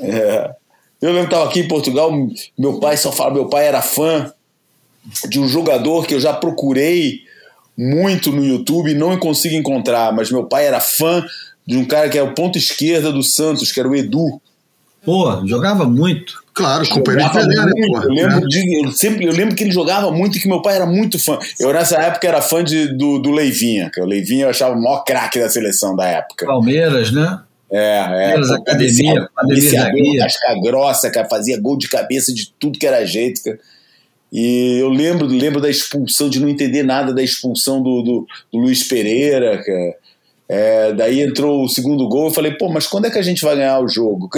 [0.00, 0.50] É.
[1.00, 2.12] Eu lembro que estava aqui em Portugal,
[2.58, 4.32] meu pai só fala, meu pai era fã
[5.28, 7.20] de um jogador que eu já procurei
[7.76, 11.24] muito no YouTube e não consigo encontrar, mas meu pai era fã
[11.66, 14.40] de um cara que é o ponto esquerda do Santos, que era o Edu.
[15.02, 16.38] Pô, jogava muito.
[16.52, 18.04] Claro, companheiro de Pelé, né, porra?
[18.04, 18.40] eu, lembro É.
[18.48, 21.18] de- eu sempre, eu lembro que ele jogava muito e que meu pai era muito
[21.18, 21.38] fã.
[21.58, 24.82] Eu nessa época era fã de, do, do Leivinha, que o Leivinha eu achava o
[24.82, 26.44] maior craque da seleção da época.
[26.44, 27.38] Palmeiras, né?
[27.72, 28.34] É, é.
[28.34, 33.42] Pô, academia, academia casca grossa, cara, fazia gol de cabeça de tudo que era jeito,
[33.42, 33.58] cara.
[34.32, 38.58] E eu lembro, lembro da expulsão, de não entender nada da expulsão do, do, do
[38.58, 39.96] Luiz Pereira, cara.
[40.48, 43.42] É, daí entrou o segundo gol, eu falei, pô, mas quando é que a gente
[43.42, 44.28] vai ganhar o jogo?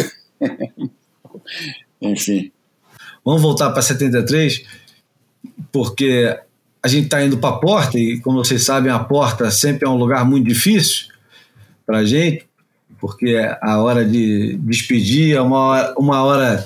[2.01, 2.51] Enfim.
[3.25, 4.65] Vamos voltar para 73,
[5.71, 6.39] porque
[6.83, 9.91] a gente está indo para a porta, e como vocês sabem, a porta sempre é
[9.91, 11.07] um lugar muito difícil
[11.87, 12.47] para a gente,
[13.03, 16.65] porque a hora de despedir é uma hora, uma hora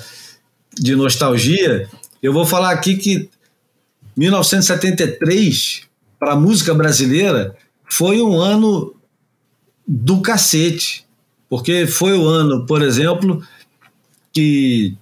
[0.71, 1.89] de nostalgia.
[2.21, 3.27] Eu vou falar aqui que
[4.15, 5.81] 1973,
[6.19, 7.57] para a música brasileira,
[7.89, 8.93] foi um ano
[9.87, 11.07] do cacete,
[11.49, 13.41] porque foi o ano, por exemplo,
[14.31, 14.95] que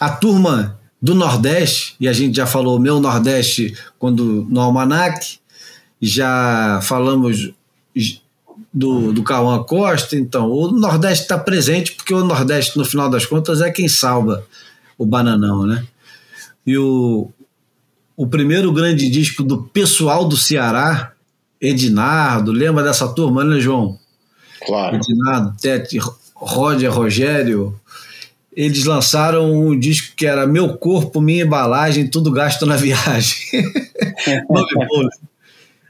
[0.00, 5.38] a turma do Nordeste, e a gente já falou meu Nordeste quando no Almanac,
[6.02, 7.52] já falamos
[8.74, 13.24] do, do Cauã Costa, então o Nordeste está presente porque o Nordeste, no final das
[13.24, 14.44] contas, é quem salva
[14.98, 15.86] o bananão, né?
[16.66, 17.30] E o,
[18.16, 21.12] o primeiro grande disco do pessoal do Ceará,
[21.60, 23.96] Edinardo, lembra dessa turma, né, João?
[24.66, 24.96] Claro.
[24.96, 25.98] Edinardo, Tete,
[26.34, 27.78] Roger, Rogério,
[28.56, 33.38] eles lançaram um disco que era Meu Corpo, Minha Embalagem, Tudo Gasto na Viagem.
[34.26, 34.42] Né?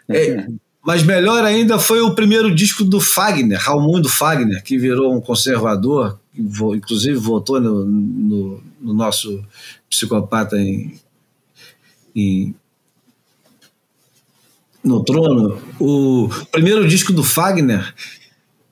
[0.06, 0.46] É,
[0.84, 6.18] mas melhor ainda foi o primeiro disco do Fagner, Raimundo Fagner, que virou um conservador,
[6.36, 9.42] inclusive votou no, no- no nosso
[9.88, 11.00] psicopata em,
[12.14, 12.54] em-
[14.82, 15.60] no trono.
[15.80, 17.94] O primeiro disco do Fagner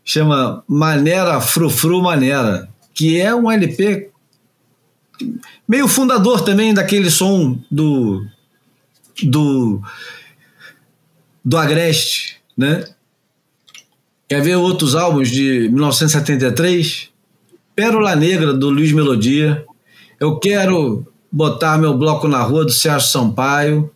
[0.05, 4.11] chama Manera Frufru Manera, que é um LP
[5.67, 8.27] meio fundador também daquele som do
[9.23, 9.81] do
[11.45, 12.85] do Agreste, né?
[14.29, 17.11] Quer ver outros álbuns de 1973?
[17.75, 19.65] Pérola Negra do Luiz Melodia.
[20.19, 23.91] Eu quero botar meu bloco na rua do Sérgio Sampaio.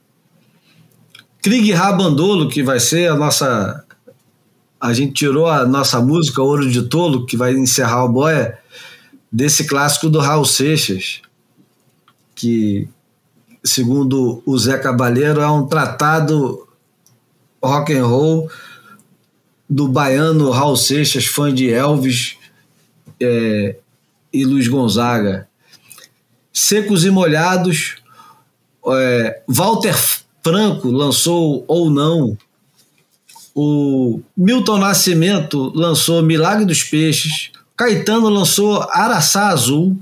[1.42, 3.86] Krieg Rabandolo, que vai ser a nossa
[4.80, 8.58] a gente tirou a nossa música Ouro de Tolo, que vai encerrar o Boia,
[9.32, 11.22] desse clássico do Raul Seixas,
[12.34, 12.88] que,
[13.64, 16.65] segundo o Zé Cabaleiro, é um tratado
[17.62, 18.50] rock and roll
[19.68, 22.36] do baiano Raul Seixas, fã de Elvis
[23.20, 23.76] é,
[24.32, 25.48] e Luiz Gonzaga.
[26.52, 27.96] Secos e molhados,
[28.88, 29.96] é, Walter
[30.42, 32.38] Franco lançou ou não.
[33.54, 37.50] O Milton Nascimento lançou Milagre dos Peixes.
[37.76, 39.96] Caetano lançou Araçá Azul.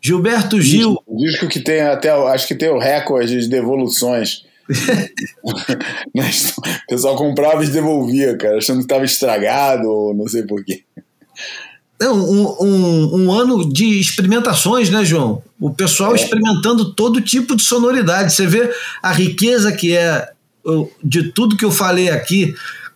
[0.00, 0.96] Gilberto Gil.
[1.08, 4.46] Disco que tem até, acho que tem o recorde de devoluções.
[6.14, 10.84] Mas o pessoal comprava e devolvia, cara, achando que estava estragado ou não sei porquê.
[12.02, 15.42] Um, um, um, ano de experimentações, né, João?
[15.60, 16.16] O pessoal é.
[16.16, 18.32] experimentando todo tipo de sonoridade.
[18.32, 18.72] Você vê
[19.02, 20.30] a riqueza que é
[21.02, 22.54] de tudo que eu falei aqui,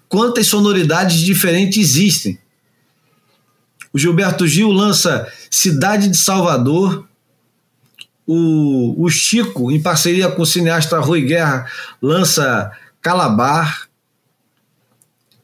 [0.08, 2.38] quantas sonoridades diferentes existem.
[3.92, 7.06] O Gilberto Gil lança Cidade de Salvador.
[8.26, 11.66] O, o Chico, em parceria com o cineasta Rui Guerra,
[12.00, 12.70] lança
[13.00, 13.88] Calabar.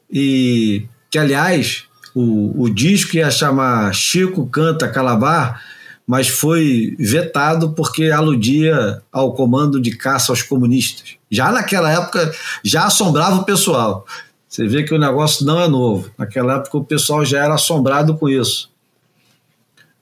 [0.09, 5.61] E que, aliás, o, o disco ia chamar Chico Canta Calabar,
[6.05, 11.15] mas foi vetado porque aludia ao comando de caça aos comunistas.
[11.29, 12.33] Já naquela época
[12.63, 14.05] já assombrava o pessoal.
[14.47, 16.11] Você vê que o negócio não é novo.
[16.17, 18.69] Naquela época o pessoal já era assombrado com isso.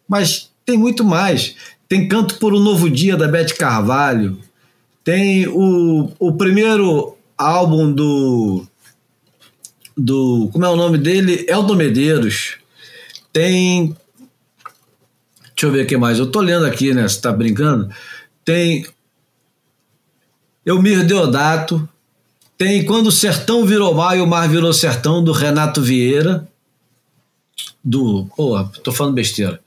[0.08, 1.56] Mas tem muito mais.
[1.90, 4.40] Tem Canto por um Novo Dia da Beth Carvalho.
[5.03, 8.68] Tem o, o primeiro álbum do
[9.99, 10.49] do.
[10.52, 11.45] Como é o nome dele?
[11.48, 12.57] Elton Medeiros.
[13.34, 13.95] Tem.
[15.56, 16.18] Deixa eu ver o que mais.
[16.20, 17.07] Eu tô lendo aqui, né?
[17.07, 17.90] Você tá brincando?
[18.45, 18.88] Tem.
[20.66, 21.88] Elmir Deodato.
[22.57, 26.48] Tem Quando o Sertão Virou Mar e o Mar Virou Sertão, do Renato Vieira.
[27.84, 28.26] Do.
[28.36, 29.60] Porra, tô falando besteira.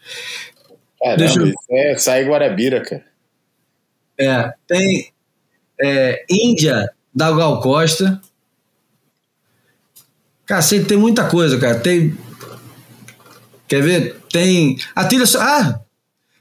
[1.02, 1.52] Caramba, Deixa eu...
[1.70, 3.04] é sai Guarabira, cara.
[4.18, 5.12] É, tem
[5.80, 8.20] é, Índia, da Gal Costa.
[10.46, 11.80] Cacete, tem muita coisa, cara.
[11.80, 12.16] Tem.
[13.66, 14.16] Quer ver?
[14.30, 14.76] Tem.
[14.94, 15.24] A trilha.
[15.38, 15.80] Ah!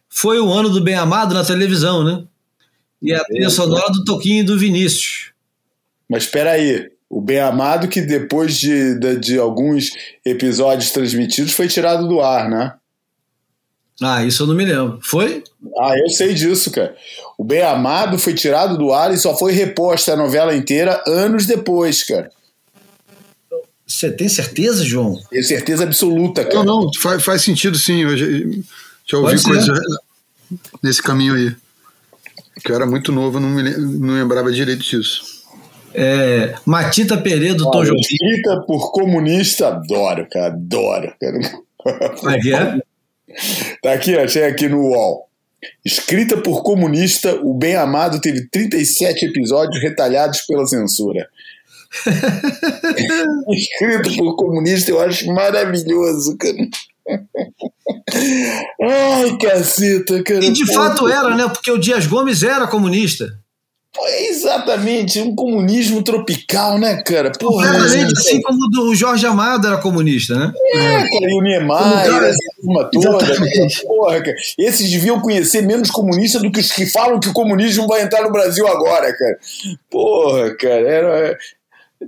[0.10, 2.24] Foi o ano do Bem Amado na televisão, né?
[3.02, 5.32] E a trilha sonora do Toquinho e do Vinícius.
[6.10, 6.92] Mas espera aí.
[7.10, 9.92] O Bem Amado, que depois de, de, de, alguns
[10.26, 12.74] episódios transmitidos, foi tirado do ar, né?
[14.02, 15.00] Ah, isso eu não me lembro.
[15.04, 15.44] Foi?
[15.80, 16.96] Ah, eu sei disso, cara.
[17.38, 21.46] O Bem Amado foi tirado do ar e só foi reposta a novela inteira anos
[21.46, 22.32] depois, cara.
[23.86, 25.22] Você tem certeza, João?
[25.30, 26.64] Tenho certeza absoluta, cara.
[26.64, 28.02] Não, não, faz, faz sentido sim.
[28.02, 28.26] Eu já,
[29.06, 29.80] já ouvi coisas
[30.82, 31.56] nesse caminho aí.
[32.64, 35.42] Que eu era muito novo, não me não lembrava direito disso.
[35.94, 38.00] É, Matita Pereira do Tom Jobim.
[38.00, 41.14] Escrita por comunista, adoro, cara, adoro.
[42.18, 42.82] Como é que é?
[43.82, 45.28] Tá aqui, achei aqui no UOL.
[45.86, 51.28] Escrita por comunista, O Bem Amado teve 37 episódios retalhados pela censura.
[53.50, 56.68] Escrito por comunista, eu acho maravilhoso, cara.
[58.82, 60.46] Ai, caceta, cara.
[60.46, 61.48] E de fato era, né?
[61.48, 63.41] Porque o Dias Gomes era comunista.
[64.00, 67.30] É exatamente, um comunismo tropical, né, cara?
[67.38, 70.54] Porra, Exatamente, assim como o Jorge Amado era comunista, né?
[70.74, 73.26] É, cara, e o Niemeyer, essa turma toda.
[73.86, 74.36] Porra, cara.
[74.58, 78.24] Esses deviam conhecer menos comunista do que os que falam que o comunismo vai entrar
[78.24, 79.40] no Brasil agora, cara.
[79.90, 81.38] Porra, cara, era,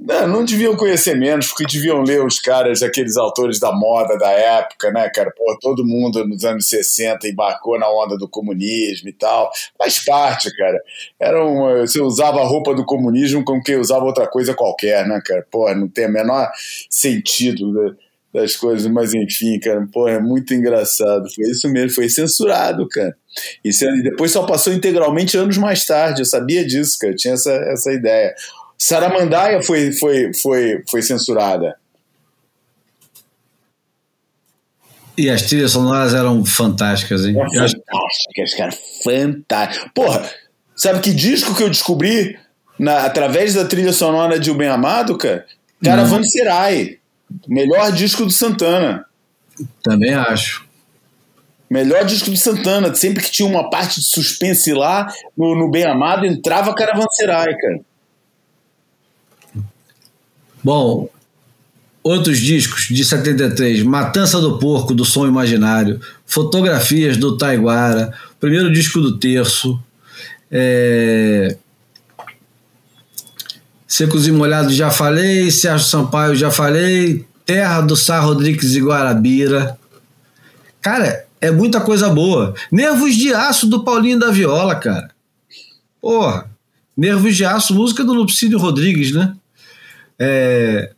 [0.02, 4.32] não, não deviam conhecer menos, porque deviam ler os caras, aqueles autores da moda da
[4.32, 5.32] época, né, cara?
[5.32, 9.52] Pô, todo mundo nos anos 60 embarcou na onda do comunismo e tal.
[9.78, 10.82] Faz parte, cara.
[11.20, 15.22] Era uma, você usava a roupa do comunismo como quem usava outra coisa qualquer, né,
[15.24, 15.46] cara?
[15.52, 16.52] Pô, não tem o menor
[16.90, 17.96] sentido
[18.34, 21.32] das coisas, mas enfim, cara, pô, é muito engraçado.
[21.34, 23.16] Foi isso mesmo, foi censurado, cara.
[23.64, 23.70] E
[24.02, 26.22] depois só passou integralmente anos mais tarde.
[26.22, 27.14] Eu sabia disso, cara.
[27.14, 28.34] Eu tinha essa, essa ideia.
[28.84, 31.78] Saramandaia foi, foi, foi, foi censurada.
[35.18, 37.34] E as trilhas sonoras eram fantásticas, hein?
[37.40, 38.72] É fantásticas, cara.
[39.02, 39.92] Fantásticas.
[39.96, 40.30] Porra,
[40.76, 42.38] sabe que disco que eu descobri
[42.78, 45.46] na, através da trilha sonora de O Bem Amado, cara?
[45.82, 46.98] Caravanserai.
[47.48, 49.06] Melhor disco do Santana.
[49.82, 50.68] Também acho.
[51.70, 52.94] Melhor disco do Santana.
[52.94, 57.93] Sempre que tinha uma parte de suspense lá no, no Bem Amado, entrava Caravanserai, cara.
[60.64, 61.10] Bom,
[62.04, 69.02] outros discos de 73, Matança do Porco, do Som Imaginário, Fotografias do Taiguara, primeiro disco
[69.02, 69.80] do Terço,
[70.52, 71.58] é...
[73.88, 79.78] Secos e Molhados já falei, Sérgio Sampaio já falei, Terra do Sá Rodrigues e Guarabira.
[80.82, 82.56] Cara, é muita coisa boa.
[82.72, 85.12] Nervos de Aço do Paulinho da Viola, cara.
[86.02, 86.50] Porra.
[86.96, 89.36] Nervos de Aço, música do Lupicínio Rodrigues, né?
[90.20, 90.92] É,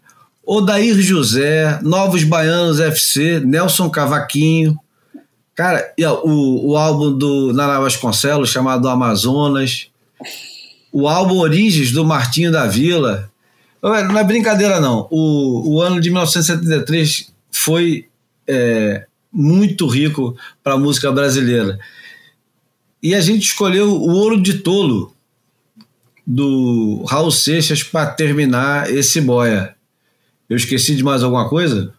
[0.46, 4.78] Odair José, Novos Baianos FC, Nelson Cavaquinho.
[5.56, 5.94] Cara,
[6.24, 9.88] o, o álbum do Nara Vasconcelos, chamado Amazonas.
[10.92, 13.32] o álbum Origens do Martinho da Vila.
[13.82, 15.08] Não é brincadeira, não.
[15.10, 18.08] O, o ano de 1973 foi
[18.48, 21.80] é, muito rico para a música brasileira.
[23.02, 25.15] E a gente escolheu o Ouro de Tolo,
[26.26, 29.76] do Raul Seixas, para terminar esse boia.
[30.49, 31.93] Eu esqueci de mais alguma coisa?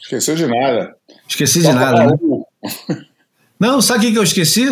[0.00, 0.94] Esqueceu de nada.
[1.28, 2.06] Esqueci de nada.
[2.06, 2.16] Né?
[3.58, 4.66] Não, sabe o que eu esqueci?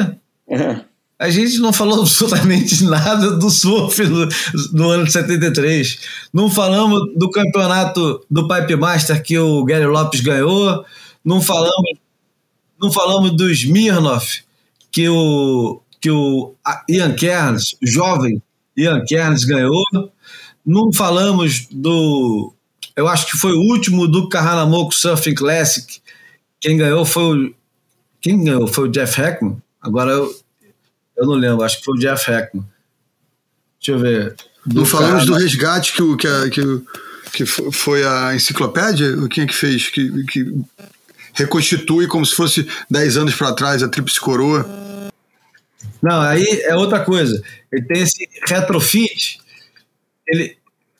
[1.18, 4.28] A gente não falou absolutamente nada do surf no,
[4.72, 5.98] no, ano de 73.
[6.32, 10.84] Não falamos do campeonato do Pipe Master que o Gary Lopes ganhou.
[11.24, 11.98] Não falamos,
[12.78, 14.44] não falamos do Smirnoff
[14.92, 16.54] que o, que o
[16.86, 18.42] Ian Cairns, jovem
[18.76, 19.82] Ian Cairns, ganhou.
[20.66, 22.52] Não falamos do.
[22.94, 26.02] Eu acho que foi o último do Kahanamoku Surfing Classic.
[26.60, 27.54] Quem ganhou foi o.
[28.20, 28.66] Quem ganhou?
[28.66, 29.56] Foi o Jeff Heckman?
[29.80, 30.34] Agora eu,
[31.16, 32.66] eu não lembro, acho que foi o Jeff Heckman.
[33.80, 34.36] Deixa eu ver.
[34.66, 36.82] Não falamos do resgate que, o, que, a, que,
[37.32, 39.16] que foi a enciclopédia?
[39.28, 39.88] Quem é que fez?
[39.88, 40.54] Que, que
[41.32, 44.84] reconstitui como se fosse 10 anos para trás a Tríplice Coroa?
[46.04, 47.42] Não, aí é outra coisa.
[47.72, 49.38] Ele tem esse retrofit
[50.28, 50.54] ele,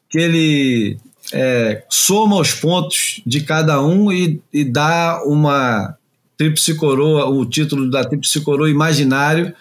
[0.09, 0.98] que ele
[1.31, 5.94] é, soma os pontos de cada um e, e dá uma
[6.39, 9.52] Tríplice Coroa, o título da Tríplice Coroa imaginário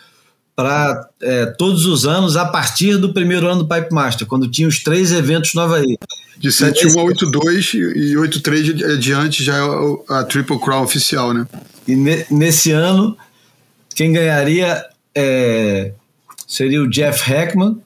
[0.55, 4.67] para é, todos os anos a partir do primeiro ano do Pipe Master, quando tinha
[4.67, 5.97] os três eventos no Havaí.
[6.37, 9.61] De 71 a 82 e 83 adiante já é
[10.07, 11.45] a Triple Crown oficial, né?
[11.85, 13.17] E ne, nesse ano,
[13.93, 15.91] quem ganharia é,
[16.47, 17.77] seria o Jeff Heckman,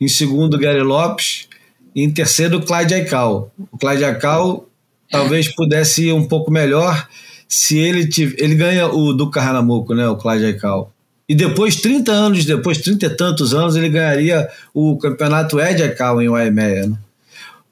[0.00, 1.48] em segundo Gary Lopes,
[1.94, 3.52] e em terceiro o Clyde Aikau.
[3.70, 4.68] O Clyde Aikau
[5.10, 7.08] talvez pudesse ir um pouco melhor
[7.48, 10.92] se ele tiver, ele ganha o do Carnamoco, né, o Clyde Aikau.
[11.28, 16.20] E depois, 30 anos depois, 30 e tantos anos, ele ganharia o campeonato Ed Aikau
[16.22, 16.88] em Waimea.
[16.88, 16.96] Né?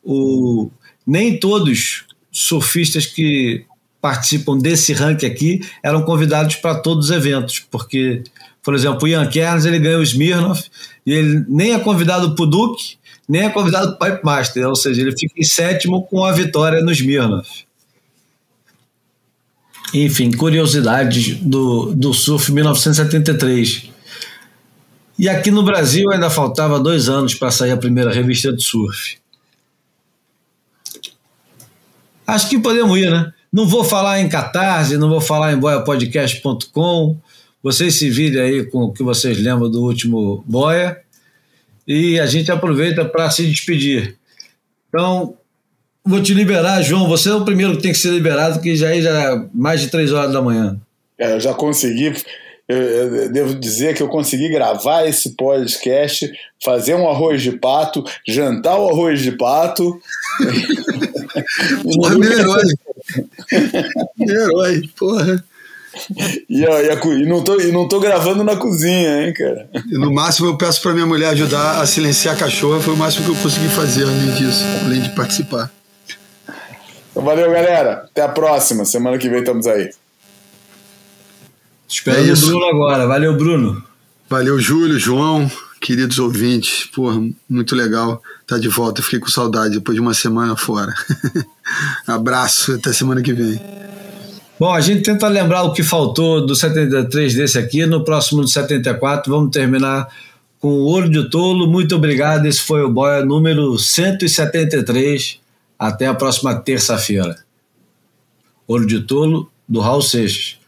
[0.04, 0.70] O,
[1.06, 3.64] nem todos surfistas que
[4.00, 8.22] participam desse ranking aqui eram convidados para todos os eventos, porque,
[8.68, 10.70] por exemplo, o Ian Kerns ele ganha o Smirnoff
[11.06, 14.68] e ele nem é convidado para o Duke, nem é convidado para o Pipe Master,
[14.68, 17.64] ou seja, ele fica em sétimo com a vitória no Smirnoff.
[19.94, 23.88] Enfim, curiosidades do, do surf 1973.
[25.18, 29.16] E aqui no Brasil ainda faltava dois anos para sair a primeira revista de surf.
[32.26, 33.32] Acho que podemos ir, né?
[33.50, 37.18] Não vou falar em Catarse, não vou falar em boiapodcast.com.
[37.68, 41.02] Vocês se virem aí com o que vocês lembram do último Boia.
[41.86, 44.16] E a gente aproveita para se despedir.
[44.88, 45.34] Então,
[46.02, 47.06] vou te liberar, João.
[47.08, 49.88] Você é o primeiro que tem que ser liberado, que já é já mais de
[49.88, 50.80] três horas da manhã.
[51.18, 52.14] É, eu já consegui.
[52.66, 56.30] Eu, eu devo dizer que eu consegui gravar esse podcast,
[56.64, 60.00] fazer um arroz de pato, jantar o arroz de pato.
[61.84, 62.64] porra, meu herói.
[64.16, 65.44] meu herói, porra.
[66.48, 69.68] E, ó, e, a, e, não tô, e não tô gravando na cozinha, hein, cara.
[69.86, 72.96] E no máximo eu peço pra minha mulher ajudar a silenciar a cachorra, foi o
[72.96, 75.70] máximo que eu consegui fazer além disso, além de participar.
[77.10, 78.04] Então valeu, galera.
[78.10, 78.84] Até a próxima.
[78.84, 79.90] Semana que vem estamos aí.
[81.88, 83.06] Espero é o Bruno agora.
[83.06, 83.84] Valeu, Bruno.
[84.28, 85.50] Valeu, Júlio, João,
[85.80, 86.86] queridos ouvintes.
[86.86, 89.02] Porra, muito legal estar tá de volta.
[89.02, 90.94] fiquei com saudade depois de uma semana fora.
[92.06, 93.60] Abraço, até semana que vem.
[94.58, 97.86] Bom, a gente tenta lembrar o que faltou do 73 desse aqui.
[97.86, 100.08] No próximo do 74, vamos terminar
[100.58, 101.70] com o Ouro de Tolo.
[101.70, 102.44] Muito obrigado.
[102.44, 105.38] Esse foi o Boia número 173.
[105.78, 107.36] Até a próxima terça-feira.
[108.66, 110.58] Ouro de Tolo, do Raul Seixas.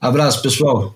[0.00, 0.95] Abraço, pessoal.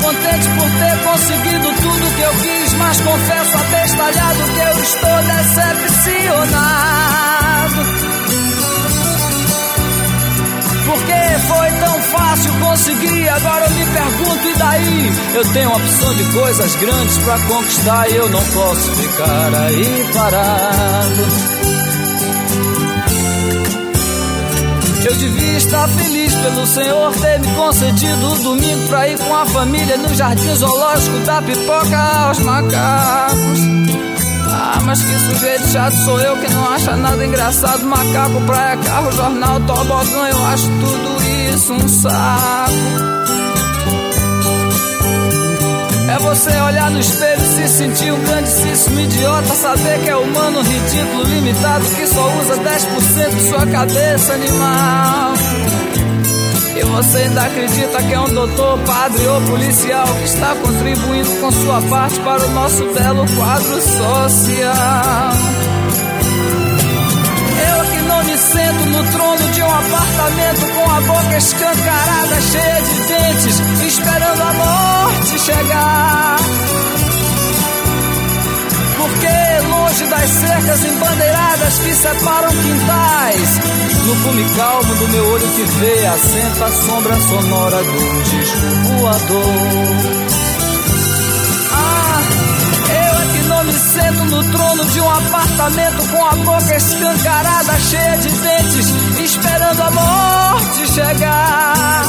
[0.00, 6.70] contente por ter conseguido tudo que eu quis, mas confesso abestalhado que eu estou decepcionado.
[10.86, 15.12] Porque foi tão fácil conseguir, agora eu me pergunto, e daí?
[15.34, 21.59] Eu tenho opção de coisas grandes para conquistar e eu não posso ficar aí parado.
[25.04, 29.46] Eu devia estar feliz pelo Senhor ter me concedido o domingo pra ir com a
[29.46, 33.60] família no jardim zoológico da pipoca aos macacos.
[34.46, 37.84] Ah, mas que sujeito chato sou eu que não acha nada engraçado.
[37.84, 43.19] Macaco, praia, carro, jornal, tobogã, eu acho tudo isso um saco.
[46.10, 49.54] É você olhar no espelho e se sentir um grandíssimo idiota.
[49.54, 55.34] Saber que é humano, ridículo, limitado, que só usa 10% de sua cabeça animal.
[56.76, 61.52] E você ainda acredita que é um doutor, padre ou policial que está contribuindo com
[61.52, 65.60] sua parte para o nosso belo quadro social.
[68.40, 74.52] Sento no trono de um apartamento com a boca escancarada, cheia de dentes, esperando a
[74.54, 76.36] morte chegar.
[78.96, 83.60] Porque longe das cercas embandeiradas que separam quintais,
[84.06, 88.70] no cume calmo do meu olho que vê, assenta a sombra sonora do disco.
[94.30, 98.94] No trono de um apartamento com a boca escancarada, cheia de dentes,
[99.24, 102.04] esperando a morte chegar.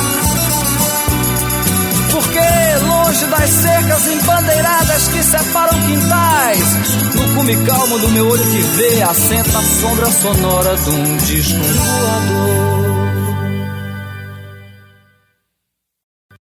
[2.12, 2.40] Porque
[2.86, 9.02] longe das cercas embandeiradas que separam quintais, no cume calmo do meu olho que vê,
[9.02, 12.81] assenta a sombra sonora de um disco voador.